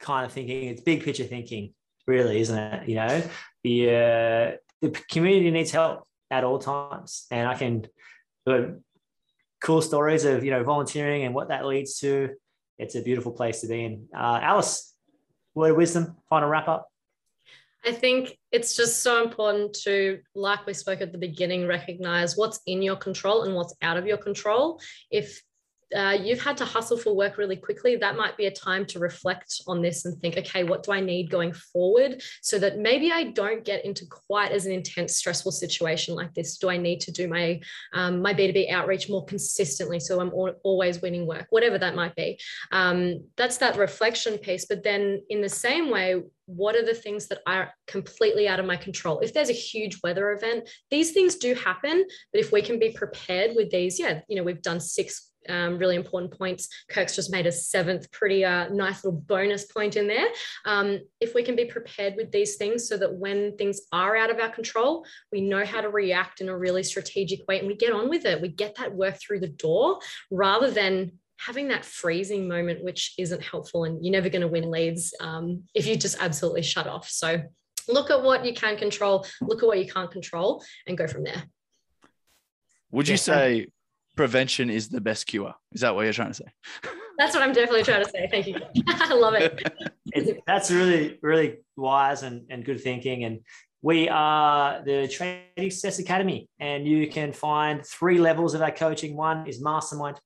kind 0.00 0.26
of 0.26 0.32
thinking. 0.32 0.68
It's 0.68 0.82
big 0.82 1.02
picture 1.02 1.24
thinking, 1.24 1.74
really, 2.06 2.40
isn't 2.40 2.58
it? 2.58 2.88
You 2.88 2.96
know, 2.96 3.22
the 3.64 3.88
uh, 3.88 4.56
the 4.82 4.90
community 5.10 5.50
needs 5.50 5.70
help 5.70 6.06
at 6.30 6.44
all 6.44 6.58
times, 6.58 7.26
and 7.30 7.48
I 7.48 7.54
can 7.54 7.86
cool 9.60 9.82
stories 9.82 10.24
of 10.24 10.44
you 10.44 10.50
know 10.50 10.62
volunteering 10.62 11.24
and 11.24 11.34
what 11.34 11.48
that 11.48 11.66
leads 11.66 11.98
to. 12.00 12.30
It's 12.78 12.94
a 12.94 13.02
beautiful 13.02 13.32
place 13.32 13.60
to 13.62 13.68
be 13.68 13.84
in. 13.84 14.08
Uh, 14.14 14.38
Alice, 14.42 14.94
word 15.54 15.70
of 15.70 15.76
wisdom, 15.76 16.16
final 16.28 16.48
wrap 16.48 16.68
up. 16.68 16.88
I 17.86 17.92
think 17.92 18.36
it's 18.50 18.74
just 18.74 19.02
so 19.02 19.22
important 19.22 19.74
to, 19.84 20.18
like 20.34 20.66
we 20.66 20.74
spoke 20.74 21.00
at 21.00 21.12
the 21.12 21.18
beginning, 21.18 21.68
recognize 21.68 22.36
what's 22.36 22.60
in 22.66 22.82
your 22.82 22.96
control 22.96 23.44
and 23.44 23.54
what's 23.54 23.76
out 23.80 23.96
of 23.96 24.06
your 24.06 24.16
control. 24.16 24.80
If 25.10 25.40
uh, 25.94 26.16
you've 26.20 26.42
had 26.42 26.56
to 26.56 26.64
hustle 26.64 26.96
for 26.96 27.14
work 27.14 27.38
really 27.38 27.56
quickly, 27.56 27.96
that 27.96 28.16
might 28.16 28.36
be 28.36 28.46
a 28.46 28.50
time 28.50 28.84
to 28.86 28.98
reflect 28.98 29.60
on 29.66 29.82
this 29.82 30.04
and 30.04 30.20
think, 30.20 30.36
okay, 30.36 30.64
what 30.64 30.82
do 30.82 30.92
I 30.92 31.00
need 31.00 31.30
going 31.30 31.52
forward 31.52 32.22
so 32.42 32.58
that 32.58 32.78
maybe 32.78 33.12
I 33.12 33.24
don't 33.24 33.64
get 33.64 33.84
into 33.84 34.04
quite 34.06 34.50
as 34.50 34.66
an 34.66 34.72
intense, 34.72 35.16
stressful 35.16 35.52
situation 35.52 36.14
like 36.14 36.34
this? 36.34 36.58
Do 36.58 36.70
I 36.70 36.76
need 36.76 37.00
to 37.02 37.12
do 37.12 37.28
my 37.28 37.60
um, 37.92 38.20
my 38.20 38.34
B2B 38.34 38.70
outreach 38.70 39.08
more 39.08 39.24
consistently 39.24 40.00
so 40.00 40.20
I'm 40.20 40.28
al- 40.28 40.56
always 40.64 41.00
winning 41.00 41.26
work, 41.26 41.46
whatever 41.50 41.78
that 41.78 41.94
might 41.94 42.16
be? 42.16 42.38
Um, 42.72 43.24
that's 43.36 43.58
that 43.58 43.76
reflection 43.76 44.38
piece. 44.38 44.66
But 44.66 44.82
then, 44.82 45.22
in 45.28 45.40
the 45.40 45.48
same 45.48 45.90
way, 45.90 46.22
what 46.46 46.76
are 46.76 46.84
the 46.84 46.94
things 46.94 47.26
that 47.28 47.40
are 47.46 47.72
completely 47.86 48.48
out 48.48 48.60
of 48.60 48.66
my 48.66 48.76
control? 48.76 49.18
If 49.20 49.34
there's 49.34 49.50
a 49.50 49.54
huge 49.54 50.00
weather 50.02 50.32
event, 50.32 50.68
these 50.90 51.12
things 51.12 51.36
do 51.36 51.54
happen. 51.54 52.04
But 52.32 52.40
if 52.40 52.52
we 52.52 52.62
can 52.62 52.78
be 52.78 52.90
prepared 52.90 53.54
with 53.54 53.70
these, 53.70 53.98
yeah, 53.98 54.20
you 54.28 54.36
know, 54.36 54.44
we've 54.44 54.62
done 54.62 54.80
six 54.80 55.32
um, 55.48 55.78
really 55.78 55.96
important 55.96 56.36
points. 56.36 56.68
Kirk's 56.90 57.14
just 57.14 57.30
made 57.30 57.46
a 57.46 57.52
seventh 57.52 58.10
pretty 58.12 58.44
uh, 58.44 58.68
nice 58.68 59.04
little 59.04 59.20
bonus 59.20 59.64
point 59.64 59.96
in 59.96 60.06
there. 60.06 60.28
Um, 60.64 61.00
if 61.20 61.34
we 61.34 61.42
can 61.42 61.56
be 61.56 61.64
prepared 61.64 62.14
with 62.16 62.32
these 62.32 62.56
things 62.56 62.88
so 62.88 62.96
that 62.96 63.14
when 63.14 63.56
things 63.56 63.80
are 63.92 64.16
out 64.16 64.30
of 64.30 64.38
our 64.38 64.50
control, 64.50 65.04
we 65.32 65.40
know 65.40 65.64
how 65.64 65.80
to 65.80 65.88
react 65.88 66.40
in 66.40 66.48
a 66.48 66.56
really 66.56 66.82
strategic 66.82 67.46
way 67.48 67.58
and 67.58 67.68
we 67.68 67.74
get 67.74 67.92
on 67.92 68.08
with 68.08 68.24
it. 68.24 68.40
We 68.40 68.48
get 68.48 68.76
that 68.76 68.94
work 68.94 69.18
through 69.20 69.40
the 69.40 69.48
door 69.48 69.98
rather 70.30 70.70
than 70.70 71.12
having 71.38 71.68
that 71.68 71.84
freezing 71.84 72.48
moment, 72.48 72.82
which 72.82 73.14
isn't 73.18 73.42
helpful. 73.42 73.84
And 73.84 74.04
you're 74.04 74.12
never 74.12 74.28
going 74.28 74.42
to 74.42 74.48
win 74.48 74.70
leads 74.70 75.14
um, 75.20 75.64
if 75.74 75.86
you 75.86 75.96
just 75.96 76.16
absolutely 76.20 76.62
shut 76.62 76.86
off. 76.86 77.08
So 77.08 77.42
look 77.88 78.10
at 78.10 78.22
what 78.22 78.44
you 78.44 78.54
can 78.54 78.76
control, 78.76 79.26
look 79.42 79.62
at 79.62 79.66
what 79.66 79.78
you 79.78 79.90
can't 79.90 80.10
control, 80.10 80.64
and 80.86 80.96
go 80.96 81.06
from 81.06 81.24
there. 81.24 81.44
Would 82.90 83.08
you 83.08 83.14
Yeah. 83.14 83.18
say 83.18 83.66
prevention 84.16 84.70
is 84.70 84.88
the 84.88 85.00
best 85.00 85.26
cure? 85.26 85.54
Is 85.72 85.82
that 85.82 85.94
what 85.94 86.02
you're 86.02 86.12
trying 86.12 86.32
to 86.32 86.34
say? 86.34 86.46
That's 87.18 87.34
what 87.34 87.42
I'm 87.42 87.52
definitely 87.52 87.82
trying 87.84 88.04
to 88.04 88.10
say. 88.10 88.28
Thank 88.30 88.46
you. 88.46 88.56
I 88.88 89.14
love 89.14 89.34
it. 89.34 89.62
It- 90.12 90.42
that's 90.46 90.70
really, 90.70 91.18
really 91.22 91.58
wise 91.76 92.22
and, 92.22 92.42
and 92.50 92.64
good 92.64 92.80
thinking. 92.80 93.24
And 93.24 93.40
we 93.82 94.08
are 94.08 94.82
the 94.84 95.08
Trading 95.08 95.70
Success 95.70 95.98
Academy, 95.98 96.48
and 96.58 96.86
you 96.86 97.08
can 97.08 97.32
find 97.32 97.84
three 97.86 98.18
levels 98.18 98.54
of 98.54 98.62
our 98.62 98.70
coaching. 98.70 99.16
One 99.16 99.46
is 99.46 99.62
Mastermind. 99.62 100.18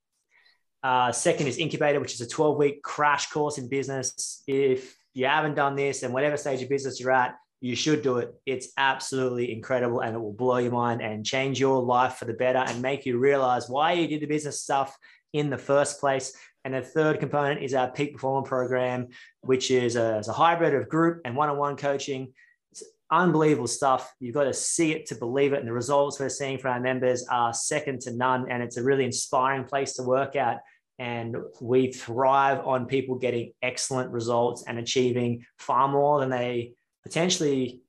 Uh, 0.83 1.13
second 1.13 1.47
is 1.47 1.59
Incubator, 1.59 2.01
which 2.01 2.15
is 2.15 2.21
a 2.21 2.29
12 2.29 2.57
week 2.57 2.83
crash 2.83 3.31
course 3.31 3.59
in 3.59 3.69
business. 3.69 4.43
If 4.47 4.97
you 5.13 5.27
haven't 5.27 5.55
done 5.55 5.77
this 5.77 6.03
and 6.03 6.15
whatever 6.15 6.37
stage 6.37 6.63
of 6.63 6.69
business 6.69 7.01
you're 7.01 7.13
at, 7.13 7.37
you 7.61 7.77
should 7.77 8.03
do 8.03 8.19
it. 8.19 8.35
It's 8.47 8.69
absolutely 8.77 9.53
incredible 9.53 10.01
and 10.01 10.17
it 10.17 10.19
will 10.19 10.33
blow 10.33 10.57
your 10.57 10.73
mind 10.73 11.03
and 11.03 11.25
change 11.25 11.61
your 11.61 11.83
life 11.83 12.15
for 12.15 12.25
the 12.25 12.33
better 12.33 12.59
and 12.59 12.81
make 12.81 13.05
you 13.05 13.19
realize 13.19 13.69
why 13.69 13.93
you 13.93 14.09
did 14.09 14.21
the 14.21 14.27
business 14.27 14.63
stuff 14.63 14.97
in 15.33 15.51
the 15.51 15.59
first 15.59 16.01
place. 16.01 16.33
And 16.65 16.75
the 16.75 16.83
third 16.83 17.21
component 17.21 17.63
is 17.63 17.75
our 17.75 17.91
peak 17.91 18.15
performer 18.15 18.47
program, 18.47 19.09
which 19.41 19.71
is 19.71 19.97
a, 19.97 20.23
a 20.27 20.33
hybrid 20.33 20.75
of 20.75 20.89
group 20.89 21.21
and 21.25 21.37
one-on-one 21.37 21.77
coaching. 21.77 22.33
It's 22.73 22.83
unbelievable 23.11 23.67
stuff. 23.67 24.13
You've 24.21 24.35
got 24.35 24.45
to 24.45 24.55
see 24.55 24.93
it 24.93 25.07
to 25.07 25.15
believe 25.15 25.53
it. 25.53 25.61
And 25.61 25.69
the 25.69 25.73
results 25.73 26.19
we're 26.19 26.29
seeing 26.29 26.59
for 26.59 26.69
our 26.69 26.81
members 26.81 27.27
are 27.31 27.53
second 27.53 28.01
to 28.03 28.13
none. 28.13 28.51
And 28.51 28.63
it's 28.63 28.77
a 28.77 28.83
really 28.83 29.05
inspiring 29.05 29.65
place 29.65 29.95
to 29.95 30.03
work 30.03 30.37
at. 30.37 30.61
And 30.99 31.35
we 31.63 31.93
thrive 31.93 32.67
on 32.67 32.85
people 32.85 33.15
getting 33.17 33.53
excellent 33.63 34.11
results 34.11 34.65
and 34.67 34.79
achieving 34.79 35.47
far 35.59 35.89
more 35.89 36.21
than 36.21 36.29
they 36.29 36.75
potentially 37.03 37.83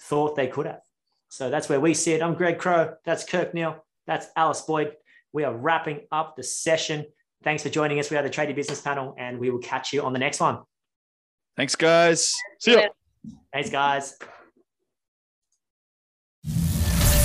thought 0.00 0.36
they 0.36 0.46
could 0.46 0.66
have. 0.66 0.82
So 1.28 1.50
that's 1.50 1.68
where 1.68 1.80
we 1.80 1.94
sit. 1.94 2.22
I'm 2.22 2.34
Greg 2.34 2.58
Crow. 2.58 2.94
That's 3.04 3.24
Kirk 3.24 3.54
Neal. 3.54 3.84
That's 4.06 4.26
Alice 4.36 4.62
Boyd. 4.62 4.96
We 5.32 5.44
are 5.44 5.54
wrapping 5.54 6.00
up 6.10 6.36
the 6.36 6.42
session. 6.42 7.06
Thanks 7.44 7.62
for 7.62 7.68
joining 7.68 8.00
us. 8.00 8.10
We 8.10 8.16
are 8.16 8.22
the 8.22 8.30
Tradie 8.30 8.54
Business 8.54 8.80
Panel, 8.80 9.14
and 9.16 9.38
we 9.38 9.50
will 9.50 9.60
catch 9.60 9.92
you 9.92 10.02
on 10.02 10.12
the 10.12 10.18
next 10.18 10.40
one. 10.40 10.58
Thanks, 11.56 11.76
guys. 11.76 12.34
See 12.58 12.72
ya. 12.72 12.88
Thanks, 13.52 13.70
guys. 13.70 14.16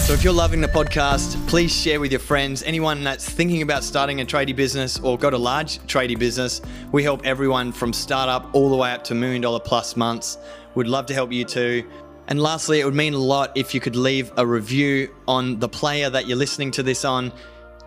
So 0.06 0.14
if 0.14 0.24
you're 0.24 0.34
loving 0.34 0.62
the 0.62 0.68
podcast, 0.68 1.36
please 1.48 1.74
share 1.74 2.00
with 2.00 2.12
your 2.12 2.20
friends. 2.20 2.62
Anyone 2.62 3.04
that's 3.04 3.28
thinking 3.28 3.64
about 3.64 3.84
starting 3.84 4.22
a 4.22 4.26
tradie 4.26 4.56
business 4.56 5.00
or 5.00 5.18
got 5.18 5.34
a 5.34 5.38
large 5.38 5.80
tradie 5.88 6.20
business, 6.20 6.62
we 6.92 7.02
help 7.02 7.26
everyone 7.26 7.72
from 7.72 7.92
startup 7.92 8.54
all 8.54 8.70
the 8.70 8.76
way 8.76 8.92
up 8.92 9.04
to 9.06 9.16
million 9.16 9.42
dollar 9.42 9.60
plus 9.60 9.98
months. 9.98 10.38
We'd 10.76 10.88
love 10.88 11.06
to 11.08 11.14
help 11.14 11.32
you 11.32 11.46
too. 11.46 11.90
And 12.28 12.42
lastly, 12.42 12.80
it 12.80 12.86
would 12.86 12.96
mean 12.96 13.14
a 13.14 13.20
lot 13.20 13.52
if 13.56 13.74
you 13.74 13.80
could 13.80 13.96
leave 13.96 14.32
a 14.38 14.46
review 14.46 15.14
on 15.28 15.60
the 15.60 15.70
player 15.70 16.10
that 16.10 16.28
you're 16.28 16.38
listening 16.38 16.72
to 16.72 16.84
this 16.84 17.06
on. 17.06 17.32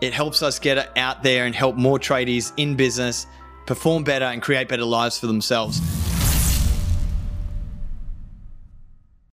It 0.00 0.12
helps 0.12 0.42
us 0.42 0.58
get 0.58 0.78
it 0.78 0.90
out 0.96 1.22
there 1.22 1.44
and 1.44 1.54
help 1.54 1.76
more 1.76 1.98
tradies 1.98 2.52
in 2.56 2.76
business 2.76 3.26
perform 3.66 4.04
better 4.04 4.24
and 4.24 4.40
create 4.40 4.68
better 4.68 4.84
lives 4.84 5.18
for 5.18 5.26
themselves. 5.26 5.80